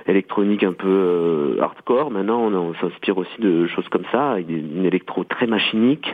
électroniques 0.06 0.62
un 0.62 0.74
peu 0.74 0.88
euh, 0.88 1.62
hardcore. 1.62 2.10
Maintenant, 2.10 2.50
on, 2.52 2.74
s'inspire 2.74 3.16
aussi 3.16 3.40
de 3.40 3.66
choses 3.68 3.88
comme 3.88 4.04
ça, 4.12 4.32
avec 4.32 4.50
une 4.50 4.84
électro 4.84 5.24
très 5.24 5.46
machinique. 5.46 6.12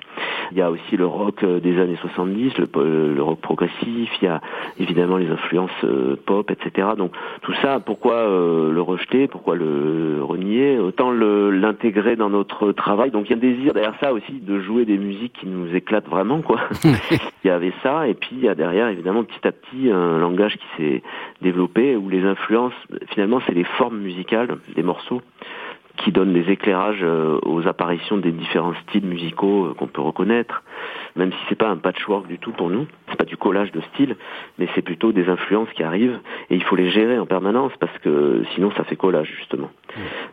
Il 0.52 0.58
y 0.58 0.62
a 0.62 0.70
aussi 0.70 0.96
le 0.96 1.04
rock 1.04 1.42
euh, 1.42 1.58
des 1.58 1.80
années 1.80 1.98
70, 2.00 2.52
le, 2.58 3.14
le 3.14 3.22
rock 3.22 3.40
progressif, 3.40 4.10
il 4.22 4.24
y 4.24 4.28
a 4.28 4.40
évidemment 4.78 5.16
les 5.16 5.28
influences 5.28 5.70
pop, 6.24 6.50
etc. 6.50 6.88
Donc 6.96 7.12
tout 7.42 7.54
ça, 7.60 7.80
pourquoi 7.80 8.22
le 8.28 8.80
rejeter, 8.80 9.26
pourquoi 9.26 9.56
le 9.56 10.20
renier? 10.22 10.78
Autant 10.78 11.10
l'intégrer 11.10 12.16
dans 12.16 12.30
notre 12.30 12.72
travail. 12.72 13.10
Donc 13.10 13.26
il 13.26 13.30
y 13.30 13.34
a 13.34 13.36
un 13.36 13.40
désir 13.40 13.74
derrière 13.74 13.94
ça 14.00 14.12
aussi 14.12 14.32
de 14.32 14.60
jouer 14.60 14.84
des 14.84 14.98
musiques 14.98 15.32
qui 15.40 15.46
nous 15.46 15.74
éclatent 15.74 16.08
vraiment, 16.08 16.40
quoi. 16.40 16.60
il 16.84 17.48
y 17.48 17.50
avait 17.50 17.72
ça, 17.82 18.06
et 18.06 18.14
puis 18.14 18.27
il 18.32 18.40
y 18.40 18.48
a 18.48 18.54
derrière 18.54 18.88
évidemment 18.88 19.24
petit 19.24 19.46
à 19.46 19.52
petit 19.52 19.90
un 19.90 20.18
langage 20.18 20.56
qui 20.56 20.66
s'est 20.76 21.02
développé 21.42 21.96
où 21.96 22.08
les 22.08 22.24
influences, 22.24 22.74
finalement, 23.10 23.40
c'est 23.46 23.54
les 23.54 23.64
formes 23.64 23.98
musicales 23.98 24.58
des 24.74 24.82
morceaux 24.82 25.22
qui 26.04 26.12
donnent 26.12 26.32
des 26.32 26.50
éclairages 26.50 27.02
euh, 27.02 27.38
aux 27.42 27.66
apparitions 27.66 28.16
des 28.18 28.32
différents 28.32 28.74
styles 28.88 29.06
musicaux 29.06 29.66
euh, 29.66 29.74
qu'on 29.74 29.86
peut 29.86 30.00
reconnaître, 30.00 30.62
même 31.16 31.32
si 31.32 31.38
c'est 31.48 31.58
pas 31.58 31.68
un 31.68 31.76
patchwork 31.76 32.26
du 32.26 32.38
tout 32.38 32.52
pour 32.52 32.70
nous, 32.70 32.86
c'est 33.08 33.16
pas 33.16 33.24
du 33.24 33.36
collage 33.36 33.72
de 33.72 33.80
styles, 33.92 34.16
mais 34.58 34.68
c'est 34.74 34.82
plutôt 34.82 35.12
des 35.12 35.28
influences 35.28 35.68
qui 35.74 35.82
arrivent 35.82 36.18
et 36.50 36.54
il 36.54 36.62
faut 36.62 36.76
les 36.76 36.90
gérer 36.90 37.18
en 37.18 37.26
permanence 37.26 37.72
parce 37.80 37.96
que 37.98 38.42
sinon 38.54 38.70
ça 38.76 38.84
fait 38.84 38.96
collage 38.96 39.32
justement. 39.38 39.70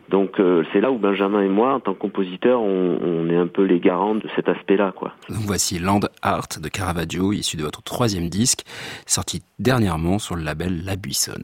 Donc 0.08 0.38
euh, 0.38 0.64
c'est 0.72 0.80
là 0.80 0.90
où 0.90 0.98
Benjamin 0.98 1.42
et 1.42 1.48
moi, 1.48 1.74
en 1.74 1.80
tant 1.80 1.94
que 1.94 1.98
compositeurs, 1.98 2.60
on, 2.60 3.28
est 3.28 3.36
un 3.36 3.48
peu 3.48 3.64
les 3.64 3.80
garants 3.80 4.14
de 4.14 4.28
cet 4.36 4.48
aspect-là, 4.48 4.92
quoi. 4.94 5.12
voici 5.28 5.78
Land 5.78 6.00
Art 6.22 6.48
de 6.62 6.68
Caravaggio, 6.68 7.32
issu 7.32 7.56
de 7.56 7.62
votre 7.62 7.82
troisième 7.82 8.28
disque, 8.28 8.62
sorti 9.04 9.42
dernièrement 9.58 10.18
sur 10.18 10.36
le 10.36 10.42
label 10.42 10.84
La 10.84 10.94
Buissonne. 10.96 11.42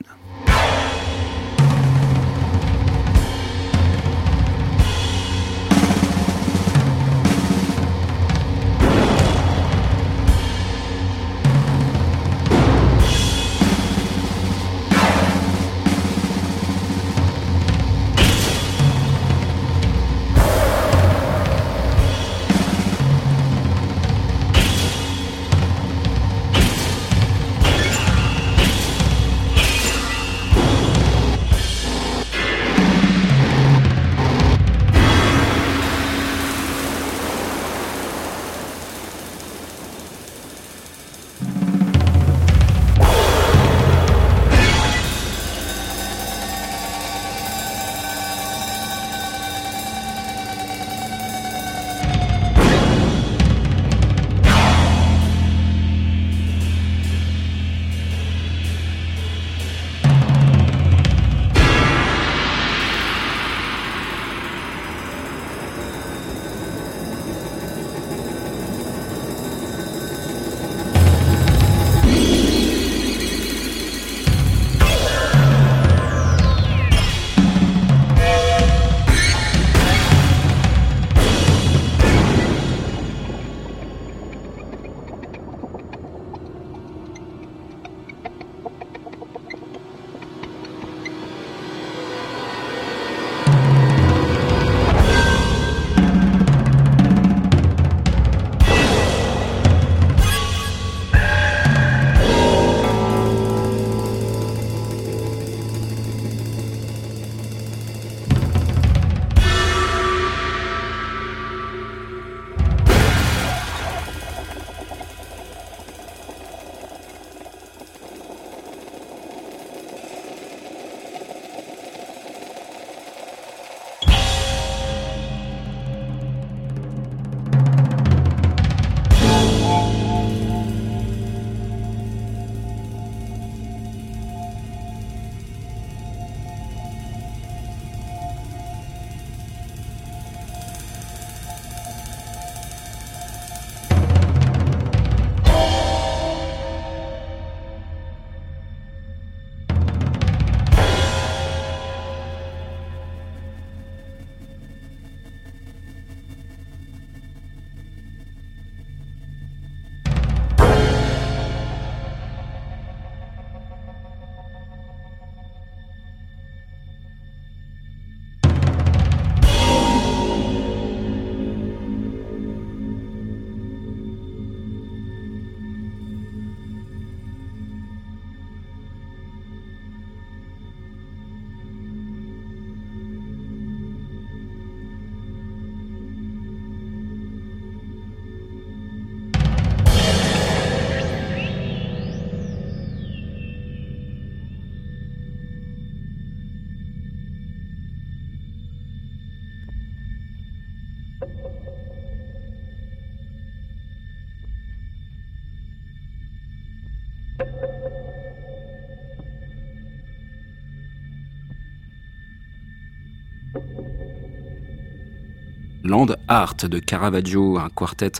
Land 215.93 216.17
Art 216.27 216.57
de 216.71 216.79
Caravaggio, 216.79 217.59
un 217.59 217.69
quartet 217.69 218.13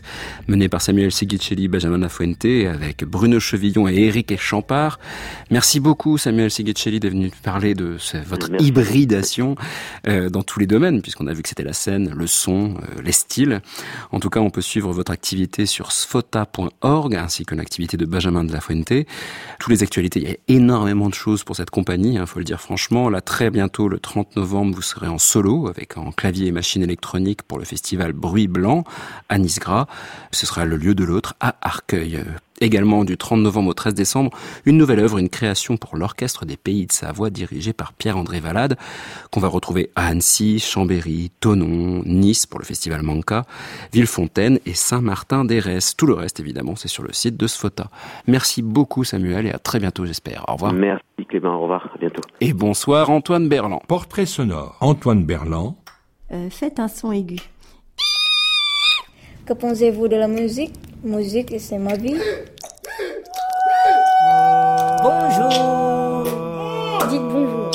mené 0.47 0.69
par 0.69 0.79
Samuel 0.79 1.11
Sigicelli, 1.11 1.67
Benjamin 1.67 1.97
Lafuente, 1.97 2.45
avec 2.45 3.03
Bruno 3.03 3.39
Chevillon 3.39 3.87
et 3.87 3.95
Eric 3.95 4.39
Champard. 4.39 4.99
Merci 5.49 5.79
beaucoup 5.79 6.19
Samuel 6.19 6.51
Sigicelli 6.51 6.99
d'être 6.99 7.13
venu 7.13 7.31
parler 7.41 7.73
de 7.73 7.97
votre 8.27 8.51
hybridation 8.61 9.55
euh, 10.07 10.29
dans 10.29 10.43
tous 10.43 10.59
les 10.59 10.67
domaines, 10.67 11.01
puisqu'on 11.01 11.25
a 11.25 11.33
vu 11.33 11.41
que 11.41 11.49
c'était 11.49 11.63
la 11.63 11.73
scène, 11.73 12.13
le 12.15 12.27
son, 12.27 12.75
euh, 12.75 13.01
les 13.03 13.11
styles. 13.11 13.59
En 14.11 14.19
tout 14.19 14.29
cas, 14.29 14.39
on 14.39 14.51
peut 14.51 14.61
suivre 14.61 14.91
votre 14.91 15.11
activité 15.11 15.65
sur 15.65 15.91
sfota.org, 15.91 17.15
ainsi 17.15 17.43
que 17.43 17.55
l'activité 17.55 17.97
de 17.97 18.05
Benjamin 18.05 18.43
de 18.43 18.53
la 18.53 18.61
Fuente. 18.61 18.93
Tous 19.59 19.71
les 19.71 19.81
actualités, 19.81 20.19
il 20.19 20.29
y 20.29 20.31
a 20.31 20.37
énormément 20.47 21.09
de 21.09 21.15
choses 21.15 21.43
pour 21.43 21.55
cette 21.55 21.71
compagnie, 21.71 22.13
il 22.13 22.17
hein, 22.19 22.27
faut 22.27 22.37
le 22.37 22.45
dire 22.45 22.61
franchement. 22.61 23.09
Là, 23.09 23.21
très 23.21 23.49
bientôt, 23.49 23.87
le 23.87 23.97
30 23.97 24.35
novembre, 24.35 24.75
vous 24.75 24.83
serez 24.83 25.07
en 25.07 25.17
solo, 25.17 25.67
avec 25.67 25.97
en 25.97 26.11
clavier 26.11 26.49
et 26.49 26.51
machine 26.51 26.83
électronique 26.83 27.41
pour 27.41 27.57
le 27.57 27.62
festival 27.65 28.13
Bruit 28.13 28.47
Blanc 28.47 28.83
à 29.29 29.37
Nice-Gras. 29.37 29.87
Ce 30.31 30.45
sera 30.45 30.65
le 30.65 30.77
lieu 30.77 30.95
de 30.95 31.03
l'autre 31.03 31.35
à 31.39 31.55
Arcueil. 31.61 32.23
Également 32.61 33.03
du 33.03 33.17
30 33.17 33.41
novembre 33.41 33.71
au 33.71 33.73
13 33.73 33.93
décembre, 33.93 34.31
une 34.65 34.77
nouvelle 34.77 34.99
œuvre, 34.99 35.17
une 35.17 35.27
création 35.27 35.75
pour 35.75 35.97
l'Orchestre 35.97 36.45
des 36.45 36.55
Pays 36.55 36.85
de 36.85 36.91
Savoie 36.91 37.29
dirigée 37.29 37.73
par 37.73 37.91
Pierre-André 37.91 38.39
Valade, 38.39 38.77
qu'on 39.31 39.39
va 39.39 39.47
retrouver 39.47 39.89
à 39.95 40.07
Annecy, 40.07 40.59
Chambéry, 40.59 41.31
Tonon, 41.39 42.03
Nice 42.05 42.45
pour 42.45 42.59
le 42.59 42.65
festival 42.65 43.01
Manca, 43.01 43.43
Villefontaine 43.91 44.59
et 44.65 44.73
Saint-Martin-d'Hérès. 44.73 45.97
Tout 45.97 46.05
le 46.05 46.13
reste, 46.13 46.39
évidemment, 46.39 46.75
c'est 46.75 46.87
sur 46.87 47.03
le 47.03 47.11
site 47.11 47.35
de 47.37 47.47
Sfota. 47.47 47.87
Merci 48.27 48.61
beaucoup 48.61 49.03
Samuel 49.03 49.47
et 49.47 49.51
à 49.51 49.59
très 49.59 49.79
bientôt, 49.79 50.05
j'espère. 50.05 50.45
Au 50.47 50.53
revoir. 50.53 50.73
Merci 50.73 51.25
Clément, 51.27 51.57
au 51.57 51.63
revoir, 51.63 51.89
à 51.93 51.97
bientôt. 51.97 52.21
Et 52.39 52.53
bonsoir 52.53 53.09
Antoine 53.09 53.49
Berland. 53.49 53.81
Portrait 53.87 54.25
sonore, 54.25 54.77
Antoine 54.79 55.25
Berland. 55.25 55.75
Euh, 56.31 56.49
faites 56.49 56.79
un 56.79 56.87
son 56.87 57.11
aigu. 57.11 57.39
Que 59.45 59.51
pensez-vous 59.51 60.07
de 60.07 60.15
la 60.15 60.29
musique? 60.29 60.73
Musique, 61.03 61.53
c'est 61.59 61.77
ma 61.77 61.95
vie. 61.97 62.15
Bonjour. 65.01 66.23
Dites 67.09 67.21
bonjour. 67.21 67.71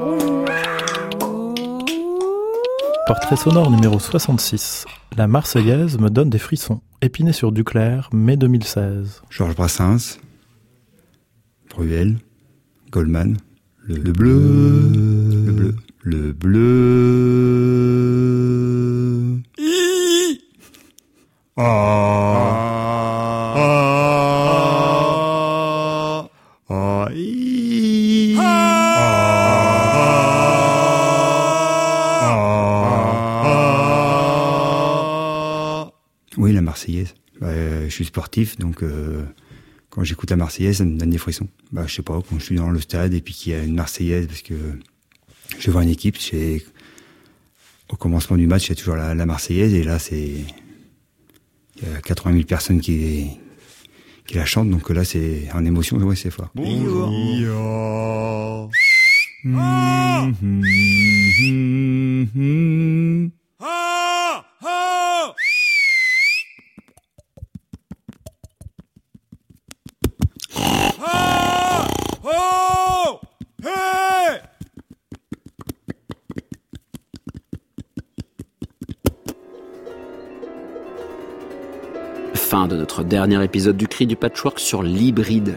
Bonjour. 0.00 0.44
Portrait 3.06 3.36
sonore 3.36 3.70
numéro 3.70 4.00
66. 4.00 4.84
La 5.16 5.28
Marseillaise 5.28 5.96
me 5.98 6.10
donne 6.10 6.28
des 6.28 6.38
frissons. 6.38 6.80
Épiné 7.02 7.32
sur 7.32 7.52
Duclerc, 7.52 8.08
mai 8.12 8.36
2016. 8.36 9.22
Georges 9.30 9.54
Brassens, 9.54 10.18
Bruel, 11.70 12.16
Goldman, 12.90 13.36
le, 13.86 13.94
le 13.94 14.10
bleu, 14.10 14.40
le 15.44 15.52
bleu, 15.52 15.76
le 16.02 16.32
bleu. 16.32 17.62
Ah. 19.56 19.60
Ah. 19.60 19.60
Ah. 19.60 19.62
I. 19.62 20.40
Ah. 21.51 21.51
Oui, 36.36 36.52
la 36.52 36.62
Marseillaise. 36.62 37.14
Bah, 37.40 37.48
euh, 37.48 37.84
je 37.84 37.90
suis 37.90 38.06
sportif, 38.06 38.58
donc 38.58 38.82
euh, 38.82 39.24
quand 39.90 40.02
j'écoute 40.02 40.30
la 40.30 40.36
Marseillaise, 40.36 40.78
ça 40.78 40.84
me 40.84 40.98
donne 40.98 41.10
des 41.10 41.18
frissons. 41.18 41.46
Bah, 41.70 41.84
je 41.86 41.94
sais 41.94 42.02
pas, 42.02 42.20
quand 42.28 42.38
je 42.38 42.44
suis 42.44 42.56
dans 42.56 42.70
le 42.70 42.80
stade 42.80 43.14
et 43.14 43.20
puis 43.20 43.34
qu'il 43.34 43.52
y 43.52 43.54
a 43.54 43.62
une 43.62 43.76
Marseillaise, 43.76 44.26
parce 44.26 44.42
que 44.42 44.54
je 45.58 45.70
vois 45.70 45.84
une 45.84 45.90
équipe, 45.90 46.16
c'est 46.16 46.64
au 47.88 47.96
commencement 47.96 48.36
du 48.36 48.46
match, 48.48 48.66
il 48.66 48.70
y 48.70 48.72
a 48.72 48.74
toujours 48.74 48.96
la, 48.96 49.14
la 49.14 49.26
Marseillaise, 49.26 49.74
et 49.74 49.84
là, 49.84 50.00
c'est 50.00 50.44
il 51.82 51.92
y 51.92 51.96
a 51.96 52.00
80 52.00 52.32
000 52.32 52.44
personnes 52.44 52.80
qui, 52.80 53.26
qui 54.26 54.34
la 54.34 54.44
chantent, 54.44 54.70
donc 54.70 54.88
là, 54.90 55.04
c'est 55.04 55.48
en 55.54 55.64
émotion, 55.64 55.96
ouais, 55.98 56.16
c'est 56.16 56.30
fort. 56.30 56.48
Bonjour. 56.54 57.08
Dernier 83.32 83.46
épisode 83.46 83.78
du 83.78 83.88
Cri 83.88 84.06
du 84.06 84.14
Patchwork 84.14 84.58
sur 84.60 84.82
l'hybride. 84.82 85.54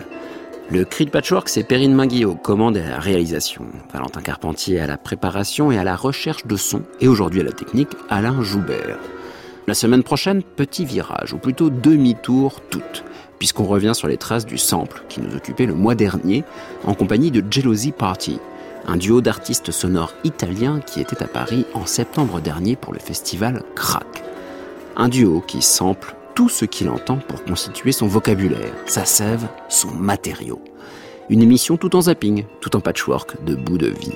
Le 0.72 0.86
Cri 0.86 1.04
du 1.04 1.12
Patchwork, 1.12 1.50
c'est 1.50 1.64
Perrine 1.64 1.94
Minguet 1.94 2.24
aux 2.24 2.36
commandes 2.36 2.78
et 2.78 2.82
à 2.82 2.90
la 2.92 3.00
réalisation, 3.00 3.66
Valentin 3.92 4.22
Carpentier 4.22 4.80
à 4.80 4.88
la 4.88 4.98
préparation 4.98 5.74
et 5.74 5.78
à 5.78 5.84
la 5.84 5.98
recherche 5.98 6.46
de 6.46 6.56
son, 6.56 6.84
et 7.02 7.10
aujourd'hui 7.10 7.42
à 7.42 7.44
la 7.44 7.52
technique, 7.52 7.90
Alain 8.10 8.42
Joubert. 8.42 8.98
La 9.68 9.74
semaine 9.74 10.04
prochaine, 10.04 10.42
petit 10.42 10.86
virage, 10.86 11.34
ou 11.34 11.38
plutôt 11.38 11.70
demi-tour 11.70 12.62
toute, 12.70 13.04
puisqu'on 13.40 13.66
revient 13.66 13.94
sur 13.94 14.08
les 14.08 14.16
traces 14.16 14.46
du 14.46 14.58
sample 14.58 15.04
qui 15.10 15.20
nous 15.20 15.36
occupait 15.36 15.66
le 15.66 15.74
mois 15.74 15.96
dernier, 15.96 16.46
en 16.86 16.94
compagnie 16.94 17.30
de 17.32 17.44
Jealousy 17.52 17.92
Party, 17.92 18.40
un 18.88 18.96
duo 18.96 19.20
d'artistes 19.20 19.72
sonores 19.72 20.14
italiens 20.24 20.80
qui 20.80 21.02
était 21.02 21.22
à 21.22 21.28
Paris 21.28 21.66
en 21.74 21.86
septembre 21.86 22.40
dernier 22.40 22.78
pour 22.78 22.94
le 22.94 23.00
festival 23.00 23.64
Crack. 23.76 24.24
Un 24.96 25.10
duo 25.10 25.44
qui 25.46 25.62
sample 25.62 26.16
tout 26.36 26.50
ce 26.50 26.66
qu'il 26.66 26.90
entend 26.90 27.18
pour 27.18 27.44
constituer 27.46 27.94
son 27.94 28.08
vocabulaire, 28.08 28.74
sa 28.86 29.06
sève, 29.06 29.48
son 29.70 29.92
matériau. 29.92 30.62
Une 31.30 31.42
émission 31.42 31.78
tout 31.78 31.96
en 31.96 32.02
zapping, 32.02 32.46
tout 32.60 32.76
en 32.76 32.82
patchwork 32.82 33.44
de 33.46 33.56
bouts 33.56 33.78
de 33.78 33.88
vie. 33.88 34.14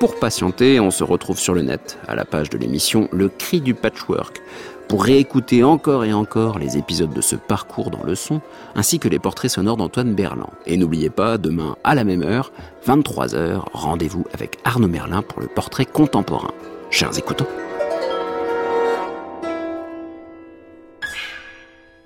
Pour 0.00 0.18
patienter, 0.18 0.80
on 0.80 0.90
se 0.90 1.04
retrouve 1.04 1.38
sur 1.38 1.54
le 1.54 1.62
net, 1.62 1.98
à 2.08 2.14
la 2.14 2.24
page 2.24 2.50
de 2.50 2.58
l'émission 2.58 3.08
Le 3.12 3.28
Cri 3.28 3.60
du 3.60 3.74
Patchwork, 3.74 4.42
pour 4.88 5.04
réécouter 5.04 5.62
encore 5.62 6.04
et 6.04 6.12
encore 6.12 6.58
les 6.58 6.76
épisodes 6.76 7.12
de 7.12 7.20
ce 7.20 7.36
parcours 7.36 7.90
dans 7.90 8.02
le 8.02 8.16
son, 8.16 8.40
ainsi 8.74 8.98
que 8.98 9.08
les 9.08 9.20
portraits 9.20 9.50
sonores 9.50 9.76
d'Antoine 9.76 10.14
Berland. 10.14 10.50
Et 10.66 10.76
n'oubliez 10.76 11.10
pas, 11.10 11.38
demain 11.38 11.76
à 11.84 11.94
la 11.94 12.02
même 12.02 12.22
heure, 12.22 12.50
23h, 12.86 13.62
rendez-vous 13.72 14.24
avec 14.32 14.58
Arnaud 14.64 14.88
Merlin 14.88 15.22
pour 15.22 15.40
le 15.40 15.46
portrait 15.46 15.86
contemporain. 15.86 16.52
Chers 16.90 17.16
écoutants. 17.18 17.46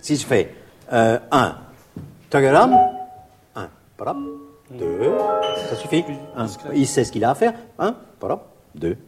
Si 0.04 0.16
je 0.16 0.26
fais 0.26 0.54
1, 0.92 1.56
tagaram, 2.28 2.76
1, 3.56 3.68
parap, 3.96 4.18
2, 4.70 4.86
ça 5.70 5.76
suffit. 5.76 6.04
Un, 6.36 6.46
il 6.74 6.86
sait 6.86 7.04
ce 7.04 7.10
qu'il 7.10 7.24
a 7.24 7.30
à 7.30 7.34
faire. 7.34 7.54
1, 7.78 7.96
parap, 8.20 8.46
2, 8.74 8.98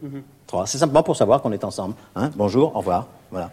3. 0.47 0.65
C'est 0.65 0.79
simplement 0.79 1.03
pour 1.03 1.15
savoir 1.15 1.43
qu'on 1.43 1.51
est 1.51 1.63
ensemble. 1.63 1.93
Hein. 2.15 2.31
Bonjour, 2.35 2.75
au 2.75 2.79
revoir. 2.79 3.05
Voilà. 3.29 3.51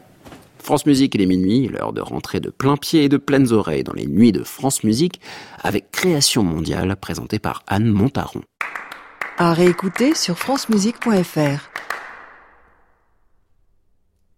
France 0.59 0.87
Musique, 0.87 1.15
il 1.17 1.21
est 1.21 1.27
minuit, 1.27 1.69
l'heure 1.69 1.93
de 1.93 2.01
rentrer 2.01 2.41
de 2.41 2.49
plein 2.49 2.79
pied 2.79 3.05
et 3.05 3.11
de 3.11 3.19
pleines 3.19 3.53
oreilles 3.53 3.85
dans 3.85 3.93
les 3.93 4.07
nuits 4.07 4.33
de 4.33 4.43
France 4.43 4.83
Musique 4.83 5.21
avec 5.63 5.91
Création 5.91 6.45
mondiale 6.45 6.97
présentée 6.97 7.39
par 7.39 7.63
Anne 7.67 7.89
Montaron. 7.91 8.41
À 9.37 9.53
réécouter 9.53 10.15
sur 10.15 10.39
francemusique.fr. 10.39 11.75